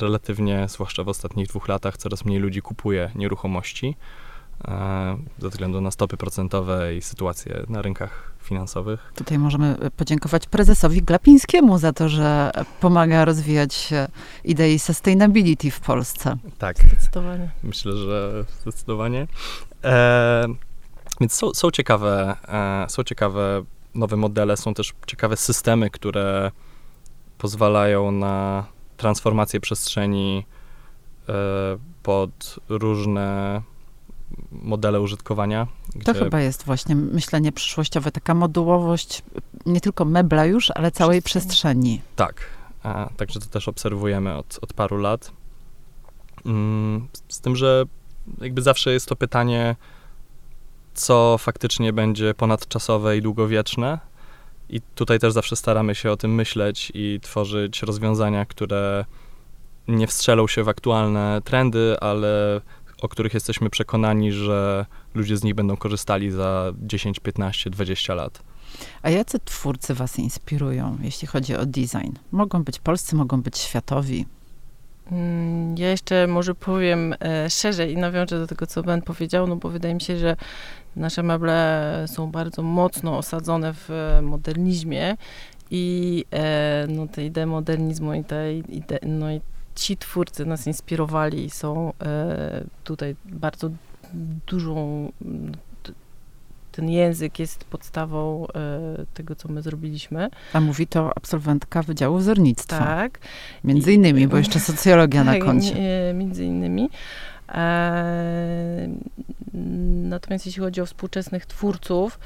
relatywnie, 0.00 0.66
zwłaszcza 0.68 1.04
w 1.04 1.08
ostatnich 1.08 1.48
dwóch 1.48 1.68
latach, 1.68 1.96
coraz 1.96 2.24
mniej 2.24 2.38
ludzi 2.40 2.62
kupuje 2.62 3.10
nieruchomości 3.14 3.96
e, 4.68 5.16
ze 5.38 5.48
względu 5.48 5.80
na 5.80 5.90
stopy 5.90 6.16
procentowe 6.16 6.96
i 6.96 7.02
sytuację 7.02 7.64
na 7.68 7.82
rynkach 7.82 8.32
finansowych. 8.42 9.12
Tutaj 9.14 9.38
możemy 9.38 9.76
podziękować 9.96 10.46
prezesowi 10.46 11.02
Glapińskiemu 11.02 11.78
za 11.78 11.92
to, 11.92 12.08
że 12.08 12.50
pomaga 12.80 13.24
rozwijać 13.24 13.92
e, 13.92 14.08
idei 14.44 14.78
sustainability 14.78 15.70
w 15.70 15.80
Polsce. 15.80 16.36
Tak. 16.58 16.76
Zdecydowanie. 16.78 17.50
Myślę, 17.62 17.92
że 17.96 18.44
zdecydowanie. 18.60 19.26
E, 19.84 20.44
więc 21.20 21.32
są, 21.32 21.54
są, 21.54 21.70
ciekawe, 21.70 22.36
e, 22.48 22.86
są 22.90 23.04
ciekawe 23.04 23.62
nowe 23.94 24.16
modele, 24.16 24.56
są 24.56 24.74
też 24.74 24.92
ciekawe 25.06 25.36
systemy, 25.36 25.90
które 25.90 26.50
pozwalają 27.38 28.12
na 28.12 28.64
transformację 28.96 29.60
przestrzeni 29.60 30.46
e, 31.28 31.32
pod 32.02 32.56
różne 32.68 33.62
modele 34.52 35.00
użytkowania. 35.00 35.66
To 36.04 36.12
gdzie- 36.12 36.24
chyba 36.24 36.40
jest 36.40 36.64
właśnie 36.64 36.94
myślenie 36.96 37.52
przyszłościowe, 37.52 38.10
taka 38.10 38.34
modułowość 38.34 39.22
nie 39.66 39.80
tylko 39.80 40.04
mebla 40.04 40.44
już, 40.44 40.70
ale 40.70 40.90
całej 40.90 41.22
Przestrzeni. 41.22 41.48
przestrzeni. 41.48 42.00
Tak, 42.16 42.34
a, 42.82 43.08
także 43.16 43.40
to 43.40 43.46
też 43.46 43.68
obserwujemy 43.68 44.36
od, 44.36 44.58
od 44.62 44.72
paru 44.72 44.96
lat. 44.98 45.30
Mm, 46.46 47.08
z 47.28 47.40
tym, 47.40 47.56
że 47.56 47.84
jakby 48.40 48.62
zawsze 48.62 48.92
jest 48.92 49.08
to 49.08 49.16
pytanie, 49.16 49.76
co 50.94 51.38
faktycznie 51.38 51.92
będzie 51.92 52.34
ponadczasowe 52.34 53.16
i 53.16 53.22
długowieczne. 53.22 53.98
I 54.68 54.80
tutaj 54.94 55.18
też 55.18 55.32
zawsze 55.32 55.56
staramy 55.56 55.94
się 55.94 56.10
o 56.10 56.16
tym 56.16 56.34
myśleć 56.34 56.92
i 56.94 57.20
tworzyć 57.22 57.82
rozwiązania, 57.82 58.46
które 58.46 59.04
nie 59.88 60.06
wstrzelą 60.06 60.46
się 60.46 60.62
w 60.62 60.68
aktualne 60.68 61.40
trendy, 61.44 61.96
ale 62.00 62.60
o 63.02 63.08
których 63.08 63.34
jesteśmy 63.34 63.70
przekonani, 63.70 64.32
że 64.32 64.86
ludzie 65.14 65.36
z 65.36 65.44
nich 65.44 65.54
będą 65.54 65.76
korzystali 65.76 66.30
za 66.30 66.72
10, 66.78 67.20
15, 67.20 67.70
20 67.70 68.14
lat. 68.14 68.42
A 69.02 69.10
jacy 69.10 69.38
twórcy 69.44 69.94
was 69.94 70.18
inspirują, 70.18 70.98
jeśli 71.02 71.28
chodzi 71.28 71.56
o 71.56 71.66
design? 71.66 72.12
Mogą 72.32 72.64
być 72.64 72.78
polscy, 72.78 73.16
mogą 73.16 73.42
być 73.42 73.58
światowi. 73.58 74.26
Mm, 75.12 75.78
Ja 75.78 75.90
jeszcze 75.90 76.26
może 76.26 76.54
powiem 76.54 77.14
e, 77.20 77.50
szerzej 77.50 77.92
i 77.92 77.96
nawiążę 77.96 78.38
do 78.38 78.46
tego, 78.46 78.66
co 78.66 78.82
Ben 78.82 79.02
powiedział, 79.02 79.46
no 79.46 79.56
bo 79.56 79.68
wydaje 79.68 79.94
mi 79.94 80.00
się, 80.00 80.16
że 80.16 80.36
nasze 80.96 81.22
meble 81.22 82.04
są 82.08 82.30
bardzo 82.30 82.62
mocno 82.62 83.18
osadzone 83.18 83.74
w 83.74 83.90
e, 83.90 84.22
modernizmie 84.22 85.16
i 85.70 86.24
e, 86.32 86.86
no, 86.88 87.06
te 87.06 87.24
idee 87.24 87.46
modernizmu 87.46 88.14
i 88.14 88.24
te 88.24 88.98
no 89.02 89.32
i 89.32 89.40
ci 89.74 89.96
twórcy 89.96 90.46
nas 90.46 90.66
inspirowali 90.66 91.44
i 91.44 91.50
są 91.50 91.92
tutaj 92.84 93.16
bardzo 93.24 93.70
dużą 94.46 95.12
ten 96.76 96.90
język 96.90 97.38
jest 97.38 97.64
podstawą 97.64 98.46
e, 98.46 99.04
tego, 99.14 99.34
co 99.36 99.48
my 99.48 99.62
zrobiliśmy. 99.62 100.28
A 100.52 100.60
mówi 100.60 100.86
to 100.86 101.10
absolwentka 101.16 101.82
Wydziału 101.82 102.18
Wzornictwa. 102.18 102.78
Tak. 102.78 103.18
Między 103.64 103.92
innymi, 103.92 104.28
bo 104.28 104.36
jeszcze 104.42 104.60
socjologia 104.60 105.24
na 105.24 105.32
Tak, 105.32 105.44
koncie. 105.44 105.74
e, 106.10 106.14
Między 106.14 106.44
innymi. 106.44 106.90
E, 107.48 108.88
natomiast 110.02 110.46
jeśli 110.46 110.62
chodzi 110.62 110.80
o 110.80 110.86
współczesnych 110.86 111.46
twórców, 111.46 112.18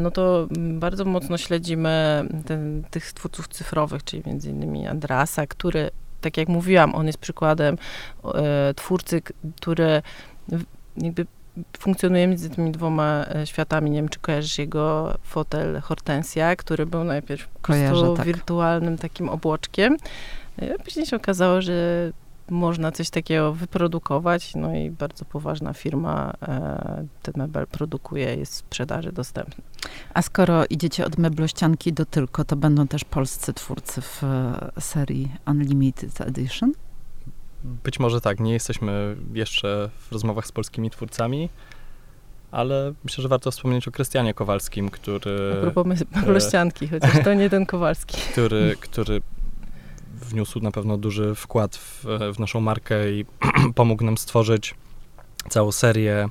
no 0.00 0.10
to 0.10 0.48
bardzo 0.54 1.04
mocno 1.04 1.38
śledzimy 1.38 2.24
ten, 2.46 2.84
tych 2.90 3.12
twórców 3.12 3.48
cyfrowych, 3.48 4.04
czyli 4.04 4.22
między 4.26 4.50
innymi 4.50 4.86
Andrasa, 4.86 5.46
który, 5.46 5.90
tak 6.20 6.36
jak 6.36 6.48
mówiłam, 6.48 6.94
on 6.94 7.06
jest 7.06 7.18
przykładem 7.18 7.78
e, 8.34 8.74
twórcy, 8.74 9.22
który 9.60 10.02
jakby 10.96 11.26
funkcjonuje 11.78 12.26
między 12.26 12.50
tymi 12.50 12.72
dwoma 12.72 13.26
e, 13.34 13.46
światami. 13.46 13.90
Nie 13.90 13.96
wiem, 13.98 14.08
czy 14.08 14.18
kojarzysz 14.18 14.58
jego 14.58 15.14
fotel 15.22 15.80
Hortensia, 15.80 16.56
który 16.56 16.86
był 16.86 17.04
najpierw 17.04 17.48
po 17.48 17.60
prostu 17.60 18.16
tak. 18.16 18.26
wirtualnym 18.26 18.98
takim 18.98 19.28
obłoczkiem. 19.28 19.96
E, 20.56 20.78
Później 20.78 21.06
się 21.06 21.16
okazało, 21.16 21.62
że 21.62 22.10
można 22.50 22.92
coś 22.92 23.10
takiego 23.10 23.52
wyprodukować, 23.52 24.54
no 24.54 24.74
i 24.74 24.90
bardzo 24.90 25.24
poważna 25.24 25.72
firma 25.72 26.32
e, 26.42 27.06
ten 27.22 27.34
mebel 27.36 27.66
produkuje, 27.66 28.34
jest 28.34 28.52
w 28.52 28.56
sprzedaży 28.56 29.12
dostępny. 29.12 29.64
A 30.14 30.22
skoro 30.22 30.64
idziecie 30.70 31.06
od 31.06 31.18
meblościanki 31.18 31.92
do 31.92 32.06
tylko, 32.06 32.44
to 32.44 32.56
będą 32.56 32.88
też 32.88 33.04
polscy 33.04 33.52
twórcy 33.52 34.00
w 34.00 34.24
e, 34.24 34.80
serii 34.80 35.32
Unlimited 35.46 36.20
Edition? 36.20 36.72
Być 37.64 38.00
może 38.00 38.20
tak, 38.20 38.40
nie 38.40 38.52
jesteśmy 38.52 39.16
jeszcze 39.32 39.90
w 39.98 40.12
rozmowach 40.12 40.46
z 40.46 40.52
polskimi 40.52 40.90
twórcami, 40.90 41.48
ale 42.50 42.92
myślę, 43.04 43.22
że 43.22 43.28
warto 43.28 43.50
wspomnieć 43.50 43.88
o 43.88 43.90
Krystianie 43.90 44.34
Kowalskim, 44.34 44.90
który, 44.90 45.54
me- 45.84 45.96
meblościanki, 46.20 46.88
chociaż 46.88 47.24
to 47.24 47.34
nie 47.34 47.50
ten 47.50 47.66
Kowalski. 47.66 48.16
który, 48.32 48.76
który 48.80 49.22
wniósł 50.14 50.60
na 50.60 50.70
pewno 50.70 50.96
duży 50.96 51.34
wkład 51.34 51.76
w, 51.76 52.04
w 52.34 52.38
naszą 52.38 52.60
markę 52.60 53.10
i 53.10 53.24
pomógł 53.74 54.04
nam 54.04 54.18
stworzyć 54.18 54.74
całą 55.48 55.72
serię 55.72 56.28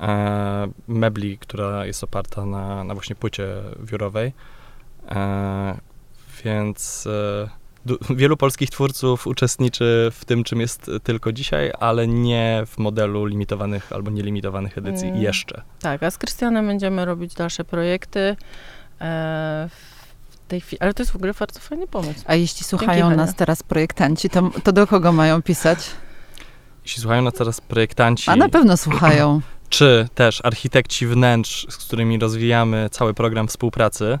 e, 0.00 0.68
mebli, 0.88 1.38
która 1.38 1.86
jest 1.86 2.04
oparta 2.04 2.46
na, 2.46 2.84
na 2.84 2.94
właśnie 2.94 3.16
płycie 3.16 3.46
wiórowej. 3.82 4.32
E, 5.08 5.78
więc 6.44 7.06
e, 7.06 7.59
wielu 8.10 8.36
polskich 8.36 8.70
twórców 8.70 9.26
uczestniczy 9.26 10.10
w 10.14 10.24
tym, 10.24 10.44
czym 10.44 10.60
jest 10.60 10.90
tylko 11.02 11.32
dzisiaj, 11.32 11.72
ale 11.80 12.06
nie 12.06 12.62
w 12.66 12.78
modelu 12.78 13.24
limitowanych 13.26 13.92
albo 13.92 14.10
nielimitowanych 14.10 14.78
edycji 14.78 15.08
Mm. 15.08 15.22
jeszcze. 15.22 15.62
Tak, 15.80 16.02
a 16.02 16.10
z 16.10 16.18
Krystianem 16.18 16.66
będziemy 16.66 17.04
robić 17.04 17.34
dalsze 17.34 17.64
projekty. 17.64 18.36
E, 19.00 19.68
w 20.30 20.48
tej 20.50 20.60
chwili, 20.60 20.80
ale 20.80 20.94
to 20.94 21.02
jest 21.02 21.12
w 21.12 21.16
ogóle 21.16 21.32
bardzo 21.38 21.60
fajny 21.60 21.86
pomysł. 21.86 22.20
A 22.26 22.34
jeśli 22.34 22.64
słuchają 22.64 23.04
Hania. 23.04 23.16
nas 23.16 23.34
teraz 23.34 23.62
projektanci, 23.62 24.30
to, 24.30 24.50
to 24.64 24.72
do 24.72 24.86
kogo 24.86 25.12
mają 25.12 25.42
pisać? 25.42 25.78
Jeśli 26.84 27.02
słuchają 27.02 27.22
nas 27.22 27.34
teraz 27.34 27.60
projektanci, 27.60 28.30
A 28.30 28.36
na 28.36 28.48
pewno 28.48 28.76
słuchają. 28.76 29.40
czy 29.68 30.08
też 30.14 30.40
architekci 30.44 31.06
wnętrz, 31.06 31.66
z 31.70 31.76
którymi 31.76 32.18
rozwijamy 32.18 32.88
cały 32.90 33.14
program 33.14 33.48
współpracy, 33.48 34.18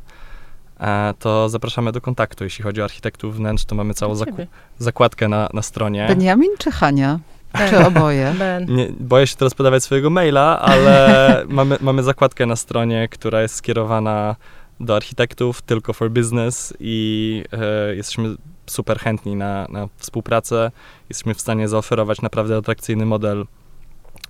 to 1.18 1.48
zapraszamy 1.48 1.92
do 1.92 2.00
kontaktu. 2.00 2.44
Jeśli 2.44 2.64
chodzi 2.64 2.80
o 2.80 2.84
architektów 2.84 3.36
wnętrz, 3.36 3.64
to 3.64 3.74
mamy 3.74 3.94
całą 3.94 4.14
zaku- 4.14 4.46
zakładkę 4.78 5.28
na, 5.28 5.48
na 5.54 5.62
stronie. 5.62 6.06
Benjamin 6.08 6.50
czy 6.58 6.70
Hania? 6.70 7.20
Ben. 7.52 7.70
Czy 7.70 7.86
oboje? 7.86 8.34
Ben. 8.38 8.66
Nie, 8.74 8.88
boję 9.00 9.26
się 9.26 9.36
teraz 9.36 9.54
podawać 9.54 9.84
swojego 9.84 10.10
maila, 10.10 10.60
ale 10.60 11.16
mamy, 11.48 11.76
mamy 11.80 12.02
zakładkę 12.02 12.46
na 12.46 12.56
stronie, 12.56 13.08
która 13.08 13.42
jest 13.42 13.54
skierowana 13.54 14.36
do 14.80 14.96
architektów, 14.96 15.62
tylko 15.62 15.92
for 15.92 16.10
business 16.10 16.74
i 16.80 17.44
e, 17.52 17.94
jesteśmy 17.96 18.34
super 18.66 18.98
chętni 18.98 19.36
na, 19.36 19.66
na 19.68 19.88
współpracę. 19.96 20.70
Jesteśmy 21.08 21.34
w 21.34 21.40
stanie 21.40 21.68
zaoferować 21.68 22.22
naprawdę 22.22 22.56
atrakcyjny 22.56 23.06
model, 23.06 23.46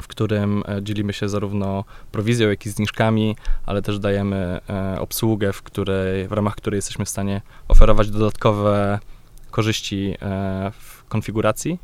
w 0.03 0.09
którym 0.09 0.63
e, 0.69 0.83
dzielimy 0.83 1.13
się 1.13 1.29
zarówno 1.29 1.85
prowizją, 2.13 2.49
jak 2.49 2.67
i 2.67 2.71
zniżkami, 2.71 3.37
ale 3.67 3.83
też 3.83 3.99
dajemy 3.99 4.61
e, 4.71 5.01
obsługę, 5.01 5.53
w, 5.53 5.63
której, 5.63 6.29
w 6.29 6.33
ramach 6.33 6.55
której 6.55 6.79
jesteśmy 6.79 7.05
w 7.05 7.09
stanie 7.09 7.43
oferować 7.69 8.11
dodatkowe 8.11 8.99
korzyści 9.51 10.15
e, 10.23 10.73
w 10.81 11.05
konfiguracji. 11.09 11.79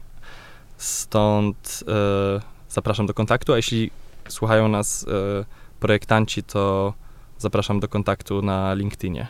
Stąd 0.76 1.84
zapraszam 2.68 3.06
do 3.06 3.14
kontaktu, 3.14 3.52
a 3.52 3.56
jeśli 3.56 3.90
słuchają 4.28 4.68
nas 4.68 5.06
projektanci, 5.80 6.42
to 6.42 6.94
zapraszam 7.38 7.80
do 7.80 7.88
kontaktu 7.88 8.42
na 8.42 8.74
LinkedInie. 8.74 9.26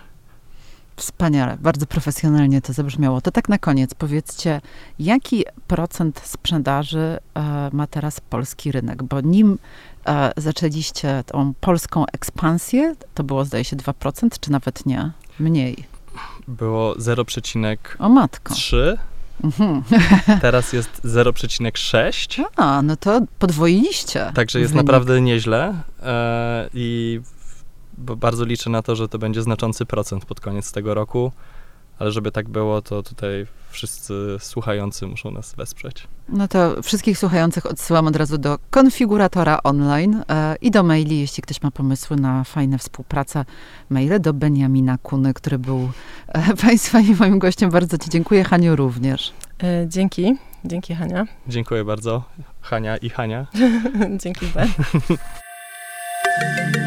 Wspaniale, 0.97 1.57
bardzo 1.61 1.87
profesjonalnie 1.87 2.63
to 2.63 2.73
zabrzmiało. 2.73 3.21
To 3.21 3.31
tak 3.31 3.49
na 3.49 3.59
koniec 3.59 3.95
powiedzcie, 3.95 4.61
jaki 4.99 5.45
procent 5.67 6.21
sprzedaży 6.25 7.19
e, 7.35 7.71
ma 7.73 7.87
teraz 7.87 8.21
polski 8.21 8.73
rynek? 8.73 9.03
Bo 9.03 9.21
nim 9.21 9.59
e, 10.07 10.33
zaczęliście 10.37 11.25
tą 11.27 11.55
polską 11.61 12.05
ekspansję, 12.13 12.95
to 13.15 13.25
było 13.25 13.45
zdaje 13.45 13.65
się 13.65 13.77
2%, 13.77 14.29
czy 14.41 14.53
nawet 14.53 14.87
nie? 14.87 15.11
Mniej. 15.41 15.85
Było 16.49 16.95
0,3, 16.95 17.77
O 17.99 18.09
matko. 18.09 18.55
Mhm. 19.45 19.83
teraz 20.43 20.73
jest 20.73 21.01
0,6. 21.05 22.45
A, 22.57 22.83
no 22.83 22.97
to 22.97 23.21
podwoiliście. 23.39 24.33
Także 24.35 24.61
jest 24.61 24.73
wynik. 24.73 24.87
naprawdę 24.87 25.21
nieźle 25.21 25.75
e, 26.03 26.69
i 26.75 27.21
bo 27.99 28.17
bardzo 28.17 28.45
liczę 28.45 28.71
na 28.71 28.83
to, 28.83 28.97
że 28.97 29.09
to 29.09 29.19
będzie 29.19 29.43
znaczący 29.43 29.87
procent 29.87 30.25
pod 30.25 30.41
koniec 30.41 30.73
tego 30.73 30.95
roku, 30.95 31.33
ale 31.99 32.13
żeby 32.13 32.33
tak 32.33 32.49
było, 32.49 32.83
to 32.83 33.03
tutaj 33.03 33.47
wszyscy 33.71 34.37
słuchający 34.39 35.07
muszą 35.07 35.31
nas 35.31 35.55
wesprzeć. 35.55 36.09
No 36.29 36.49
to 36.49 36.83
wszystkich 36.83 37.19
słuchających 37.19 37.67
odsyłam 37.67 38.07
od 38.07 38.17
razu 38.17 38.39
do 38.39 38.59
konfiguratora 38.71 39.59
online 39.65 40.23
e, 40.29 40.57
i 40.61 40.71
do 40.71 40.83
maili, 40.83 41.21
jeśli 41.21 41.43
ktoś 41.43 41.63
ma 41.63 41.71
pomysły 41.71 42.17
na 42.17 42.45
fajne 42.45 42.79
współpracę. 42.79 43.45
Maile 43.91 44.21
do 44.21 44.33
Beniamina 44.33 44.99
Kuny, 44.99 45.35
który 45.35 45.59
był 45.59 45.91
e, 46.29 46.57
Państwa 46.67 47.01
i 47.01 47.15
moim 47.15 47.39
gościem. 47.39 47.71
Bardzo 47.71 47.99
Ci 47.99 48.11
dziękuję, 48.11 48.45
Haniu 48.45 48.77
również. 48.77 49.33
E, 49.63 49.89
dzięki. 49.89 50.37
Dzięki 50.65 50.95
Hania. 50.95 51.27
Dziękuję 51.49 51.85
bardzo, 51.85 52.25
Hania 52.61 52.97
i 52.97 53.11
Hania. 53.11 53.47
dzięki 54.23 54.47
Ben. 54.47 54.69